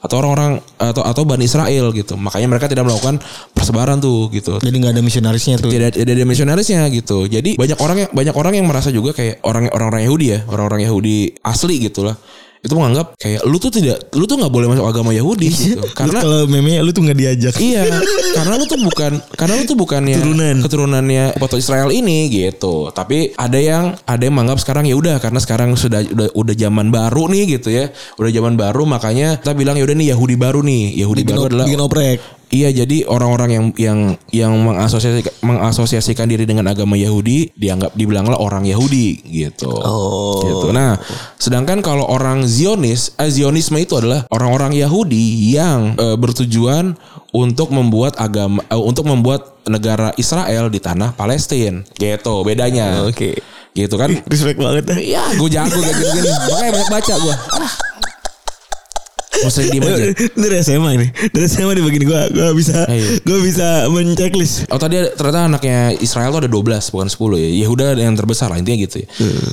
Atau 0.04 0.20
orang-orang 0.20 0.60
atau 0.76 1.00
atau 1.00 1.22
Bani 1.24 1.48
Israel 1.48 1.88
gitu. 1.96 2.20
Makanya 2.20 2.44
mereka 2.52 2.68
tidak 2.68 2.84
melakukan 2.84 3.24
persebaran 3.56 3.96
tuh 4.04 4.28
gitu 4.36 4.60
Jadi 4.60 4.76
nggak 4.76 4.92
ada 4.92 5.02
misionarisnya 5.02 5.56
tuh. 5.56 5.72
tidak 5.72 5.96
tidak 5.96 6.12
ada 6.12 6.26
misionarisnya 6.28 6.84
gitu. 6.92 7.24
Jadi 7.24 7.56
banyak 7.56 7.78
orang 7.80 7.96
yang 8.04 8.10
banyak 8.12 8.34
orang 8.36 8.52
yang 8.60 8.66
merasa 8.68 8.92
juga 8.92 9.16
kayak 9.16 9.40
orang 9.48 9.72
orang-orang 9.72 10.04
Yahudi 10.04 10.26
ya, 10.36 10.38
orang-orang 10.44 10.84
Yahudi 10.84 11.40
asli 11.40 11.80
gitu 11.88 12.04
lah. 12.04 12.20
Itu 12.64 12.80
menganggap 12.80 13.20
kayak 13.20 13.44
lu 13.44 13.60
tuh 13.60 13.68
tidak 13.68 14.08
lu 14.16 14.24
tuh 14.24 14.40
nggak 14.40 14.48
boleh 14.48 14.72
masuk 14.72 14.88
agama 14.88 15.12
Yahudi 15.12 15.48
gitu. 15.52 15.84
Karena 15.92 16.24
kalau 16.24 16.48
meme 16.48 16.80
lu 16.80 16.90
tuh 16.96 17.04
nggak 17.04 17.18
diajak. 17.20 17.54
iya, 17.60 17.84
karena 18.32 18.56
lu 18.56 18.64
tuh 18.64 18.80
bukan 18.80 19.12
karena 19.36 19.54
lu 19.60 19.64
tuh 19.68 19.76
bukannya 19.76 20.16
Turunan. 20.16 20.56
keturunannya 20.64 21.24
foto 21.36 21.60
Israel 21.60 21.92
ini 21.92 22.32
gitu. 22.32 22.88
Tapi 22.88 23.36
ada 23.36 23.60
yang 23.60 23.92
ada 24.08 24.22
yang 24.24 24.32
menganggap 24.32 24.64
sekarang 24.64 24.88
ya 24.88 24.96
udah 24.96 25.20
karena 25.20 25.38
sekarang 25.44 25.76
sudah 25.76 26.00
udah 26.08 26.32
udah 26.32 26.54
zaman 26.56 26.88
baru 26.88 27.28
nih 27.28 27.60
gitu 27.60 27.68
ya. 27.68 27.92
Udah 28.16 28.32
zaman 28.32 28.56
baru 28.56 28.88
makanya 28.88 29.44
kita 29.44 29.52
bilang 29.52 29.76
ya 29.76 29.84
udah 29.84 29.96
nih 30.00 30.08
Yahudi 30.16 30.34
baru 30.40 30.64
nih. 30.64 30.96
Yahudi 31.04 31.20
Bikin, 31.20 31.30
baru 31.36 31.40
op- 31.44 31.48
adalah 31.52 31.66
bikin 31.68 31.80
oprek. 31.84 32.18
Iya 32.54 32.70
jadi 32.70 33.02
orang-orang 33.10 33.50
yang 33.50 33.66
yang 33.74 33.98
yang 34.30 34.52
mengasosiasikan, 34.62 35.34
mengasosiasikan 35.42 36.30
diri 36.30 36.46
dengan 36.46 36.70
agama 36.70 36.94
Yahudi 36.94 37.50
dianggap 37.58 37.98
dibilanglah 37.98 38.38
orang 38.38 38.62
Yahudi 38.62 39.26
gitu. 39.26 39.74
Oh. 39.74 40.38
Gitu. 40.38 40.70
Nah, 40.70 40.94
sedangkan 41.34 41.82
kalau 41.82 42.06
orang 42.06 42.46
Zionis, 42.46 43.10
eh, 43.18 43.26
Zionisme 43.26 43.74
itu 43.82 43.98
adalah 43.98 44.30
orang-orang 44.30 44.70
Yahudi 44.78 45.50
yang 45.50 45.98
eh, 45.98 46.14
bertujuan 46.14 46.94
untuk 47.34 47.74
membuat 47.74 48.22
agama 48.22 48.62
eh, 48.70 48.78
untuk 48.78 49.10
membuat 49.10 49.58
negara 49.66 50.14
Israel 50.14 50.70
di 50.70 50.78
tanah 50.78 51.10
Palestina. 51.18 51.82
Gitu 51.98 52.34
bedanya. 52.46 53.02
Oke. 53.02 53.34
Gitu 53.74 53.98
kan. 53.98 54.14
Respect 54.30 54.62
banget. 54.62 54.86
Iya, 54.94 55.34
gue 55.34 55.50
jago 55.50 55.82
kayak 55.82 55.96
gini-gini. 55.98 56.30
Makanya 56.30 56.70
banyak 56.70 56.90
baca 56.94 57.14
gue. 57.18 57.34
Ah. 57.58 57.83
Mau 59.42 59.50
sering 59.50 59.70
diem 59.72 59.82
aja. 59.82 60.04
Dari 60.42 60.56
SMA 60.60 60.90
ini. 60.94 61.06
Dari 61.28 61.46
SMA 61.46 61.72
di 61.72 61.82
begini 61.82 62.04
gua 62.04 62.28
gua 62.28 62.52
bisa 62.52 62.86
Iya. 62.86 63.18
gua 63.20 63.38
bisa 63.40 63.66
menceklis. 63.88 64.68
Oh 64.68 64.76
tadi 64.76 65.00
ternyata 65.10 65.48
anaknya 65.48 65.96
Israel 65.96 66.30
tuh 66.30 66.46
ada 66.46 66.50
12 66.50 66.62
bukan 66.90 67.08
10 67.08 67.18
ya. 67.36 67.48
Yehuda 67.60 67.86
yang 67.96 68.14
terbesar 68.14 68.48
lah 68.48 68.56
intinya 68.56 68.78
gitu 68.80 69.02
ya. 69.02 69.08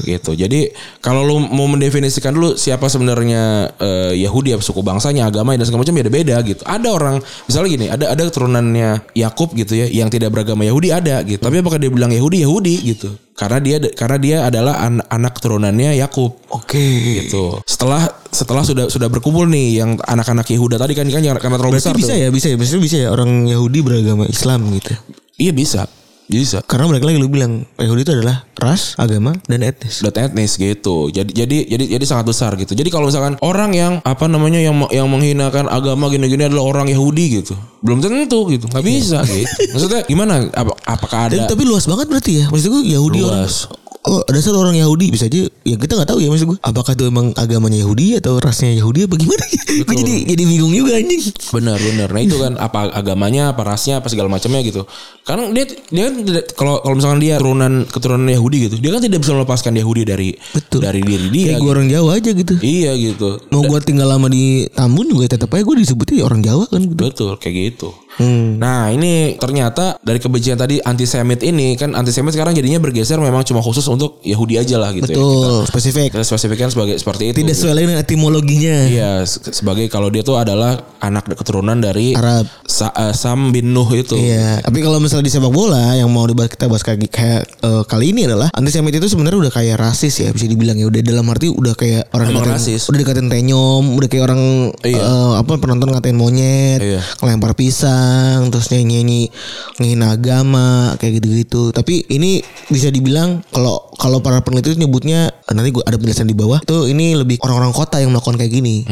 Gitu. 0.05 0.31
Jadi 0.35 0.59
kalau 0.99 1.23
lu 1.23 1.41
mau 1.41 1.65
mendefinisikan 1.65 2.31
dulu 2.31 2.53
siapa 2.53 2.85
sebenarnya 2.85 3.41
eh, 3.75 4.13
Yahudi 4.21 4.53
apa 4.53 4.61
suku 4.61 4.81
bangsanya, 4.81 5.25
agama 5.25 5.53
dan 5.53 5.63
segala 5.63 5.81
macam 5.81 5.95
beda-beda 5.95 6.35
gitu. 6.41 6.61
Ada 6.61 6.87
orang 6.87 7.15
misalnya 7.45 7.69
gini, 7.69 7.85
ada 7.87 8.05
ada 8.09 8.21
keturunannya 8.23 8.89
Yakub 9.13 9.53
gitu 9.53 9.73
ya 9.73 9.87
yang 9.87 10.07
tidak 10.07 10.29
beragama 10.29 10.61
Yahudi 10.61 10.91
ada 10.91 11.23
gitu. 11.23 11.41
Tapi 11.41 11.59
apakah 11.59 11.79
dia 11.79 11.89
bilang 11.89 12.11
Yahudi 12.11 12.43
Yahudi 12.43 12.75
gitu? 12.85 13.09
Karena 13.31 13.57
dia 13.57 13.77
karena 13.95 14.17
dia 14.21 14.37
adalah 14.45 14.85
an- 14.85 15.01
anak 15.07 15.39
keturunannya 15.39 15.97
Yakub 15.97 16.37
Oke. 16.53 16.77
gitu. 17.25 17.57
Setelah 17.65 18.20
setelah 18.31 18.63
sudah 18.63 18.87
sudah 18.87 19.11
berkumpul 19.11 19.43
nih 19.45 19.83
yang 19.83 19.99
anak-anak 19.99 20.47
Yehuda 20.47 20.79
tadi 20.79 20.95
kan 20.95 21.05
kan 21.11 21.19
karena 21.19 21.57
terlalu 21.59 21.77
Berarti 21.77 21.91
besar 21.91 21.95
bisa 21.99 22.13
tuh. 22.15 22.23
ya, 22.23 22.27
bisa 22.31 22.47
ya. 22.47 22.55
Maksudnya 22.55 22.83
bisa 22.83 22.95
ya 22.97 23.09
orang 23.11 23.31
Yahudi 23.45 23.79
beragama 23.83 24.23
Islam 24.25 24.71
gitu. 24.71 24.95
Iya 25.35 25.51
bisa. 25.51 25.85
Bisa. 26.31 26.63
Karena 26.63 26.87
mereka 26.87 27.11
lagi 27.11 27.19
lu 27.19 27.27
bilang 27.27 27.67
Yahudi 27.75 28.07
itu 28.07 28.13
adalah 28.15 28.47
ras, 28.55 28.95
agama, 28.95 29.35
dan 29.51 29.67
etnis. 29.67 29.99
dot 29.99 30.15
etnis 30.15 30.55
gitu. 30.55 31.11
Jadi 31.11 31.35
jadi 31.35 31.57
jadi 31.67 31.85
jadi 31.99 32.05
sangat 32.07 32.31
besar 32.31 32.55
gitu. 32.55 32.71
Jadi 32.71 32.87
kalau 32.87 33.11
misalkan 33.11 33.35
orang 33.43 33.75
yang 33.75 33.93
apa 34.07 34.31
namanya 34.31 34.63
yang 34.63 34.79
yang 34.95 35.11
menghinakan 35.11 35.67
agama 35.67 36.07
gini-gini 36.07 36.47
adalah 36.47 36.63
orang 36.63 36.87
Yahudi 36.87 37.43
gitu. 37.43 37.53
Belum 37.83 37.99
tentu 37.99 38.47
gitu. 38.47 38.71
nggak 38.71 38.85
bisa 38.85 39.19
gitu. 39.27 39.43
Maksudnya 39.75 40.01
gimana? 40.07 40.47
Apa, 40.55 40.71
apakah 40.87 41.27
Dan, 41.27 41.43
ada 41.43 41.51
tapi 41.51 41.67
luas 41.67 41.83
banget 41.83 42.07
berarti 42.07 42.31
ya. 42.39 42.45
Maksud 42.47 42.67
gue 42.71 42.81
Yahudi 42.95 43.19
orang. 43.27 43.43
Luas. 43.43 43.67
Oh, 44.01 44.17
ada 44.25 44.41
satu 44.41 44.57
orang 44.57 44.73
Yahudi 44.73 45.13
bisa 45.13 45.29
aja 45.29 45.45
ya 45.61 45.77
kita 45.77 45.93
nggak 45.93 46.09
tahu 46.09 46.25
ya 46.25 46.33
maksud 46.33 46.49
gue. 46.49 46.57
Apakah 46.65 46.97
itu 46.97 47.05
emang 47.05 47.37
agamanya 47.37 47.85
Yahudi 47.85 48.17
atau 48.17 48.41
rasnya 48.41 48.73
Yahudi 48.73 49.05
apa 49.05 49.13
gimana? 49.13 49.45
gue 49.85 49.93
jadi 49.93 50.15
jadi 50.25 50.43
bingung 50.49 50.73
juga 50.73 50.97
anjing. 50.97 51.21
benar 51.53 51.77
benar. 51.77 52.09
Nah 52.09 52.21
itu 52.25 52.33
kan 52.41 52.57
apa 52.57 52.89
agamanya, 52.97 53.53
apa 53.53 53.61
rasnya, 53.61 54.01
apa 54.01 54.09
segala 54.09 54.25
macamnya 54.25 54.65
gitu. 54.65 54.89
Kan 55.21 55.53
dia 55.53 55.69
dia 55.93 56.09
kan 56.09 56.15
kalau 56.55 56.81
kalau 56.81 56.95
misalkan 56.97 57.19
dia 57.21 57.35
keturunan 57.37 57.73
keturunan 57.87 58.27
Yahudi 58.27 58.57
gitu, 58.69 58.75
dia 58.81 58.91
kan 58.93 59.01
tidak 59.01 59.19
bisa 59.21 59.31
melepaskan 59.37 59.73
Yahudi 59.77 60.01
dari 60.03 60.29
Betul. 60.51 60.79
dari 60.83 61.01
diri 61.05 61.27
dia. 61.29 61.45
Kayak 61.53 61.61
gue 61.61 61.71
orang 61.71 61.87
Jawa 61.89 62.09
aja 62.17 62.31
gitu. 62.33 62.53
Iya 62.59 62.91
gitu. 62.97 63.29
Mau 63.53 63.61
gue 63.63 63.79
tinggal 63.85 64.07
lama 64.09 64.27
di 64.27 64.65
Tambun 64.71 65.07
juga 65.07 65.25
tetap 65.31 65.53
aja 65.53 65.63
gue 65.63 65.77
disebutnya 65.81 66.25
orang 66.25 66.41
Jawa 66.41 66.65
kan 66.67 66.81
gitu. 66.83 66.97
Betul 66.97 67.31
kayak 67.37 67.55
gitu. 67.73 67.89
Hmm. 68.21 68.49
Nah 68.55 68.87
ini 68.87 69.35
ternyata 69.35 69.97
dari 69.99 70.17
kebencian 70.17 70.55
tadi 70.55 70.77
antisemit 70.79 71.41
ini 71.41 71.73
kan 71.73 71.91
antisemit 71.91 72.31
sekarang 72.31 72.53
jadinya 72.53 72.77
bergeser 72.77 73.17
memang 73.17 73.41
cuma 73.41 73.59
khusus 73.59 73.83
untuk 73.85 74.21
Yahudi 74.21 74.55
aja 74.55 74.77
lah 74.77 74.91
gitu 74.91 75.05
ya. 75.05 75.17
Betul, 75.17 75.53
spesifik. 75.65 76.09
Kita 76.11 76.21
spesifikkan 76.21 76.69
sebagai 76.69 76.95
seperti 76.95 77.23
itu. 77.27 77.41
Tidak 77.41 77.49
gitu. 77.49 77.65
sesuai 77.65 77.81
dengan 77.81 77.97
etimologinya. 77.97 78.77
Iya 78.85 79.11
se- 79.23 79.41
sebagai 79.51 79.87
kalau 79.87 80.07
dia 80.07 80.21
tuh 80.21 80.37
adalah 80.37 80.77
anak 80.99 81.25
keturunan 81.31 81.75
dari 81.75 82.13
Arab. 82.13 82.45
Sa- 82.63 82.93
eh, 82.93 83.11
Sam 83.11 83.49
bin 83.49 83.71
Nuh 83.71 83.89
itu. 83.91 84.13
Iya, 84.13 84.61
tapi 84.61 84.79
kalau 84.79 84.99
misalnya 84.99 85.25
di 85.25 85.31
sepak 85.31 85.49
bola 85.49 85.93
yang 85.93 86.07
mau 86.07 86.23
dibahas 86.23 86.47
kita 86.47 86.67
bahas 86.67 86.81
kayak, 86.81 87.07
kayak 87.07 87.41
eh, 87.59 87.83
kali 87.83 88.11
ini 88.11 88.25
adalah 88.25 88.51
antisemit 88.51 88.93
itu 88.93 89.07
sebenarnya 89.07 89.39
udah 89.41 89.53
kayak 89.53 89.75
rasis 89.75 90.13
ya 90.17 90.29
bisa 90.29 90.45
dibilang 90.45 90.75
ya 90.75 90.85
udah 90.85 91.01
dalam 91.01 91.25
arti 91.25 91.47
udah 91.47 91.73
kayak 91.73 92.11
orang 92.11 92.29
Emang 92.29 92.43
dikatain, 92.43 92.57
rasis. 92.59 92.81
udah 92.85 92.99
dikatain 92.99 93.27
tenyom, 93.27 93.83
udah 93.91 94.07
kayak 94.07 94.23
orang 94.23 94.41
Iya. 94.81 94.99
eh, 94.99 95.33
apa 95.39 95.51
penonton 95.55 95.89
ngatain 95.89 96.13
monyet, 96.13 96.79
Iya. 96.79 97.01
ngelempar 97.17 97.55
pisang, 97.55 98.10
terus 98.49 98.69
nyanyi-nyanyi 98.69 99.31
ngehina 99.77 100.13
agama 100.13 100.67
kayak 100.97 101.19
gitu-gitu. 101.19 101.71
Tapi 101.71 102.05
ini 102.07 102.41
bisa 102.67 102.87
dibilang 102.87 103.43
kalau 103.49 103.91
kalau 103.95 104.19
para 104.19 104.41
peneliti 104.41 104.73
nyebutnya 104.75 105.29
nanti 105.47 105.69
gua 105.69 105.83
ada 105.85 105.95
penjelasan 105.95 106.25
di 106.25 106.33
bawah 106.33 106.61
itu 106.61 106.87
ini 106.87 107.13
lebih 107.13 107.37
orang-orang 107.41 107.71
kota 107.71 107.99
yang 107.99 108.11
melakukan 108.11 108.35
kayak 108.35 108.51
gini. 108.51 108.83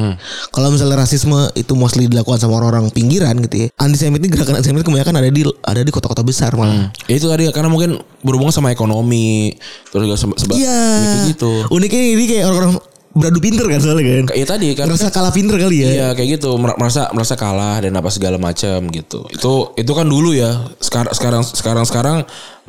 Kalau 0.50 0.70
misalnya 0.70 1.00
rasisme 1.00 1.50
itu 1.54 1.74
mostly 1.74 2.06
dilakukan 2.06 2.38
sama 2.38 2.58
orang-orang 2.58 2.90
pinggiran 2.90 3.38
gitu 3.42 3.66
ya. 3.66 3.68
Antisemit 3.78 4.20
ini 4.20 4.30
gerakan 4.30 4.60
antisemit 4.60 4.84
kebanyakan 4.84 5.16
ada 5.18 5.30
di 5.30 5.42
ada 5.64 5.82
di 5.82 5.90
kota-kota 5.90 6.22
besar 6.22 6.54
malah. 6.54 6.92
Ya 7.08 7.16
itu 7.16 7.26
tadi 7.26 7.48
karena 7.50 7.70
mungkin 7.70 7.96
berhubungan 8.20 8.52
sama 8.52 8.70
ekonomi 8.70 9.56
terus 9.90 10.04
juga 10.06 10.18
seba, 10.20 10.36
seba- 10.36 10.58
Iya. 10.60 10.82
kayak 11.00 11.20
gitu. 11.34 11.52
Uniknya 11.72 12.02
ini 12.14 12.24
kayak 12.28 12.44
orang-orang 12.46 12.74
beradu 13.10 13.41
pinter 13.41 13.65
kan 13.65 13.82
soalnya 13.82 14.22
kan. 14.22 14.38
Iya 14.38 14.45
tadi 14.45 14.67
karena 14.78 14.93
Ngerasa 14.93 15.10
kalah 15.10 15.34
pinter 15.34 15.58
kali 15.58 15.78
ya. 15.82 15.89
Iya 15.89 16.08
kayak 16.13 16.30
gitu 16.39 16.54
mer- 16.62 16.78
merasa 16.78 17.10
merasa 17.10 17.34
kalah 17.34 17.82
dan 17.82 17.98
apa 17.98 18.10
segala 18.13 18.38
macam 18.38 18.86
gitu. 18.93 19.26
Itu 19.34 19.74
itu 19.74 19.91
kan 19.91 20.06
dulu 20.06 20.32
ya. 20.38 20.69
Sekarang 20.78 21.12
sekarang 21.12 21.41
sekarang 21.41 21.86
sekarang 21.89 22.17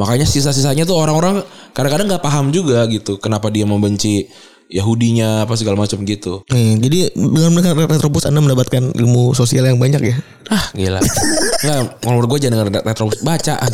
makanya 0.00 0.24
sisa-sisanya 0.24 0.88
tuh 0.88 0.96
orang-orang 0.96 1.44
kadang-kadang 1.76 2.08
nggak 2.08 2.24
paham 2.24 2.48
juga 2.50 2.88
gitu 2.88 3.20
kenapa 3.20 3.52
dia 3.52 3.68
membenci 3.68 4.26
Yahudinya 4.70 5.50
apa 5.50 5.58
segala 5.58 5.74
macam 5.74 5.98
gitu. 6.06 6.46
Nih, 6.46 6.78
jadi 6.78 6.98
dengan 7.10 7.50
mendengar 7.50 7.90
Retropus 7.90 8.22
Anda 8.30 8.38
mendapatkan 8.38 8.94
ilmu 8.94 9.34
sosial 9.34 9.66
yang 9.66 9.82
banyak 9.82 9.98
ya. 9.98 10.16
Ah 10.46 10.70
gila. 10.70 11.02
Nggak, 11.02 11.78
kalau 12.00 12.14
menurut 12.14 12.28
gue 12.38 12.38
jangan 12.46 12.70
denger 12.70 12.86
retro 12.86 13.10
bacaan. 13.26 13.72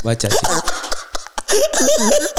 Baca 0.00 0.26
sih. 0.32 0.40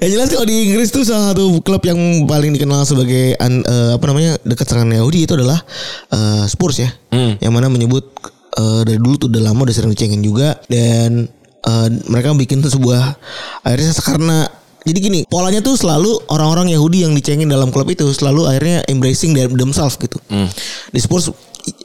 yang 0.00 0.10
jelas 0.20 0.28
kalau 0.30 0.46
di 0.46 0.56
Inggris 0.70 0.90
tuh 0.90 1.02
salah 1.02 1.32
satu 1.32 1.60
klub 1.60 1.82
yang 1.82 1.96
paling 2.24 2.52
dikenal 2.52 2.84
sebagai 2.84 3.34
an- 3.38 3.64
eh, 3.64 3.90
apa 3.96 4.04
namanya 4.06 4.36
dekat 4.42 4.66
dengan 4.68 5.00
Yahudi 5.00 5.24
itu 5.24 5.32
adalah 5.34 5.58
eh, 6.10 6.44
Spurs 6.46 6.76
ya. 6.78 6.90
Hmm. 7.10 7.38
Yang 7.40 7.52
mana 7.52 7.66
menyebut 7.68 8.04
eh, 8.54 8.80
dari 8.84 8.98
dulu 9.00 9.14
tuh 9.16 9.28
udah 9.32 9.42
lama 9.42 9.64
udah 9.64 9.74
sering 9.74 9.92
dicengin 9.92 10.20
juga 10.20 10.60
dan 10.68 11.26
eh, 11.64 11.88
mereka 12.06 12.34
bikin 12.34 12.60
sebuah 12.60 13.16
akhirnya 13.62 13.92
karena 14.00 14.38
jadi 14.84 14.98
gini 15.00 15.20
polanya 15.24 15.64
tuh 15.64 15.80
selalu 15.80 16.28
orang-orang 16.28 16.68
Yahudi 16.68 17.08
yang 17.08 17.16
dicengin 17.16 17.48
dalam 17.48 17.72
klub 17.72 17.88
itu 17.88 18.04
selalu 18.12 18.44
akhirnya 18.44 18.84
embracing 18.84 19.32
them- 19.32 19.56
themselves 19.56 19.96
gitu. 19.96 20.20
Di 20.92 21.00
Spurs 21.00 21.32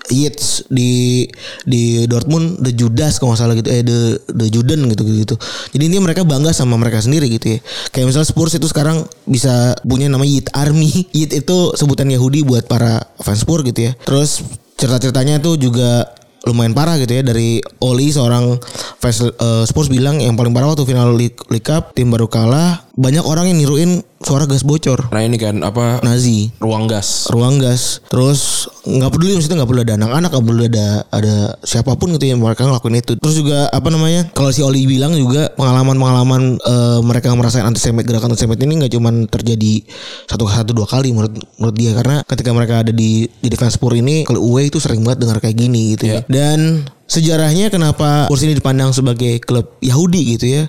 Yates 0.09 0.65
di 0.67 1.25
di 1.63 2.03
Dortmund 2.09 2.59
The 2.65 2.73
Judas 2.73 3.21
kalau 3.21 3.33
nggak 3.33 3.41
salah 3.41 3.55
gitu 3.55 3.69
eh 3.69 3.85
The 3.85 3.99
The 4.33 4.47
Juden 4.51 4.89
gitu 4.89 5.05
gitu 5.05 5.35
jadi 5.69 5.83
ini 5.85 5.97
mereka 6.01 6.25
bangga 6.25 6.51
sama 6.51 6.75
mereka 6.75 6.99
sendiri 7.03 7.29
gitu 7.29 7.57
ya. 7.57 7.59
Kayak 7.93 8.11
misalnya 8.11 8.27
Spurs 8.29 8.53
itu 8.55 8.67
sekarang 8.69 9.05
bisa 9.25 9.77
punya 9.85 10.09
nama 10.09 10.25
Yit 10.25 10.49
Army. 10.53 10.89
Yit 11.17 11.31
itu 11.35 11.57
sebutan 11.75 12.09
Yahudi 12.09 12.43
buat 12.45 12.65
para 12.65 13.03
fans 13.21 13.43
Spurs 13.43 13.65
gitu 13.65 13.91
ya. 13.91 13.91
Terus 14.05 14.41
cerita-ceritanya 14.79 15.43
tuh 15.43 15.59
juga 15.59 16.07
lumayan 16.47 16.73
parah 16.73 16.97
gitu 16.97 17.19
ya. 17.19 17.21
Dari 17.21 17.61
Oli 17.83 18.09
seorang 18.09 18.57
fans 18.97 19.23
eh, 19.23 19.63
Spurs 19.67 19.91
bilang 19.91 20.17
yang 20.19 20.33
paling 20.33 20.53
parah 20.55 20.71
waktu 20.71 20.87
final 20.87 21.13
League, 21.13 21.37
League 21.53 21.65
Cup 21.65 21.93
tim 21.93 22.09
baru 22.09 22.25
kalah 22.31 22.89
banyak 22.99 23.23
orang 23.23 23.53
yang 23.53 23.57
niruin 23.63 23.91
suara 24.19 24.43
gas 24.45 24.67
bocor. 24.67 25.09
Nah 25.09 25.21
ini 25.23 25.39
kan 25.39 25.63
apa 25.63 26.03
Nazi. 26.03 26.51
ruang 26.59 26.91
gas. 26.91 27.31
ruang 27.31 27.57
gas. 27.59 28.03
Terus 28.11 28.67
nggak 28.83 29.11
peduli 29.15 29.35
maksudnya 29.39 29.63
nggak 29.63 29.69
perlu 29.69 29.81
ada 29.83 29.93
anak-anak 29.95 30.29
nggak 30.33 30.45
perlu 30.45 30.63
ada 30.67 30.87
ada 31.13 31.35
siapa 31.63 31.95
pun 31.95 32.11
gitu 32.15 32.25
yang 32.27 32.39
mereka 32.43 32.67
ngelakuin 32.67 32.99
itu. 32.99 33.15
Terus 33.15 33.35
juga 33.39 33.71
apa 33.71 33.87
namanya 33.87 34.27
kalau 34.35 34.51
si 34.51 34.59
Oli 34.59 34.83
bilang 34.85 35.15
juga 35.15 35.51
pengalaman-pengalaman 35.55 36.59
eh, 36.59 36.99
mereka 37.03 37.31
merasakan 37.33 37.71
antisemit 37.71 38.03
gerakan 38.03 38.35
antisemit 38.35 38.59
ini 38.59 38.83
nggak 38.83 38.93
cuma 38.93 39.09
terjadi 39.31 39.83
satu 40.27 40.45
satu 40.51 40.71
dua 40.75 40.87
kali 40.87 41.15
menurut 41.15 41.33
menurut 41.55 41.75
dia. 41.75 41.91
Karena 41.95 42.21
ketika 42.27 42.51
mereka 42.51 42.83
ada 42.83 42.91
di 42.91 43.25
di 43.27 43.47
defense 43.47 43.79
Spurs 43.79 43.97
ini 43.99 44.27
kalau 44.27 44.43
away 44.43 44.67
itu 44.67 44.83
sering 44.83 45.01
banget 45.07 45.23
dengar 45.23 45.39
kayak 45.39 45.55
gini 45.55 45.95
gitu 45.95 46.11
ya. 46.11 46.19
Dan 46.27 46.83
Sejarahnya 47.09 47.73
kenapa 47.73 48.29
Spurs 48.29 48.45
ini 48.45 48.53
dipandang 48.53 48.93
sebagai 48.93 49.41
klub 49.41 49.81
Yahudi 49.81 50.37
gitu 50.37 50.45
ya. 50.45 50.63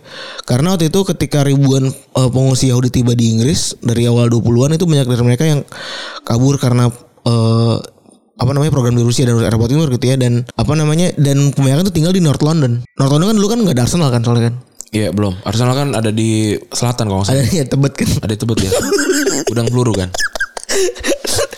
Karena 0.49 0.73
waktu 0.73 0.89
itu 0.89 1.05
ketika 1.05 1.45
ribuan 1.45 1.93
eh, 1.93 2.31
pengungsi 2.33 2.73
Yahudi 2.73 2.89
tiba 2.89 3.13
di 3.13 3.37
Inggris 3.37 3.77
dari 3.85 4.09
awal 4.09 4.33
20-an 4.33 4.81
itu 4.81 4.89
banyak 4.89 5.05
dari 5.05 5.23
mereka 5.23 5.45
yang 5.45 5.61
kabur 6.25 6.57
karena 6.57 6.89
eh, 7.29 7.77
apa 8.41 8.51
namanya 8.57 8.73
program 8.73 8.97
di 8.97 9.05
Rusia 9.05 9.29
dan 9.29 9.37
Eropa 9.37 9.69
Timur 9.69 9.93
gitu 9.93 10.09
ya 10.09 10.17
dan 10.17 10.49
apa 10.57 10.73
namanya 10.73 11.13
dan 11.21 11.53
kebanyakan 11.53 11.93
tuh 11.93 11.95
tinggal 11.95 12.17
di 12.17 12.25
North 12.25 12.41
London. 12.41 12.81
North 12.97 13.13
London 13.13 13.29
kan 13.31 13.37
dulu 13.37 13.49
kan 13.53 13.59
nggak 13.61 13.77
ada 13.77 13.85
Arsenal 13.85 14.09
kan 14.09 14.25
soalnya 14.25 14.45
kan. 14.49 14.55
Iya 14.91 15.13
belum. 15.13 15.45
Arsenal 15.45 15.77
kan 15.77 15.89
ada 15.93 16.09
di 16.09 16.57
selatan 16.73 17.05
kalau 17.13 17.21
nggak 17.21 17.29
salah. 17.31 17.45
Ada 17.45 17.53
ya 17.53 17.65
Tebet 17.69 17.93
kan. 17.95 18.09
Ada 18.25 18.33
di 18.33 18.41
Tebet 18.41 18.59
ya. 18.65 18.71
Udang 19.53 19.69
peluru 19.69 19.93
kan. 19.93 20.09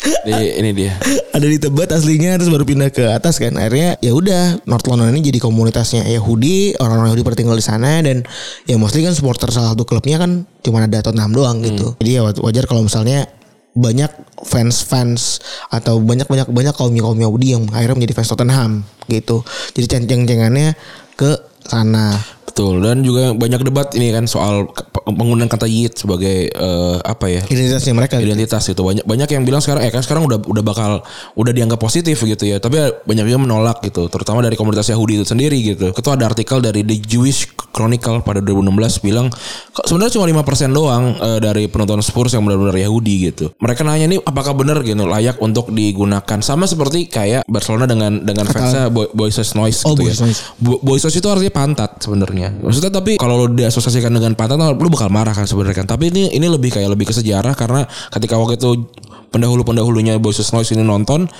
Di, 0.03 0.33
ini 0.59 0.71
dia. 0.75 0.99
ada 1.31 1.47
di 1.47 1.59
Tebet 1.59 1.91
aslinya 1.95 2.35
terus 2.39 2.51
baru 2.51 2.67
pindah 2.67 2.91
ke 2.91 3.07
atas 3.11 3.39
kan. 3.39 3.55
Akhirnya 3.55 3.99
ya 4.03 4.13
udah 4.15 4.63
North 4.67 4.87
London 4.91 5.15
ini 5.15 5.23
jadi 5.31 5.39
komunitasnya 5.39 6.07
Yahudi 6.11 6.79
orang-orang 6.79 7.15
Yahudi 7.15 7.25
pada 7.27 7.37
tinggal 7.39 7.57
di 7.59 7.65
sana 7.65 8.03
dan 8.03 8.27
ya 8.67 8.77
mostly 8.79 9.07
kan 9.07 9.15
supporter 9.15 9.51
salah 9.55 9.75
satu 9.75 9.87
klubnya 9.87 10.19
kan 10.19 10.47
cuma 10.63 10.83
ada 10.83 11.03
Tottenham 11.03 11.31
doang 11.31 11.63
gitu. 11.63 11.95
Jadi 12.03 12.11
ya 12.19 12.23
wajar 12.27 12.65
kalau 12.67 12.83
misalnya 12.87 13.31
banyak 13.73 14.13
fans-fans 14.45 15.41
atau 15.73 15.97
banyak-banyak 15.97 16.51
banyak 16.53 16.75
kaum 16.77 16.93
kaum 16.93 17.17
Yahudi 17.17 17.57
yang 17.57 17.65
akhirnya 17.73 17.97
menjadi 17.97 18.15
fans 18.19 18.29
Tottenham 18.29 18.71
gitu. 19.09 19.41
Jadi 19.73 19.87
ceng-cengannya 20.07 20.77
ke 21.17 21.31
sana 21.63 22.13
Betul. 22.53 22.85
Dan 22.85 23.01
juga 23.01 23.33
banyak 23.33 23.65
debat 23.65 23.89
ini 23.93 24.13
kan 24.13 24.29
soal 24.29 24.69
penggunaan 24.93 25.49
kata 25.49 25.65
yit 25.65 25.97
sebagai 25.97 26.47
eh, 26.47 26.97
apa 27.01 27.27
ya? 27.27 27.41
identitasnya 27.43 27.97
mereka 27.97 28.21
identitas 28.21 28.61
gitu. 28.63 28.85
Banyak 28.85 29.03
banyak 29.03 29.25
yang 29.27 29.43
bilang 29.43 29.59
sekarang 29.59 29.83
eh 29.83 29.91
kan 29.91 30.05
sekarang 30.05 30.29
udah 30.29 30.37
udah 30.39 30.61
bakal 30.61 31.01
udah 31.33 31.53
dianggap 31.53 31.81
positif 31.81 32.21
gitu 32.21 32.45
ya. 32.45 32.61
Tapi 32.61 32.77
banyak 33.03 33.25
juga 33.25 33.41
menolak 33.41 33.81
gitu 33.81 34.07
terutama 34.07 34.45
dari 34.45 34.55
komunitas 34.55 34.87
Yahudi 34.87 35.17
itu 35.17 35.27
sendiri 35.27 35.57
gitu. 35.65 35.91
Itu 35.91 36.09
ada 36.13 36.29
artikel 36.29 36.61
dari 36.61 36.85
The 36.85 37.01
Jewish 37.01 37.49
Chronicle 37.73 38.21
pada 38.21 38.45
2016 38.45 38.69
bilang 39.01 39.33
sebenarnya 39.81 40.13
cuma 40.13 40.29
5% 40.45 40.45
doang 40.71 41.05
eh, 41.17 41.39
dari 41.41 41.65
penonton 41.67 42.05
Spurs 42.05 42.37
yang 42.37 42.45
benar-benar 42.45 42.77
Yahudi 42.77 43.33
gitu. 43.33 43.49
Mereka 43.57 43.81
nanya 43.81 44.07
nih 44.07 44.21
apakah 44.21 44.53
benar 44.53 44.85
gitu 44.85 45.01
layak 45.03 45.41
untuk 45.41 45.73
digunakan. 45.73 46.39
Sama 46.39 46.69
seperti 46.69 47.09
kayak 47.09 47.49
Barcelona 47.49 47.89
dengan 47.89 48.21
dengan 48.21 48.45
fansnya 48.45 48.93
Boy, 48.93 49.09
Boysos 49.11 49.57
Noise 49.57 49.89
Oh, 49.89 49.97
gitu 49.97 50.05
Boys 50.05 50.21
ya 50.21 50.25
Noise. 50.29 50.41
Bo- 50.61 50.81
Boysos 50.83 51.15
itu 51.15 51.25
artinya 51.27 51.49
pantat 51.51 51.97
sebenarnya 51.97 52.42
maksudnya 52.51 52.91
tapi 52.91 53.15
kalau 53.21 53.45
lo 53.45 53.47
diasosiasikan 53.53 54.11
dengan 54.11 54.35
pantat 54.35 54.59
lu 54.59 54.89
bakal 54.91 55.13
marah 55.13 55.37
kan 55.37 55.47
sebenarnya 55.47 55.85
kan. 55.85 55.87
Tapi 55.87 56.11
ini 56.11 56.35
ini 56.35 56.47
lebih 56.51 56.75
kayak 56.75 56.91
lebih 56.91 57.13
ke 57.13 57.15
sejarah 57.15 57.55
karena 57.55 57.87
ketika 58.11 58.35
waktu 58.41 58.59
itu 58.59 58.91
pendahulu 59.31 59.63
pendahulunya 59.63 60.19
Boysus 60.19 60.51
Noise 60.51 60.75
ini 60.75 60.83
nonton 60.83 61.31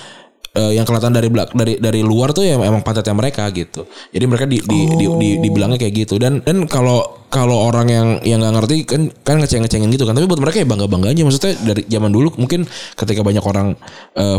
eh, 0.53 0.73
yang 0.77 0.85
kelihatan 0.85 1.13
dari 1.13 1.29
belak 1.33 1.57
dari 1.57 1.75
dari 1.81 2.01
luar 2.05 2.37
tuh 2.37 2.45
ya 2.45 2.61
emang 2.61 2.85
pantatnya 2.85 3.17
mereka 3.17 3.49
gitu. 3.53 3.89
Jadi 4.13 4.25
mereka 4.29 4.45
di, 4.49 4.61
di, 4.61 4.79
di, 5.01 5.07
di- 5.09 5.39
dibilangnya 5.41 5.79
kayak 5.81 5.95
gitu. 6.07 6.21
Dan 6.21 6.45
dan 6.45 6.69
kalau 6.69 7.23
kalau 7.33 7.65
orang 7.65 7.89
yang 7.89 8.09
yang 8.29 8.45
nggak 8.45 8.55
ngerti 8.61 8.77
kan 8.85 9.09
kan 9.25 9.41
ngeceng 9.41 9.65
ngecengin 9.65 9.89
gitu 9.89 10.05
kan. 10.05 10.13
Tapi 10.13 10.29
buat 10.29 10.37
mereka 10.37 10.61
ya 10.61 10.69
bangga 10.69 10.85
bangga 10.85 11.17
aja. 11.17 11.23
Maksudnya 11.25 11.53
dari 11.65 11.83
zaman 11.89 12.13
dulu 12.13 12.29
mungkin 12.37 12.69
ketika 12.93 13.25
banyak 13.25 13.41
orang 13.41 13.73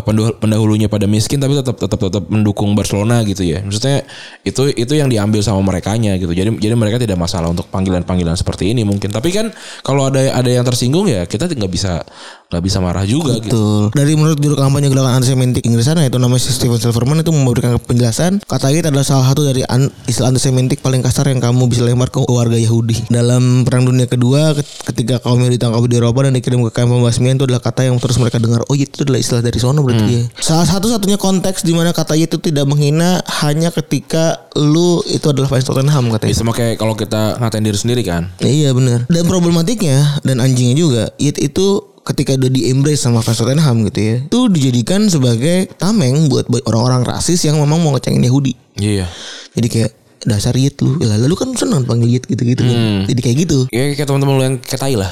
pendahulu- 0.05 0.37
pendahulunya 0.37 0.85
pada 0.85 1.09
miskin 1.09 1.41
tapi 1.41 1.57
tetap 1.57 1.81
tetap 1.81 1.97
tetap 1.97 2.23
mendukung 2.29 2.77
Barcelona 2.77 3.25
gitu 3.25 3.41
ya. 3.41 3.65
Maksudnya 3.65 4.05
itu 4.45 4.69
itu 4.69 4.93
yang 4.93 5.09
diambil 5.09 5.41
sama 5.41 5.65
merekanya 5.65 6.13
gitu. 6.21 6.37
Jadi 6.37 6.53
jadi 6.61 6.77
mereka 6.77 7.01
tidak 7.01 7.17
masalah 7.17 7.49
untuk 7.49 7.65
panggilan 7.73 8.05
panggilan 8.05 8.37
seperti 8.37 8.69
ini 8.69 8.85
mungkin. 8.85 9.09
Tapi 9.09 9.33
kan 9.33 9.49
kalau 9.81 10.13
ada 10.13 10.29
ada 10.29 10.49
yang 10.53 10.61
tersinggung 10.61 11.09
ya 11.09 11.25
kita 11.25 11.49
nggak 11.49 11.73
bisa 11.73 12.05
nggak 12.53 12.63
bisa 12.63 12.77
marah 12.77 13.01
juga 13.03 13.41
gitu. 13.41 13.89
Dari 13.89 14.13
menurut 14.13 14.37
juru 14.37 14.53
kampanye 14.53 14.87
gerakan 14.87 15.17
antisemitik 15.17 15.65
Inggris 15.65 15.83
sana 15.83 16.05
itu 16.05 16.15
namanya 16.15 16.37
Stephen 16.39 16.77
Silverman 16.77 17.19
itu 17.19 17.33
memberikan 17.33 17.75
penjelasan 17.77 18.39
kata 18.45 18.69
Yid 18.69 18.87
adalah 18.87 19.01
salah 19.01 19.25
satu 19.25 19.41
dari 19.41 19.65
an- 19.65 19.89
istilah 20.05 20.29
antisemitik 20.29 20.79
paling 20.79 21.01
kasar 21.01 21.25
yang 21.27 21.41
kamu 21.41 21.65
bisa 21.65 21.81
lempar 21.81 22.13
ke 22.13 22.21
warga 22.29 22.55
Yahudi. 22.55 23.09
Dalam 23.09 23.65
Perang 23.65 23.89
Dunia 23.89 24.05
Kedua 24.05 24.53
ket- 24.53 24.69
ketika 24.93 25.17
kaum 25.17 25.41
Yahudi 25.41 25.57
ditangkap 25.57 25.81
di 25.87 25.95
Eropa 25.97 26.19
dan 26.23 26.33
dikirim 26.33 26.61
ke 26.67 26.71
kamp 26.71 26.93
pembasmian 26.93 27.35
itu 27.35 27.49
adalah 27.49 27.59
kata 27.59 27.89
yang 27.89 27.97
terus 27.97 28.21
mereka 28.21 28.37
dengar. 28.37 28.61
Oh 28.69 28.75
itu 28.77 29.01
adalah 29.01 29.17
istilah 29.17 29.41
dari 29.41 29.57
sono 29.57 29.81
berarti 29.81 30.05
ya. 30.05 30.23
Salah 30.37 30.67
satu 30.67 30.87
satunya 30.87 31.17
konteks 31.17 31.63
di 31.63 31.73
mana 31.73 31.89
kata 31.89 32.13
itu 32.13 32.37
tidak 32.37 32.69
menghina 32.69 33.23
hanya 33.41 33.73
ketika 33.73 34.45
lu 34.53 35.01
itu 35.07 35.25
adalah 35.25 35.49
fans 35.49 35.65
Tottenham 35.65 36.13
katanya. 36.13 36.29
Ya, 36.29 36.37
sama 36.37 36.53
kayak 36.53 36.77
kalau 36.77 36.93
kita 36.93 37.41
ngatain 37.41 37.65
diri 37.65 37.79
sendiri 37.79 38.03
kan 38.03 38.29
Iya 38.37 38.75
benar. 38.75 39.07
Dan 39.07 39.23
problematiknya 39.25 40.19
dan 40.21 40.37
anjingnya 40.37 40.75
juga, 40.75 41.03
it 41.15 41.39
itu 41.39 41.92
ketika 42.03 42.35
udah 42.35 42.51
di 42.51 42.67
embrace 42.67 43.07
sama 43.07 43.23
fans 43.23 43.39
Tottenham 43.39 43.87
gitu 43.87 43.99
ya, 43.99 44.15
itu 44.27 44.39
dijadikan 44.51 45.07
sebagai 45.07 45.71
tameng 45.79 46.27
buat 46.27 46.47
orang-orang 46.67 47.07
rasis 47.07 47.39
yang 47.47 47.59
memang 47.59 47.79
mau 47.79 47.95
ngecengin 47.95 48.27
Yahudi. 48.27 48.53
iya 48.79 49.07
Jadi 49.55 49.67
kayak 49.71 49.91
dasar 50.23 50.55
Yit 50.55 50.79
lu, 50.79 50.99
ya 51.03 51.19
lalu 51.19 51.35
kan 51.35 51.51
seneng 51.55 51.83
panggil 51.83 52.19
Yit 52.19 52.23
gitu-gitu 52.27 52.63
kan. 52.63 53.07
Jadi 53.07 53.19
kayak 53.19 53.37
gitu. 53.47 53.59
Ya 53.71 53.91
kayak 53.95 54.07
teman-teman 54.07 54.33
lu 54.39 54.43
yang 54.43 54.55
kayak 54.59 54.81
tai 54.83 54.95
lah. 54.95 55.11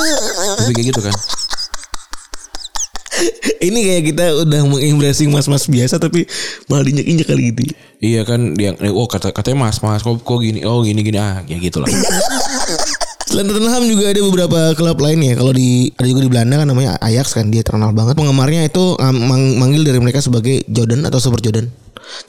Tapi 0.60 0.72
kayak 0.72 0.88
gitu 0.92 1.00
kan. 1.04 1.14
Ini 3.56 3.78
kayak 3.80 4.02
kita 4.12 4.24
udah 4.44 4.60
mengembracing 4.68 5.32
mas-mas 5.32 5.64
biasa 5.64 5.96
tapi 5.96 6.28
malah 6.68 6.84
diinjek-injek 6.84 7.24
kali 7.24 7.42
gitu. 7.48 7.62
Iya 8.04 8.28
kan 8.28 8.52
dia 8.52 8.76
oh 8.92 9.08
kata 9.08 9.32
katanya 9.32 9.64
Mas, 9.64 9.80
Mas 9.80 10.04
kok 10.04 10.20
kok 10.20 10.38
gini. 10.44 10.60
Oh 10.68 10.84
gini 10.84 11.00
gini 11.00 11.16
ah 11.16 11.40
ya 11.48 11.56
gitu 11.56 11.80
lah. 11.80 11.88
Selain 13.36 13.52
Tottenham 13.52 13.84
juga 13.84 14.08
ada 14.08 14.20
beberapa 14.24 14.58
klub 14.72 14.96
lain 14.96 15.20
ya. 15.20 15.36
Kalau 15.36 15.52
di 15.52 15.92
ada 15.92 16.08
juga 16.08 16.24
di 16.24 16.30
Belanda 16.32 16.56
kan 16.56 16.72
namanya 16.72 16.96
Ajax 17.04 17.36
kan 17.36 17.52
dia 17.52 17.60
terkenal 17.60 17.92
banget. 17.92 18.16
Penggemarnya 18.16 18.64
itu 18.64 18.96
um, 18.96 19.12
mang- 19.12 19.60
manggil 19.60 19.84
dari 19.84 20.00
mereka 20.00 20.24
sebagai 20.24 20.64
Jordan 20.72 21.04
atau 21.04 21.20
Super 21.20 21.44
Jordan. 21.44 21.68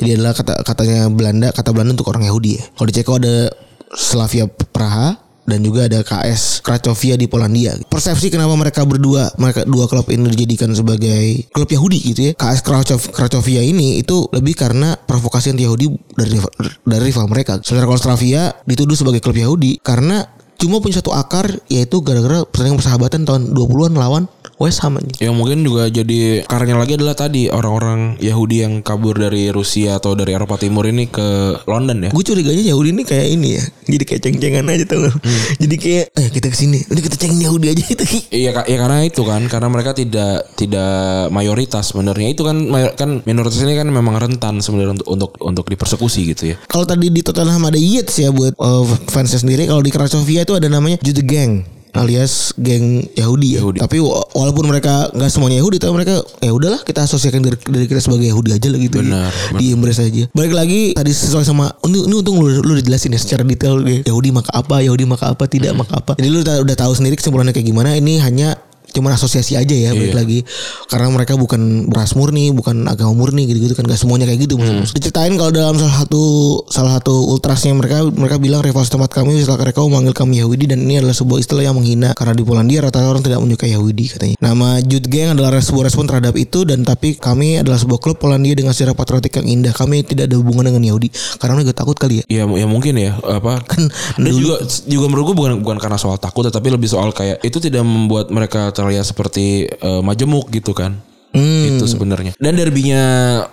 Jadi 0.03 0.19
adalah 0.19 0.35
kata 0.35 0.67
katanya 0.67 1.07
Belanda 1.07 1.55
kata 1.55 1.71
Belanda 1.71 1.95
untuk 1.95 2.11
orang 2.11 2.27
Yahudi 2.27 2.59
ya. 2.59 2.63
Kalau 2.75 2.87
di 2.91 2.95
Ceko 2.99 3.23
ada 3.23 3.47
Slavia 3.95 4.51
Praha 4.51 5.15
dan 5.47 5.63
juga 5.63 5.87
ada 5.87 6.03
KS 6.03 6.59
Cracovia 6.59 7.15
di 7.15 7.31
Polandia. 7.31 7.79
Persepsi 7.87 8.27
kenapa 8.27 8.51
mereka 8.59 8.83
berdua 8.83 9.31
mereka 9.39 9.63
dua 9.63 9.87
klub 9.87 10.11
ini 10.11 10.27
dijadikan 10.35 10.75
sebagai 10.75 11.47
klub 11.55 11.71
Yahudi 11.71 12.03
gitu 12.03 12.21
ya. 12.27 12.31
KS 12.35 12.67
Cracov- 12.67 13.47
ini 13.47 14.03
itu 14.03 14.27
lebih 14.35 14.59
karena 14.59 14.99
provokasi 14.99 15.55
anti 15.55 15.63
Yahudi 15.63 15.87
dari 16.19 16.35
dari 16.83 17.01
rival 17.07 17.31
mereka. 17.31 17.63
Sementara 17.63 17.87
kalau 17.87 18.01
Slavia 18.03 18.51
dituduh 18.67 18.99
sebagai 18.99 19.23
klub 19.23 19.39
Yahudi 19.39 19.79
karena 19.79 20.35
cuma 20.57 20.81
punya 20.81 20.99
satu 20.99 21.13
akar 21.13 21.61
yaitu 21.69 22.01
gara-gara 22.01 22.43
pertandingan 22.49 22.81
persahabatan 22.81 23.21
tahun 23.23 23.41
20-an 23.53 23.93
lawan 23.93 24.23
West 24.57 24.81
Ham 24.81 24.97
aja. 24.97 25.13
Yang 25.21 25.35
mungkin 25.37 25.61
juga 25.61 25.85
jadi 25.89 26.41
karena 26.49 26.81
lagi 26.81 26.97
adalah 26.97 27.13
tadi 27.13 27.45
orang-orang 27.53 28.17
Yahudi 28.17 28.65
yang 28.65 28.81
kabur 28.81 29.13
dari 29.13 29.53
Rusia 29.53 30.01
atau 30.01 30.17
dari 30.17 30.33
Eropa 30.33 30.57
Timur 30.57 30.89
ini 30.89 31.05
ke 31.05 31.61
London 31.69 32.09
ya. 32.09 32.09
Gue 32.09 32.25
curiganya 32.25 32.65
Yahudi 32.65 32.89
ini 32.89 33.03
kayak 33.05 33.27
ini 33.37 33.49
ya. 33.61 33.63
Jadi 33.85 34.03
kayak 34.03 34.21
ceng-cengan 34.25 34.65
aja 34.65 34.85
tau 34.89 34.99
gak? 35.05 35.15
Jadi 35.61 35.75
kayak 35.77 36.05
eh 36.17 36.27
kita 36.33 36.47
ke 36.49 36.57
sini, 36.57 36.79
udah 36.89 37.03
kita 37.05 37.15
cengin 37.21 37.39
Yahudi 37.45 37.67
aja 37.71 37.83
kita. 37.85 38.03
Iya 38.27 38.51
Kak, 38.53 38.65
ya 38.69 38.77
karena 38.77 38.97
itu 39.07 39.21
kan 39.23 39.41
karena 39.49 39.67
mereka 39.71 39.91
tidak 39.95 40.45
tidak 40.59 41.29
mayoritas 41.31 41.93
sebenarnya 41.93 42.33
itu 42.33 42.43
kan 42.43 42.57
mayor- 42.59 42.93
kan 42.97 43.23
minoritas 43.23 43.61
ini 43.63 43.73
kan 43.77 43.87
memang 43.87 44.17
rentan 44.19 44.59
sebenarnya 44.59 44.99
untuk 44.99 45.07
untuk 45.07 45.31
untuk 45.41 45.65
dipersekusi 45.69 46.33
gitu 46.33 46.43
ya. 46.53 46.55
Kalau 46.65 46.83
tadi 46.83 47.07
di 47.13 47.21
Tottenham 47.21 47.61
ada 47.65 47.79
Yates 47.79 48.19
ya 48.19 48.29
buat 48.33 48.57
uh, 48.57 48.83
fansnya 49.09 49.39
sendiri. 49.41 49.69
Kalau 49.69 49.81
di 49.85 49.93
Cracovia 49.93 50.43
itu 50.43 50.53
ada 50.57 50.67
namanya 50.67 50.97
Jude 51.01 51.23
Gang 51.23 51.76
alias 51.97 52.53
geng 52.55 53.05
Yahudi 53.13 53.55
ya. 53.55 53.59
Yahudi. 53.59 53.77
Tapi 53.79 53.97
wa- 53.97 54.25
walaupun 54.31 54.65
mereka 54.65 55.09
nggak 55.11 55.27
semuanya 55.27 55.57
Yahudi, 55.59 55.77
tapi 55.77 55.91
mereka 55.91 56.13
ya 56.39 56.51
udahlah 56.51 56.81
kita 56.81 57.03
asosiasikan 57.03 57.41
dari, 57.41 57.57
dari 57.57 57.85
kita 57.85 57.99
sebagai 57.99 58.27
Yahudi 58.27 58.53
aja 58.53 58.67
lah 58.67 58.79
gitu. 58.79 58.97
Benar, 58.99 59.31
Di 59.55 59.65
embrace 59.71 60.01
aja. 60.01 60.23
Balik 60.31 60.53
lagi 60.53 60.81
tadi 60.93 61.11
sesuai 61.11 61.43
sama 61.43 61.73
ini, 61.83 62.05
ini 62.05 62.13
untung 62.15 62.37
lu 62.37 62.61
lu 62.61 62.71
udah 62.73 62.83
jelasin 62.83 63.11
ya 63.11 63.19
secara 63.19 63.41
detail 63.41 63.81
ya. 63.81 64.05
Yahudi 64.05 64.29
maka 64.29 64.51
apa, 64.51 64.81
Yahudi 64.81 65.03
maka 65.03 65.31
apa, 65.31 65.43
tidak 65.45 65.73
Hmm. 65.73 65.81
maka 65.81 65.93
apa. 65.97 66.11
Jadi 66.15 66.27
lu 66.27 66.39
udah 66.41 66.75
tahu 66.75 66.91
sendiri 66.93 67.15
kesimpulannya 67.15 67.51
kayak 67.51 67.67
gimana. 67.67 67.93
Ini 67.93 68.21
hanya 68.21 68.57
cuman 68.91 69.13
asosiasi 69.13 69.55
aja 69.55 69.71
ya 69.71 69.91
balik 69.91 70.13
Iya. 70.13 70.17
lagi. 70.17 70.39
Karena 70.87 71.07
mereka 71.09 71.33
bukan 71.33 71.87
ras 71.89 72.13
murni 72.13 72.49
bukan 72.49 72.85
agama 72.85 73.13
murni 73.13 73.45
gitu-gitu 73.45 73.73
kan. 73.73 73.83
Gak 73.83 73.97
semuanya 73.97 74.25
kayak 74.25 74.45
gitu 74.45 74.55
Hmm. 74.57 74.83
diceritain 74.83 75.33
kalau 75.35 75.51
dalam 75.51 75.75
salah 75.75 76.03
satu 76.03 76.23
salah 76.67 76.91
satu 76.97 77.13
ultrasnya 77.29 77.71
mereka 77.71 78.03
mereka 78.07 78.37
bilang 78.37 78.61
rival 78.61 78.83
tempat 78.83 79.11
kami 79.11 79.37
setelah 79.37 79.61
mereka 79.61 79.79
memanggil 79.81 80.13
kami 80.13 80.39
Yahudi 80.39 80.65
dan 80.67 80.79
ini 80.81 80.99
adalah 80.99 81.13
sebuah 81.13 81.37
istilah 81.39 81.63
yang 81.63 81.75
menghina. 81.75 82.11
Karena 82.13 82.33
di 82.33 82.43
Polandia 82.43 82.79
rata-rata 82.81 83.09
orang 83.09 83.23
tidak 83.23 83.39
menyukai 83.39 83.71
Yahudi 83.71 84.05
katanya. 84.09 84.35
Nama 84.39 84.81
Jude 84.81 85.07
Gang 85.07 85.35
adalah 85.35 85.57
sebuah 85.57 85.87
respon 85.87 86.05
terhadap 86.05 86.33
itu 86.35 86.63
dan 86.63 86.81
tapi 86.81 87.15
kami 87.15 87.59
adalah 87.59 87.77
sebuah 87.77 87.97
klub 87.97 88.17
Polandia 88.17 88.53
dengan 88.53 88.73
sejarah 88.73 88.93
patriotik 88.93 89.33
yang 89.35 89.47
indah. 89.59 89.73
Kami 89.73 90.03
tidak 90.03 90.27
ada 90.27 90.35
hubungan 90.35 90.67
dengan 90.67 90.83
Yahudi. 90.85 91.09
Karena 91.37 91.53
mereka 91.55 91.73
takut 91.75 91.95
kali 91.95 92.21
ya. 92.21 92.23
Ya, 92.27 92.43
ya 92.45 92.65
mungkin 92.67 92.97
ya 92.97 93.15
apa? 93.21 93.61
Kan 93.63 93.89
Dan 94.17 94.31
juga 94.33 94.59
juga 94.83 95.05
menurut 95.07 95.25
gue 95.31 95.35
bukan 95.35 95.53
bukan 95.61 95.77
karena 95.77 95.97
soal 95.97 96.17
takut 96.17 96.47
tapi 96.47 96.71
lebih 96.71 96.87
soal 96.87 97.11
kayak 97.11 97.43
itu 97.43 97.57
tidak 97.59 97.83
membuat 97.83 98.31
mereka 98.31 98.69
terlihat 98.77 99.05
seperti 99.09 99.65
eh, 99.65 100.01
majemuk 100.05 100.53
gitu 100.53 100.77
kan. 100.77 101.01
Hmm. 101.35 101.77
Itu 101.77 101.85
sebenarnya. 101.85 102.33
Dan 102.39 102.55
derbynya 102.55 103.03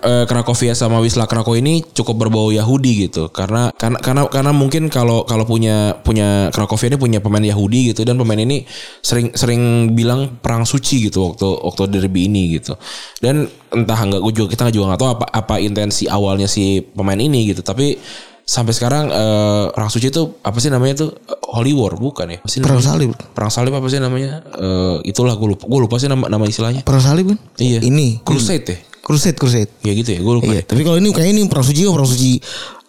eh, 0.00 0.24
Cracovia 0.24 0.72
sama 0.72 1.02
Wisla 1.02 1.26
Krakow 1.28 1.58
ini 1.58 1.82
cukup 1.82 2.26
berbau 2.26 2.48
Yahudi 2.54 3.08
gitu. 3.08 3.28
Karena 3.28 3.74
karena 3.74 3.98
karena 3.98 4.22
karena 4.30 4.52
mungkin 4.54 4.88
kalau 4.88 5.26
kalau 5.28 5.44
punya 5.44 5.98
punya 6.00 6.48
Cracovia 6.54 6.94
ini 6.94 6.98
punya 7.00 7.18
pemain 7.20 7.42
Yahudi 7.44 7.92
gitu 7.92 8.06
dan 8.06 8.16
pemain 8.16 8.38
ini 8.38 8.64
sering 9.04 9.34
sering 9.36 9.92
bilang 9.92 10.38
perang 10.40 10.64
suci 10.64 11.10
gitu 11.10 11.34
waktu 11.34 11.44
waktu 11.44 11.82
derby 11.98 12.30
ini 12.30 12.56
gitu. 12.56 12.78
Dan 13.18 13.50
entah 13.74 13.98
enggak 13.98 14.22
gue 14.22 14.32
juga 14.32 14.48
kita 14.54 14.70
juga 14.70 14.94
nggak 14.94 15.00
tahu 15.02 15.10
apa 15.20 15.26
apa 15.34 15.54
intensi 15.58 16.06
awalnya 16.06 16.46
si 16.46 16.80
pemain 16.80 17.18
ini 17.18 17.52
gitu. 17.52 17.60
Tapi 17.60 17.98
sampai 18.44 18.70
sekarang 18.70 19.08
eh, 19.08 19.64
perang 19.68 19.88
suci 19.88 20.08
itu 20.08 20.36
apa 20.38 20.56
sih 20.56 20.68
namanya 20.68 21.00
tuh 21.00 21.10
Holy 21.48 21.72
War 21.72 21.94
bukan 21.94 22.28
ya? 22.28 22.38
Apa 22.38 22.46
sih 22.46 22.60
perang 22.60 22.78
salib 22.78 23.16
Perang 23.32 23.48
salib 23.48 23.72
apa 23.72 23.86
sih 23.86 23.96
namanya? 23.96 24.44
Eh, 24.52 24.96
itulah 25.06 25.32
gue 25.32 25.48
lupa 25.50 25.64
gue 25.64 25.80
lupa 25.80 25.96
sih 25.96 26.06
nama 26.06 26.26
nama 26.26 26.44
istilahnya. 26.44 26.82
perang 26.82 27.00
salib 27.00 27.32
kan 27.32 27.38
Iya. 27.56 27.80
ini 27.80 28.20
Crusade 28.20 28.64
ya? 28.64 28.76
crusade 29.00 29.34
crusade 29.34 29.68
Ya 29.80 29.92
gitu 29.92 30.10
ya, 30.10 30.20
gue 30.20 30.34
lupa 30.34 30.48
Iya, 30.50 30.60
tapi 30.62 30.80
kalau 30.80 30.96
ini 30.96 31.08
kayak 31.10 31.28
ini 31.30 31.42
perang 31.44 31.60
suci 31.62 31.84
perang 31.84 32.04
suci 32.06 32.30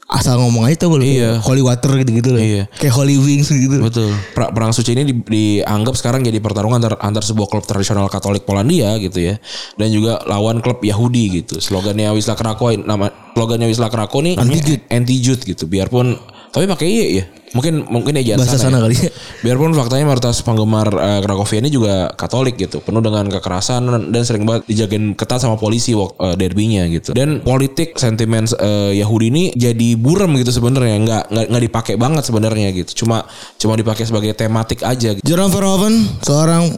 asal 0.05 0.37
ngomong 0.37 0.69
aja 0.69 0.85
tuh 0.85 1.01
Iya. 1.01 1.41
holy 1.41 1.65
water 1.65 1.89
gitu-gitu 1.97 2.29
loh. 2.29 2.37
Iya. 2.37 2.69
Kayak 2.77 2.93
holy 2.93 3.17
wings 3.17 3.49
gitu. 3.49 3.81
Betul. 3.81 4.13
Per- 4.31 4.53
Perang 4.53 4.69
suci 4.69 4.93
ini 4.93 5.03
di- 5.03 5.17
dianggap 5.17 5.97
sekarang 5.97 6.21
jadi 6.21 6.37
pertarungan 6.37 6.77
antar, 6.77 6.93
antar 7.01 7.25
sebuah 7.25 7.49
klub 7.49 7.65
tradisional 7.65 8.05
Katolik 8.05 8.45
Polandia 8.45 8.95
gitu 8.97 9.17
ya, 9.17 9.41
dan 9.75 9.89
juga 9.89 10.21
lawan 10.23 10.61
klub 10.61 10.77
Yahudi 10.79 11.41
gitu. 11.41 11.57
Slogannya 11.57 12.13
Wisla 12.13 12.33
Krakow 12.33 12.69
nama 12.75 13.09
slogannya 13.33 13.65
Wisla 13.65 13.89
Krakow 13.89 14.21
nih 14.21 14.37
Anti-Jud. 14.37 14.81
anti-Jud 14.87 15.39
gitu. 15.43 15.65
Biarpun 15.65 16.13
tapi 16.49 16.65
pakai 16.65 16.87
iya 16.87 17.05
ya. 17.11 17.25
Mungkin 17.55 17.87
mungkin 17.87 18.19
ya 18.19 18.35
Bahasa 18.35 18.59
sana 18.59 18.83
ya. 18.83 18.91
kali 18.91 18.95
ya. 18.99 19.11
Biarpun 19.39 19.71
faktanya 19.71 20.11
mayoritas 20.11 20.43
penggemar 20.43 20.91
uh, 20.91 21.19
Cracovia 21.23 21.63
ini 21.63 21.71
juga 21.71 22.11
Katolik 22.11 22.59
gitu, 22.59 22.83
penuh 22.83 22.99
dengan 22.99 23.31
kekerasan 23.31 24.11
dan 24.11 24.21
sering 24.27 24.43
banget 24.43 24.67
dijagain 24.67 25.15
ketat 25.15 25.39
sama 25.39 25.55
polisi 25.55 25.95
waktu 25.95 26.19
uh, 26.19 26.35
derbynya 26.35 26.83
gitu. 26.91 27.15
Dan 27.15 27.39
politik 27.39 27.95
sentimen 27.95 28.43
uh, 28.59 28.91
Yahudi 28.91 29.31
ini 29.31 29.43
jadi 29.55 29.95
buram 29.95 30.35
gitu 30.35 30.51
sebenarnya, 30.51 30.99
nggak 30.99 31.23
nggak 31.31 31.45
nggak 31.47 31.63
dipakai 31.71 31.95
banget 31.95 32.23
sebenarnya 32.27 32.75
gitu. 32.75 33.07
Cuma 33.07 33.23
cuma 33.55 33.79
dipakai 33.79 34.03
sebagai 34.03 34.35
tematik 34.35 34.83
aja. 34.83 35.15
Gitu. 35.15 35.23
Jerome 35.23 35.55
Verhoeven 35.55 35.95
seorang 36.27 36.75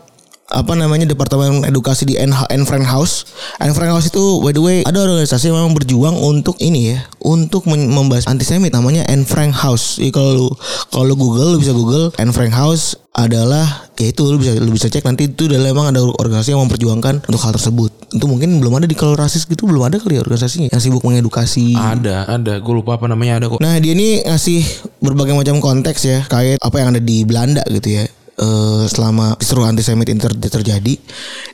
apa 0.47 0.79
namanya 0.79 1.03
departemen 1.03 1.67
edukasi 1.67 2.07
di 2.07 2.15
Anne 2.15 2.63
Frank 2.63 2.87
House. 2.87 3.27
Anne 3.59 3.75
Frank 3.75 3.91
House 3.91 4.07
itu 4.07 4.39
by 4.39 4.55
the 4.55 4.63
way 4.63 4.77
ada 4.87 5.03
organisasi 5.03 5.51
yang 5.51 5.59
memang 5.59 5.75
berjuang 5.75 6.15
untuk 6.15 6.55
ini 6.63 6.95
ya, 6.95 7.03
untuk 7.19 7.67
membahas 7.67 8.31
antisemit 8.31 8.71
namanya 8.71 9.03
Anne 9.11 9.27
Frank 9.27 9.51
House. 9.51 9.99
Jadi 9.99 10.15
kalau 10.15 10.31
lu 10.31 10.47
kalau 10.87 11.03
lu 11.11 11.15
Google 11.19 11.55
lu 11.55 11.59
bisa 11.59 11.75
Google 11.75 12.15
Anne 12.15 12.31
Frank 12.31 12.55
House 12.55 12.95
adalah 13.11 13.91
ya 13.97 14.13
itu 14.13 14.23
lu 14.23 14.39
bisa 14.39 14.55
lu 14.55 14.71
bisa 14.71 14.87
cek 14.87 15.03
nanti 15.03 15.27
itu 15.27 15.51
adalah 15.51 15.73
emang 15.73 15.87
ada 15.91 15.99
organisasi 16.05 16.55
yang 16.55 16.63
memperjuangkan 16.63 17.27
untuk 17.27 17.41
hal 17.43 17.51
tersebut. 17.51 17.91
Itu 18.15 18.25
mungkin 18.31 18.63
belum 18.63 18.79
ada 18.79 18.87
di 18.87 18.95
kalau 18.95 19.19
rasis 19.19 19.43
gitu 19.43 19.67
belum 19.67 19.91
ada 19.91 19.99
kali 19.99 20.15
ya 20.15 20.23
organisasinya 20.23 20.71
yang 20.71 20.79
sibuk 20.79 21.03
mengedukasi. 21.03 21.75
Ada, 21.75 22.23
ada. 22.29 22.63
Gue 22.63 22.79
lupa 22.79 22.95
apa 22.95 23.11
namanya 23.11 23.43
ada 23.43 23.45
kok. 23.51 23.59
Nah 23.59 23.75
dia 23.83 23.91
ini 23.91 24.23
ngasih 24.23 24.63
berbagai 25.03 25.35
macam 25.35 25.59
konteks 25.59 26.01
ya 26.07 26.19
kait 26.31 26.55
apa 26.63 26.75
yang 26.79 26.95
ada 26.95 27.03
di 27.03 27.27
Belanda 27.27 27.67
gitu 27.67 27.99
ya. 27.99 28.07
Eh, 28.37 28.85
selama 28.85 29.33
kisruh 29.41 29.65
antisemit 29.65 30.13
ini 30.13 30.21
ter- 30.21 30.37
terjadi 30.37 30.93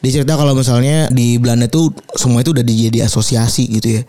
dia 0.03 0.11
cerita 0.11 0.35
kalau 0.35 0.51
misalnya 0.51 1.07
di 1.15 1.39
Belanda 1.39 1.71
tuh 1.71 1.95
semua 2.11 2.43
itu 2.43 2.51
udah 2.51 2.59
dijadi 2.59 2.99
asosiasi 2.99 3.71
gitu 3.71 3.87
ya. 3.87 4.01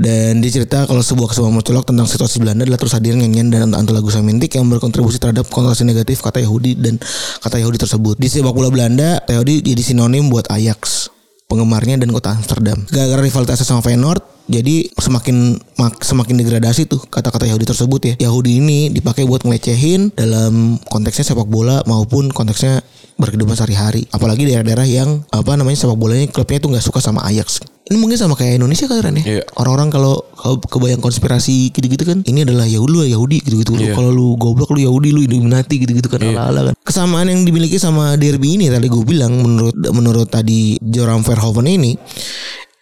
Dan 0.00 0.40
dia 0.40 0.48
cerita 0.48 0.88
kalau 0.88 1.04
sebuah 1.04 1.28
kesemuan 1.28 1.52
mencolok 1.52 1.84
tentang 1.84 2.08
situasi 2.08 2.40
Belanda 2.40 2.64
adalah 2.64 2.80
terus 2.80 2.96
hadir 2.96 3.12
nyanyian 3.12 3.52
dan 3.52 3.68
lagu 3.92 4.08
semantik 4.08 4.56
yang 4.56 4.64
berkontribusi 4.72 5.20
terhadap 5.20 5.52
konotasi 5.52 5.84
negatif 5.84 6.24
kata 6.24 6.40
Yahudi 6.40 6.80
dan 6.80 6.96
kata 7.44 7.60
Yahudi 7.60 7.76
tersebut. 7.76 8.16
Di 8.16 8.32
sepak 8.32 8.56
bola 8.56 8.72
Belanda 8.72 9.20
Yahudi 9.28 9.60
jadi 9.60 9.82
sinonim 9.84 10.32
buat 10.32 10.48
Ajax 10.48 11.12
penggemarnya 11.48 11.96
dan 11.96 12.12
kota 12.12 12.36
Amsterdam. 12.36 12.84
Gara-gara 12.92 13.24
rivalitasnya 13.24 13.64
sama 13.64 13.80
Feyenoord, 13.80 14.20
jadi 14.52 14.92
semakin 14.92 15.56
mak- 15.80 16.04
semakin 16.04 16.36
degradasi 16.44 16.84
tuh 16.84 17.00
kata-kata 17.08 17.48
Yahudi 17.48 17.64
tersebut 17.64 18.00
ya. 18.04 18.14
Yahudi 18.28 18.60
ini 18.60 18.92
dipakai 18.92 19.24
buat 19.24 19.42
ngelecehin 19.48 20.12
dalam 20.12 20.76
konteksnya 20.92 21.32
sepak 21.32 21.48
bola 21.48 21.80
maupun 21.88 22.28
konteksnya 22.28 22.84
berkehidupan 23.16 23.56
sehari-hari. 23.56 24.04
Apalagi 24.12 24.44
daerah-daerah 24.44 24.86
yang 24.86 25.24
apa 25.32 25.56
namanya 25.56 25.88
sepak 25.88 25.96
bolanya 25.96 26.28
klubnya 26.28 26.60
tuh 26.60 26.70
nggak 26.76 26.84
suka 26.84 27.00
sama 27.00 27.24
Ajax. 27.24 27.64
Ini 27.88 27.96
mungkin 27.96 28.16
sama 28.16 28.36
kayak 28.36 28.60
Indonesia 28.60 28.84
kali 28.84 29.00
Ran 29.00 29.16
ya. 29.16 29.24
Iya. 29.24 29.42
Orang-orang 29.56 29.88
kalau 29.88 30.20
kebayang 30.64 31.00
konspirasi 31.00 31.72
gitu-gitu 31.72 32.04
kan, 32.04 32.20
ini 32.22 32.44
adalah 32.44 32.68
Yahudi 32.68 32.92
lu 32.92 33.00
Yahudi 33.02 33.40
gitu-gitu. 33.40 33.72
Iya. 33.74 33.96
Kalau 33.96 34.12
lu 34.12 34.36
goblok 34.36 34.76
lu 34.76 34.80
Yahudi 34.80 35.08
lu 35.10 35.20
Illuminati 35.24 35.80
gitu-gitu 35.80 36.06
kan 36.06 36.20
ala-ala 36.22 36.70
kan. 36.70 36.74
Kesamaan 36.84 37.26
yang 37.26 37.42
dimiliki 37.42 37.76
sama 37.76 38.14
derby 38.14 38.54
ini 38.54 38.68
tadi 38.68 38.86
gue 38.86 39.00
bilang 39.02 39.32
menurut 39.34 39.72
menurut 39.88 40.28
tadi 40.28 40.76
Joram 40.78 41.24
Verhoeven 41.24 41.64
ini 41.66 41.96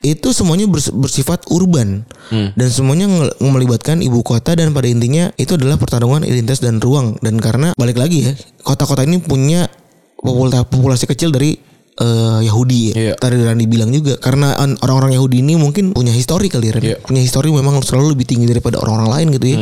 itu 0.04 0.30
semuanya 0.30 0.70
bers- 0.70 0.92
bersifat 0.92 1.50
urban 1.50 2.06
dan 2.30 2.68
semuanya 2.68 3.10
melibatkan 3.40 3.98
ibu 3.98 4.22
kota 4.22 4.54
dan 4.54 4.70
pada 4.70 4.86
intinya 4.86 5.34
itu 5.34 5.58
adalah 5.58 5.74
pertarungan 5.74 6.22
identitas 6.22 6.62
dan 6.62 6.78
ruang 6.78 7.18
dan 7.24 7.40
karena 7.42 7.74
balik 7.74 7.98
lagi 7.98 8.22
ya 8.22 8.32
kota-kota 8.62 9.02
ini 9.02 9.18
punya 9.18 9.66
popula- 10.14 10.62
populasi 10.62 11.10
kecil 11.10 11.34
dari 11.34 11.58
eh, 11.96 12.40
Yahudi 12.44 12.80
ya. 12.86 12.94
Iya. 12.94 13.12
Tadi 13.14 13.36
Rani 13.38 13.64
bilang 13.64 13.88
juga 13.88 14.16
karena 14.16 14.52
an- 14.54 14.76
orang-orang 14.78 15.12
Yahudi 15.12 15.40
ini 15.40 15.54
mungkin 15.54 15.90
punya 15.90 16.10
histori 16.10 16.46
kali 16.46 16.68
ya, 16.68 16.72
Ran. 16.72 16.82
Iya. 16.82 16.96
punya 17.00 17.20
histori 17.20 17.48
memang 17.48 17.80
selalu 17.80 18.12
lebih 18.12 18.26
tinggi 18.26 18.44
daripada 18.44 18.76
orang-orang 18.76 19.08
lain 19.10 19.26
gitu 19.32 19.46
ya. 19.46 19.58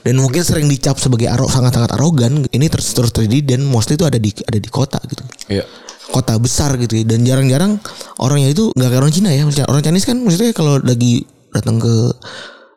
Dan 0.00 0.18
mungkin 0.18 0.42
sering 0.42 0.66
dicap 0.66 0.96
sebagai 0.96 1.26
aro 1.26 1.46
sangat-sangat 1.46 1.90
arogan. 1.92 2.42
Ini 2.46 2.66
terus 2.66 2.90
terus 2.90 3.10
terjadi 3.10 3.54
dan 3.54 3.64
mostly 3.64 3.94
itu 3.94 4.02
ada 4.02 4.16
di 4.16 4.30
ada 4.40 4.56
di 4.56 4.66
kota 4.66 4.98
gitu 5.02 5.22
Iya. 5.48 5.62
kota 6.06 6.34
besar 6.36 6.74
gitu 6.76 6.94
ya. 6.94 7.04
dan 7.04 7.22
jarang-jarang 7.22 7.78
orangnya 8.16 8.48
itu 8.48 8.70
nggak 8.70 8.88
kayak 8.88 9.00
orang 9.00 9.10
Cina 9.10 9.30
ya 9.30 9.42
Maksudnya 9.42 9.66
orang 9.66 9.82
Chinese 9.82 10.06
kan 10.06 10.16
maksudnya 10.18 10.50
kalau 10.50 10.78
lagi 10.78 11.22
datang 11.50 11.76
ke 11.76 11.94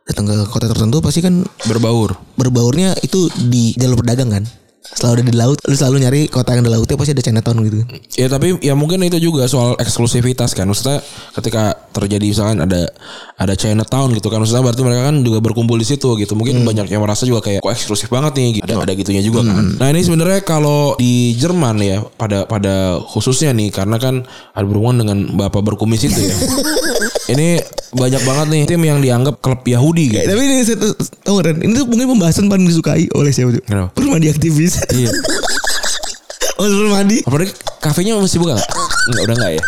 datang 0.03 0.25
ke 0.25 0.35
kota 0.47 0.65
tertentu 0.65 0.97
pasti 0.99 1.21
kan 1.21 1.45
Berbaur. 1.63 2.17
berbaurnya 2.33 2.97
itu 2.99 3.29
di 3.39 3.73
jalur 3.75 4.01
pedagang 4.01 4.31
kan 4.31 4.43
selalu 4.99 5.13
ada 5.15 5.23
di 5.23 5.35
laut 5.39 5.57
lu 5.63 5.75
selalu 5.75 5.97
nyari 6.03 6.21
kota 6.27 6.51
yang 6.51 6.67
ada 6.67 6.75
lautnya 6.75 6.99
pasti 6.99 7.15
ada 7.15 7.23
Chinatown 7.23 7.57
gitu 7.63 7.79
Ya 8.19 8.27
tapi 8.27 8.59
ya 8.59 8.75
mungkin 8.75 8.99
itu 9.07 9.15
juga 9.21 9.47
soal 9.47 9.79
eksklusivitas 9.79 10.51
kan. 10.51 10.67
Maksudnya 10.67 10.99
ketika 11.39 11.77
terjadi 11.95 12.25
misalkan 12.27 12.59
ada 12.59 12.91
ada 13.39 13.53
Chinatown 13.55 14.11
gitu 14.11 14.27
kan. 14.27 14.43
Maksudnya 14.43 14.59
berarti 14.59 14.81
mereka 14.83 15.01
kan 15.07 15.15
juga 15.23 15.39
berkumpul 15.39 15.79
di 15.79 15.87
situ 15.87 16.19
gitu. 16.19 16.35
Mungkin 16.35 16.67
banyak 16.67 16.91
yang 16.91 16.99
merasa 16.99 17.23
juga 17.23 17.39
kayak 17.45 17.63
kok 17.63 17.71
eksklusif 17.71 18.11
banget 18.11 18.35
nih 18.35 18.59
gitu. 18.59 18.65
Ada, 18.67 18.75
ada 18.83 18.93
gitunya 18.97 19.23
juga 19.23 19.47
kan. 19.47 19.79
Nah, 19.79 19.87
ini 19.93 20.01
sebenarnya 20.03 20.43
kalau 20.43 20.99
di 20.99 21.31
Jerman 21.39 21.79
ya 21.79 22.03
pada 22.19 22.43
pada 22.43 22.99
khususnya 22.99 23.55
nih 23.55 23.71
karena 23.71 23.95
kan 23.95 24.27
ada 24.51 24.65
berhubungan 24.67 25.07
dengan 25.07 25.17
Bapak 25.39 25.63
berkumis 25.63 26.03
itu 26.03 26.19
ya. 26.19 26.35
ini 27.33 27.61
banyak 27.89 28.21
banget 28.21 28.47
nih 28.53 28.63
tim 28.69 28.81
yang 28.85 28.99
dianggap 29.01 29.41
klub 29.41 29.61
Yahudi 29.65 30.13
gitu. 30.13 30.25
tapi 30.29 30.41
ini 30.45 30.61
saya 30.61 30.77
tahu 31.25 31.41
Ren 31.41 31.57
ini 31.61 31.73
tuh 31.73 31.85
mungkin 31.89 32.17
pembahasan 32.17 32.45
paling 32.45 32.65
disukai 32.69 33.09
oleh 33.17 33.33
siapa 33.33 33.57
tuh 33.57 33.63
Kenapa? 33.65 33.89
Permadi 33.97 34.29
aktivis 34.29 34.77
Iya. 34.89 35.09
oh 36.59 36.65
Permadi 36.65 37.17
Apalagi 37.23 37.53
kafenya 37.79 38.17
masih 38.17 38.41
buka 38.41 38.57
nggak? 38.57 38.69
Enggak, 39.09 39.23
udah 39.25 39.35
enggak 39.37 39.53
ya? 39.59 39.63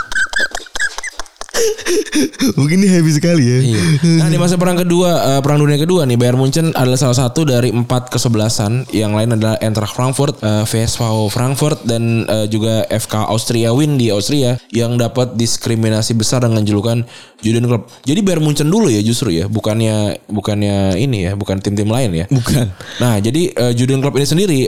mungkin 2.59 2.81
dia 2.83 2.91
happy 2.99 3.11
sekali 3.13 3.43
ya 3.43 3.59
Iya. 3.61 3.81
Nah 4.21 4.27
di 4.27 4.37
masa 4.41 4.55
perang 4.57 4.77
kedua, 4.79 5.37
eh, 5.37 5.41
perang 5.45 5.61
dunia 5.61 5.77
kedua 5.77 6.03
nih, 6.07 6.17
Bayern 6.17 6.39
Munchen 6.39 6.73
adalah 6.73 6.97
salah 6.97 7.17
satu 7.17 7.45
dari 7.45 7.69
empat 7.69 8.09
kesebelasan. 8.09 8.89
Yang 8.89 9.11
lain 9.13 9.29
adalah 9.37 9.55
Eintracht 9.61 9.93
Frankfurt, 9.93 10.41
eh, 10.41 10.65
VSV 10.65 11.29
Frankfurt 11.29 11.85
dan 11.85 12.25
eh, 12.25 12.47
juga 12.49 12.85
FK 12.89 13.29
Austria 13.29 13.69
Wien 13.75 13.95
di 13.95 14.09
Austria 14.09 14.57
yang 14.73 14.97
dapat 14.97 15.37
diskriminasi 15.37 16.17
besar 16.17 16.43
dengan 16.43 16.65
julukan 16.65 17.05
Juden 17.41 17.65
Club. 17.69 17.85
Jadi 18.05 18.19
Bayern 18.25 18.43
Munchen 18.43 18.69
dulu 18.69 18.89
ya 18.89 19.01
justru 19.05 19.33
ya, 19.33 19.45
bukannya 19.45 20.21
bukannya 20.29 20.97
ini 20.97 21.29
ya, 21.29 21.31
bukan 21.37 21.61
tim-tim 21.61 21.89
lain 21.89 22.11
ya. 22.13 22.25
bukan 22.29 22.73
Nah, 22.99 23.21
jadi 23.21 23.53
eh, 23.53 23.73
Juden 23.77 24.01
Club 24.01 24.17
ini 24.17 24.25
sendiri 24.27 24.59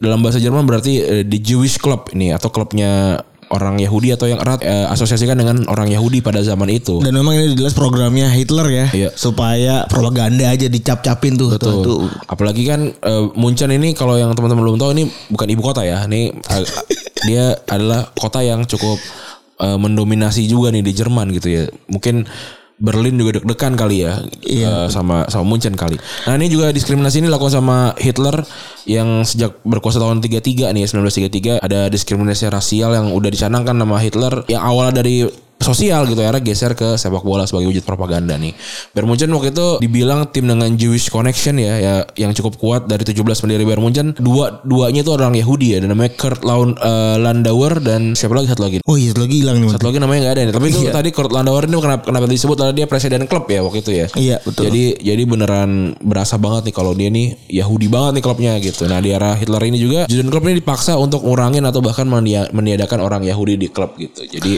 dalam 0.00 0.24
bahasa 0.24 0.40
Jerman 0.40 0.64
berarti 0.64 1.24
di 1.28 1.38
Jewish 1.38 1.76
Club 1.76 2.08
ini 2.16 2.32
atau 2.32 2.48
klubnya 2.48 3.20
orang 3.50 3.82
Yahudi 3.82 4.14
atau 4.14 4.30
yang 4.30 4.38
erat 4.38 4.62
eh, 4.62 4.86
asosiasikan 4.88 5.34
dengan 5.34 5.66
orang 5.66 5.90
Yahudi 5.90 6.22
pada 6.22 6.38
zaman 6.40 6.70
itu. 6.70 7.02
Dan 7.02 7.18
memang 7.18 7.34
ini 7.34 7.58
jelas 7.58 7.74
programnya 7.74 8.30
Hitler 8.30 8.66
ya, 8.70 8.86
Iya. 8.94 9.08
supaya 9.18 9.84
propaganda 9.90 10.46
aja 10.46 10.70
dicap-capin 10.70 11.34
tuh. 11.34 11.58
Betul. 11.58 11.82
Tuh, 11.82 11.82
tuh. 11.82 12.00
Apalagi 12.30 12.62
kan 12.64 12.94
eh, 12.94 13.24
Munchen 13.34 13.74
ini 13.74 13.92
kalau 13.92 14.14
yang 14.16 14.30
teman-teman 14.32 14.62
belum 14.64 14.78
tahu 14.78 14.90
ini 14.94 15.04
bukan 15.34 15.48
ibu 15.50 15.62
kota 15.66 15.82
ya. 15.82 16.06
Ini 16.06 16.30
dia 17.28 17.58
adalah 17.66 18.08
kota 18.14 18.40
yang 18.40 18.62
cukup 18.64 18.96
eh, 19.60 19.76
mendominasi 19.76 20.46
juga 20.46 20.70
nih 20.70 20.86
di 20.86 20.92
Jerman 20.94 21.34
gitu 21.34 21.50
ya. 21.50 21.64
Mungkin 21.90 22.24
Berlin 22.80 23.20
juga 23.20 23.36
deg-degan 23.36 23.76
kali 23.76 24.08
ya 24.08 24.24
eh, 24.48 24.88
sama 24.88 25.28
sama 25.28 25.44
Munchen 25.44 25.76
kali. 25.76 26.00
Nah 26.24 26.34
ini 26.40 26.48
juga 26.48 26.72
diskriminasi 26.72 27.20
ini 27.20 27.28
dilakukan 27.28 27.60
sama 27.60 27.92
Hitler 28.00 28.40
yang 28.88 29.20
sejak 29.22 29.60
berkuasa 29.68 30.00
tahun 30.00 30.24
33 30.24 30.72
nih 30.72 30.88
1933 30.88 31.60
ada 31.60 31.92
diskriminasi 31.92 32.48
rasial 32.48 32.96
yang 32.96 33.12
udah 33.12 33.28
dicanangkan 33.28 33.76
nama 33.76 34.00
Hitler. 34.00 34.48
Yang 34.48 34.62
awalnya 34.64 35.04
dari 35.04 35.28
sosial 35.60 36.08
gitu 36.08 36.18
ya 36.18 36.32
geser 36.40 36.72
ke 36.72 36.96
sepak 36.96 37.20
bola 37.20 37.44
sebagai 37.44 37.68
wujud 37.68 37.84
propaganda 37.84 38.34
nih. 38.34 38.56
Bayern 38.90 39.06
Munchen 39.06 39.28
waktu 39.30 39.52
itu 39.52 39.68
dibilang 39.78 40.24
tim 40.32 40.48
dengan 40.48 40.72
Jewish 40.72 41.12
connection 41.12 41.60
ya, 41.60 41.76
ya 41.76 41.94
yang 42.16 42.32
cukup 42.32 42.56
kuat 42.56 42.82
dari 42.84 43.04
17 43.04 43.20
pendiri 43.38 43.62
Bayern 43.62 43.84
Munchen, 43.84 44.16
dua 44.16 44.64
duanya 44.64 45.04
itu 45.04 45.12
orang 45.12 45.36
Yahudi 45.36 45.76
ya, 45.76 45.84
dan 45.84 45.92
namanya 45.92 46.16
Kurt 46.16 46.40
Laun, 46.42 46.72
eh, 46.74 47.16
Landauer 47.20 47.76
dan 47.78 48.16
siapa 48.16 48.32
lagi 48.32 48.48
satu 48.48 48.64
lagi? 48.64 48.80
Oh 48.82 48.96
iya 48.96 49.12
satu 49.12 49.22
lagi 49.22 49.36
hilang 49.38 49.60
nih. 49.60 49.68
Satu 49.70 49.84
lagi 49.84 49.98
namanya 50.00 50.20
nggak 50.24 50.34
ada 50.34 50.42
nih. 50.42 50.54
Tapi 50.56 50.66
itu 50.66 50.80
Iya. 50.80 50.92
tadi 50.96 51.08
Kurt 51.12 51.30
Landauer 51.30 51.64
ini 51.68 51.76
kenapa 51.76 52.02
kenapa 52.02 52.24
disebut 52.24 52.56
karena 52.56 52.72
dia 52.72 52.86
presiden 52.86 53.22
klub 53.28 53.44
ya 53.44 53.60
waktu 53.60 53.78
itu 53.84 53.90
ya. 53.92 54.06
Iya, 54.16 54.36
betul. 54.40 54.62
Jadi 54.66 54.82
jadi 54.98 55.22
beneran 55.28 55.70
berasa 56.00 56.40
banget 56.40 56.72
nih 56.72 56.74
kalau 56.74 56.96
dia 56.96 57.12
nih 57.12 57.36
Yahudi 57.52 57.86
banget 57.86 58.12
nih 58.16 58.24
klubnya 58.24 58.52
gitu. 58.56 58.88
Nah 58.88 58.98
di 58.98 59.12
era 59.12 59.36
Hitler 59.36 59.60
ini 59.62 59.76
juga 59.76 60.00
Jurgen 60.06 60.32
Klopp 60.32 60.48
ini 60.48 60.56
dipaksa 60.56 60.96
untuk 60.96 61.20
ngurangin 61.20 61.62
atau 61.62 61.84
bahkan 61.84 62.08
menia- 62.08 62.48
meniadakan 62.50 62.98
orang 62.98 63.22
Yahudi 63.22 63.54
di 63.56 63.68
klub 63.68 63.92
gitu. 63.94 64.24
Jadi 64.24 64.56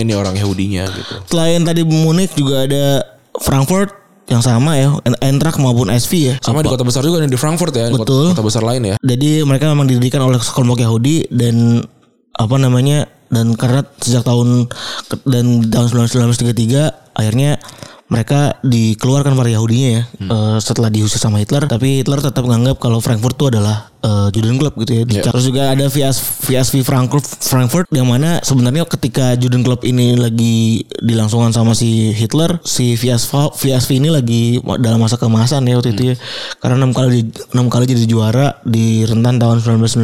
dibuang-buangin 0.00 0.06
nih 0.08 0.16
orang 0.16 0.34
Yahudinya 0.36 0.84
gitu. 0.96 1.14
Selain 1.28 1.60
tadi 1.62 1.82
Munich 1.84 2.32
juga 2.34 2.64
ada 2.64 2.84
Frankfurt 3.40 3.92
yang 4.30 4.42
sama 4.46 4.78
ya, 4.78 4.94
Eintracht 5.18 5.58
maupun 5.58 5.90
SV 5.90 6.12
ya. 6.22 6.34
Sama 6.38 6.62
di 6.62 6.70
kota 6.70 6.86
besar 6.86 7.02
juga 7.02 7.18
nih 7.18 7.30
di 7.30 7.38
Frankfurt 7.38 7.74
ya, 7.74 7.90
di 7.90 7.98
kota, 7.98 8.06
Betul. 8.06 8.26
kota 8.32 8.44
besar 8.46 8.62
lain 8.62 8.82
ya. 8.86 8.96
Jadi 9.02 9.42
mereka 9.42 9.66
memang 9.68 9.90
didirikan 9.90 10.22
oleh 10.22 10.38
kelompok 10.38 10.78
Yahudi 10.80 11.26
dan 11.34 11.82
apa 12.38 12.56
namanya 12.56 13.10
dan 13.30 13.54
karena 13.58 13.82
sejak 13.98 14.22
tahun 14.26 14.70
dan 15.26 15.66
tahun 15.70 15.86
1933 16.08 17.18
akhirnya 17.18 17.58
mereka 18.10 18.58
dikeluarkan 18.60 19.32
para 19.32 19.48
Yahudinya 19.48 19.88
ya 19.90 20.02
eh, 20.20 20.58
setelah 20.58 20.88
diusir 20.88 21.16
sama 21.16 21.38
Hitler 21.38 21.64
tapi 21.64 22.02
Hitler 22.02 22.18
tetap 22.18 22.42
menganggap 22.42 22.76
kalau 22.76 22.98
Frankfurt 22.98 23.34
itu 23.34 23.46
adalah 23.48 23.88
eh, 24.00 24.28
Juden 24.30 24.56
Club 24.56 24.74
gitu 24.78 24.92
ya. 24.92 25.02
Terus 25.22 25.44
juga 25.44 25.70
ada 25.70 25.86
VS, 25.86 26.16
VSV 26.42 26.82
Frankfurt 26.82 27.22
Frankfurt 27.40 27.86
yang 27.90 28.04
mana 28.04 28.38
sebenarnya 28.40 28.82
ketika 28.84 29.34
Juden 29.34 29.62
Club 29.62 29.82
ini 29.82 30.14
lagi 30.14 30.82
dilangsungkan 30.98 31.50
sama 31.50 31.72
si 31.72 32.10
Hitler 32.10 32.58
si 32.62 32.94
VSV 32.94 33.54
VSV 33.54 33.90
ini 33.96 34.08
lagi 34.10 34.42
dalam 34.78 34.98
masa 34.98 35.14
kemasan 35.14 35.64
ya 35.64 35.78
waktu 35.78 35.94
itu 35.94 36.02
ya. 36.10 36.14
Karena 36.58 36.82
enam 36.82 36.90
kali 36.90 37.24
enam 37.52 37.66
kali 37.68 37.84
jadi 37.86 38.04
juara 38.04 38.58
di 38.62 39.06
rentan 39.06 39.38
tahun 39.38 39.62
1919 39.62 40.02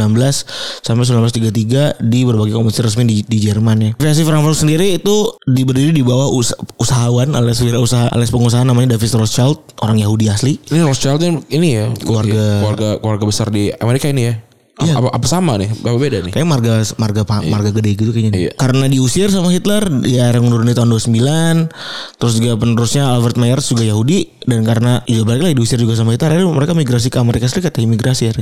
sampai 0.81 1.05
1933 1.05 1.99
di 2.01 2.23
berbagai 2.23 2.55
kompetisi 2.55 2.83
resmi 2.83 3.05
di, 3.05 3.17
di 3.23 3.39
Jerman 3.41 3.77
ya. 3.81 3.91
VSV 3.97 4.23
Frankfurt 4.23 4.57
sendiri 4.57 4.95
itu 4.95 5.35
di 5.43 5.63
berdiri 5.63 5.91
di 5.91 6.01
bawah 6.01 6.31
us- 6.31 6.55
usahawan 6.77 7.35
alias 7.35 7.59
wirausaha 7.97 8.13
alias 8.13 8.31
pengusaha 8.31 8.63
namanya 8.65 8.97
David 8.97 9.11
Rothschild, 9.17 9.59
orang 9.81 9.97
Yahudi 10.01 10.27
asli. 10.29 10.53
Ini 10.69 10.85
Rothschild 10.85 11.21
ini, 11.49 11.69
ya 11.73 11.87
Keluarga- 11.97 12.61
keluarga 12.61 12.89
keluarga 13.01 13.25
besar 13.25 13.49
di 13.49 13.73
Amerika 13.73 14.09
ini 14.13 14.23
ya. 14.29 14.35
Apa, 14.77 14.93
apa, 14.93 15.09
apa 15.17 15.25
sama 15.27 15.57
nih? 15.57 15.73
Apa 15.73 15.97
beda 15.97 16.21
nih? 16.21 16.33
Kayak 16.37 16.49
marga 16.53 16.73
marga 17.01 17.23
pa- 17.25 17.41
marga 17.41 17.73
gede 17.73 17.97
gitu 17.97 18.13
kayaknya. 18.13 18.33
Iya. 18.37 18.51
Karena 18.61 18.85
diusir 18.93 19.33
sama 19.33 19.49
Hitler, 19.49 19.89
dia 20.05 20.29
yang 20.29 20.45
menurun 20.45 20.69
di 20.69 20.77
tahun 20.77 20.93
29. 20.93 21.73
Terus 22.21 22.33
juga 22.37 22.61
penerusnya 22.61 23.09
Albert 23.09 23.41
Myers 23.41 23.73
juga 23.73 23.89
Yahudi 23.89 24.45
dan 24.45 24.69
karena 24.69 25.01
ya 25.09 25.25
balik 25.25 25.49
lagi 25.49 25.57
diusir 25.57 25.81
juga 25.81 25.97
sama 25.97 26.13
Hitler, 26.13 26.29
akhirnya 26.29 26.53
mereka 26.53 26.77
migrasi 26.77 27.09
ke 27.09 27.17
Amerika 27.17 27.49
Serikat 27.49 27.73
ya 27.73 27.89
imigrasi 27.89 28.23
ya 28.29 28.33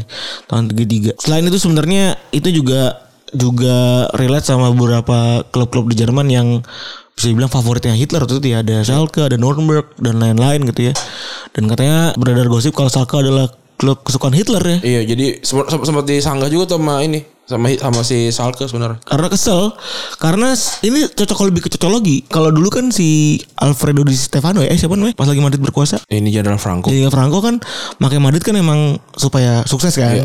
tahun 0.51 0.75
33. 0.75 1.15
Selain 1.23 1.47
itu 1.47 1.55
sebenarnya 1.55 2.19
itu 2.35 2.51
juga 2.51 2.99
juga 3.31 4.11
relate 4.19 4.47
sama 4.47 4.75
beberapa 4.75 5.47
klub-klub 5.47 5.87
di 5.87 6.03
Jerman 6.03 6.27
yang 6.27 6.49
bisa 7.15 7.31
dibilang 7.31 7.51
favoritnya 7.51 7.95
Hitler 7.95 8.27
itu 8.27 8.43
ya 8.43 8.61
ada 8.61 8.83
Schalke, 8.83 9.23
ada 9.23 9.39
Nuremberg 9.39 9.95
dan 10.03 10.19
lain-lain 10.19 10.67
gitu 10.69 10.91
ya. 10.91 10.93
Dan 11.55 11.71
katanya 11.71 12.13
beredar 12.19 12.51
gosip 12.51 12.75
kalau 12.75 12.91
Schalke 12.91 13.23
adalah 13.23 13.47
klub 13.79 14.03
kesukaan 14.03 14.35
Hitler 14.35 14.63
ya. 14.63 14.79
Iya, 14.83 15.01
jadi 15.15 15.43
sempat 15.43 16.07
disanggah 16.07 16.51
juga 16.51 16.75
tuh 16.75 16.79
sama 16.79 17.03
ini 17.03 17.34
sama 17.45 17.77
sama 17.77 18.01
si 18.01 18.33
Salke 18.33 18.65
sebenarnya. 18.65 18.97
karena 19.05 19.29
kesel 19.29 19.77
karena 20.17 20.57
ini 20.81 21.05
cocok 21.13 21.39
lebih 21.53 21.69
ke 21.69 21.71
cocologi. 21.77 22.25
Kalau 22.33 22.49
dulu 22.49 22.73
kan 22.73 22.89
si 22.89 23.37
Alfredo 23.61 24.01
Di 24.01 24.17
Stefano 24.17 24.65
ya 24.65 24.73
eh 24.73 24.79
siapa 24.81 24.97
namanya? 24.97 25.13
Pas 25.13 25.29
lagi 25.29 25.45
Madrid 25.45 25.61
berkuasa. 25.61 26.01
Ini 26.09 26.29
Jenderal 26.33 26.57
Franco. 26.57 26.89
jadi 26.89 27.05
Franco 27.13 27.45
kan 27.45 27.61
pakai 28.01 28.17
Madrid 28.17 28.41
kan 28.41 28.57
emang 28.57 28.97
supaya 29.15 29.61
sukses 29.69 29.93
kan 29.93 30.25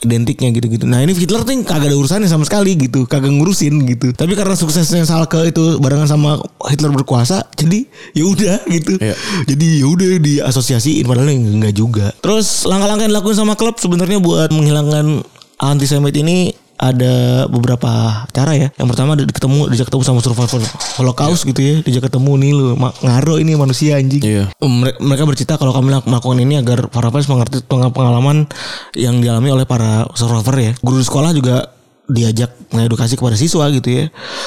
identiknya 0.00 0.48
gitu-gitu. 0.56 0.88
Nah 0.88 1.04
ini 1.04 1.12
Hitler 1.12 1.44
tuh 1.44 1.52
kagak 1.64 1.92
ada 1.92 1.96
urusannya 2.00 2.28
sama 2.32 2.48
sekali 2.48 2.80
gitu 2.80 3.04
kagak 3.04 3.28
ngurusin 3.28 3.84
gitu. 3.84 4.16
Tapi 4.16 4.32
karena 4.32 4.56
suksesnya 4.56 5.04
Salke 5.04 5.44
itu 5.44 5.76
barengan 5.84 6.08
sama 6.08 6.40
Hitler 6.64 6.96
berkuasa 6.96 7.44
jadi 7.60 7.84
ya 8.16 8.24
udah 8.24 8.56
gitu. 8.72 8.96
Iya. 8.96 9.14
jadi 9.44 9.66
ya 9.84 9.86
udah 9.86 10.10
diasosiasiin 10.16 11.04
padahal 11.04 11.28
enggak 11.28 11.76
juga. 11.76 12.16
Terus 12.24 12.64
langkah-langkah 12.64 13.04
yang 13.04 13.12
dilakukan 13.12 13.36
sama 13.36 13.52
klub 13.52 13.76
sebenarnya 13.76 14.16
buat 14.16 14.48
menghilangkan 14.48 15.20
antisemit 15.58 16.14
ini 16.14 16.50
ada 16.74 17.46
beberapa 17.46 17.86
cara 18.28 18.52
ya. 18.52 18.68
Yang 18.74 18.88
pertama 18.90 19.14
di- 19.14 19.30
ketemu 19.30 19.70
diajak 19.70 19.86
ketemu 19.88 20.02
sama 20.02 20.20
survivor 20.20 20.58
Holocaust 20.98 21.46
gitu 21.46 21.60
ya. 21.62 21.74
Diajak 21.80 22.10
ketemu 22.10 22.32
nih 22.34 22.50
lu 22.50 22.66
ngaro 22.76 23.38
ini 23.38 23.54
manusia 23.54 23.94
anjing. 23.94 24.18
Iya. 24.20 24.44
Mere- 24.58 24.98
Mereka 24.98 25.22
bercerita 25.22 25.54
kalau 25.54 25.70
kami 25.70 25.94
lak- 25.94 26.04
melakukan 26.04 26.38
ini 26.38 26.58
agar 26.58 26.90
para 26.90 27.08
fans 27.08 27.30
mengerti 27.30 27.62
peng- 27.62 27.94
pengalaman 27.94 28.50
yang 28.92 29.22
dialami 29.22 29.54
oleh 29.54 29.64
para 29.64 30.10
survivor 30.12 30.54
ya. 30.58 30.72
Guru 30.82 30.98
di 30.98 31.06
sekolah 31.06 31.30
juga 31.30 31.70
diajak 32.04 32.50
mengedukasi 32.68 33.14
kepada 33.14 33.38
siswa 33.38 33.70
gitu 33.70 33.88
ya. 33.94 34.04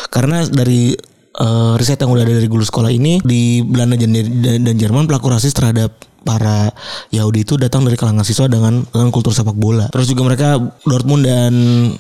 Karena 0.07 0.43
dari 0.43 0.93
eh, 1.37 1.73
riset 1.77 2.01
yang 2.01 2.09
udah 2.09 2.25
ada 2.25 2.33
dari 2.33 2.49
guru 2.49 2.65
sekolah 2.65 2.89
ini 2.89 3.21
di 3.21 3.61
Belanda 3.61 3.93
dan, 3.93 4.09
dan, 4.09 4.57
dan 4.65 4.75
Jerman 4.75 5.05
pelaku 5.05 5.29
rasis 5.29 5.53
terhadap 5.53 5.93
para 6.27 6.67
Yahudi 7.07 7.41
itu 7.41 7.55
datang 7.55 7.87
dari 7.87 7.95
kalangan 7.95 8.21
siswa 8.21 8.45
dengan 8.45 8.83
dengan 8.83 9.07
kultur 9.09 9.31
sepak 9.31 9.55
bola. 9.55 9.87
Terus 9.87 10.11
juga 10.11 10.27
mereka 10.27 10.59
Dortmund 10.83 11.23
dan 11.23 11.53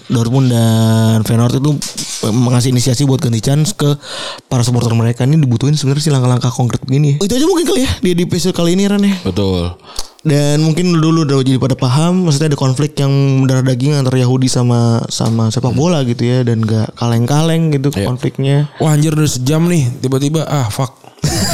Dortmund 0.05 0.51
dan 0.51 1.23
Feyenoord 1.23 1.57
itu 1.57 1.71
mengasih 2.27 2.69
inisiasi 2.69 3.07
buat 3.07 3.17
ganti 3.17 3.39
chance 3.39 3.71
ke 3.71 3.95
para 4.45 4.59
supporter 4.61 4.91
mereka 4.91 5.23
ini 5.23 5.39
dibutuhin 5.39 5.73
sebenarnya 5.73 6.03
sih 6.03 6.11
langkah-langkah 6.11 6.51
konkret 6.51 6.83
begini. 6.83 7.15
ya. 7.15 7.23
Itu 7.23 7.33
aja 7.33 7.47
mungkin 7.47 7.65
kali 7.65 7.81
ya 7.81 7.91
di 7.97 8.11
di 8.11 8.23
episode 8.25 8.51
kali 8.51 8.75
ini 8.75 8.83
Ran 8.83 8.99
ya. 8.99 9.15
Betul. 9.23 9.79
Dan 10.27 10.59
mungkin 10.59 10.91
dulu 10.91 11.23
udah 11.23 11.39
jadi 11.39 11.55
pada 11.55 11.77
paham 11.77 12.27
maksudnya 12.27 12.51
ada 12.51 12.59
konflik 12.59 12.99
yang 12.99 13.13
darah 13.47 13.63
daging 13.63 13.95
antara 13.95 14.19
Yahudi 14.19 14.51
sama 14.51 14.99
sama 15.07 15.47
sepak 15.47 15.71
bola 15.71 16.03
gitu 16.03 16.19
ya 16.19 16.43
dan 16.43 16.59
gak 16.59 16.91
kaleng-kaleng 16.99 17.71
gitu 17.71 17.95
Iya. 17.95 18.03
konfliknya. 18.03 18.55
Wah 18.83 18.91
anjir 18.91 19.15
udah 19.15 19.29
sejam 19.29 19.63
nih 19.65 19.87
tiba-tiba 20.03 20.43
ah 20.43 20.67
fuck. 20.67 20.99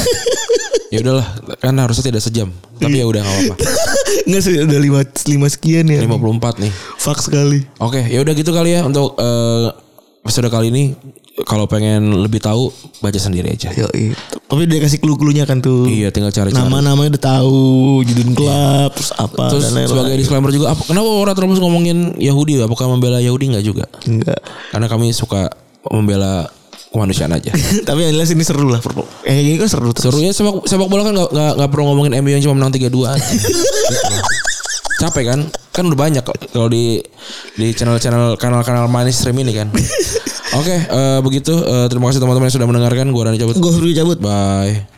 ya 0.94 0.98
udahlah 1.02 1.26
kan 1.58 1.74
harusnya 1.74 2.04
tidak 2.14 2.22
sejam. 2.22 2.48
Tapi 2.78 3.02
ya 3.02 3.06
udah 3.10 3.20
nggak 3.26 3.34
apa-apa. 3.34 3.54
Enggak 4.30 4.42
sih 4.46 4.54
udah 4.62 4.78
lima, 4.80 5.00
lima 5.04 5.48
sekian 5.50 5.86
ya. 5.90 6.00
54 6.06 6.62
nih. 6.62 6.72
Fuck 7.02 7.18
sekali. 7.20 7.66
Oke, 7.82 8.00
ya 8.06 8.22
udah 8.22 8.32
gitu 8.32 8.54
kali 8.54 8.78
ya 8.78 8.86
untuk 8.86 9.18
eh, 9.18 9.68
episode 10.22 10.48
kali 10.48 10.70
ini. 10.70 10.84
Kalau 11.34 11.66
pengen 11.66 12.14
lebih 12.22 12.38
tahu 12.38 12.70
baca 13.02 13.18
sendiri 13.18 13.50
aja. 13.50 13.66
Yo, 13.74 13.90
Tapi 14.46 14.70
dia 14.70 14.78
kasih 14.78 15.02
clue-cluenya 15.02 15.50
kan 15.50 15.58
tuh. 15.58 15.82
Iya, 15.82 16.14
tinggal 16.14 16.30
cari-cari. 16.30 16.54
Nama-namanya 16.54 17.18
udah 17.18 17.24
tahu, 17.42 17.58
Judun 18.06 18.38
Club, 18.38 18.94
terus 18.94 19.10
apa 19.18 19.50
Terus 19.50 19.74
dan 19.74 19.82
sebagai 19.82 20.14
disclaimer 20.14 20.54
juga, 20.54 20.78
apa, 20.78 20.86
kenapa 20.86 21.10
orang 21.10 21.34
terus 21.34 21.58
ngomongin 21.58 22.14
Yahudi? 22.22 22.62
Apakah 22.62 22.86
membela 22.86 23.18
Yahudi 23.18 23.50
nggak 23.50 23.66
juga? 23.66 23.90
enggak. 24.06 24.38
Karena 24.70 24.86
kami 24.86 25.10
suka 25.10 25.50
membela 25.90 26.46
kemanusiaan 26.94 27.34
aja. 27.34 27.50
Tapi 27.88 27.98
yang 28.06 28.14
jelas 28.14 28.30
ini 28.30 28.46
seru 28.46 28.70
lah. 28.70 28.78
Eh 29.26 29.42
ini 29.42 29.58
kan 29.58 29.66
seru 29.66 29.90
terus. 29.90 30.14
Serunya 30.14 30.30
sepak 30.30 30.62
sepak 30.70 30.86
bola 30.86 31.02
kan 31.02 31.12
nggak 31.18 31.30
nggak 31.34 31.52
nggak 31.58 31.70
perlu 31.74 31.84
ngomongin 31.90 32.14
MU 32.22 32.30
yang 32.30 32.42
cuma 32.46 32.54
menang 32.62 32.70
3-2 32.70 33.10
aja. 33.10 33.18
Gitu. 33.18 33.50
Capek 35.02 35.24
kan? 35.26 35.40
Kan 35.74 35.90
udah 35.90 35.98
banyak 35.98 36.22
kalau 36.54 36.70
di 36.70 37.02
di 37.58 37.74
channel-channel 37.74 38.38
kanal-kanal 38.38 38.86
mainstream 38.86 39.34
ini 39.42 39.52
kan. 39.52 39.68
Oke, 40.62 40.86
eh, 40.86 41.18
begitu. 41.18 41.50
Eh, 41.50 41.86
terima 41.90 42.14
kasih 42.14 42.22
teman-teman 42.22 42.46
yang 42.46 42.54
sudah 42.54 42.68
mendengarkan. 42.70 43.10
Gua 43.10 43.26
Rani 43.26 43.42
cabut. 43.42 43.58
Gue 43.58 43.90
cabut. 43.90 44.22
Bye. 44.22 44.93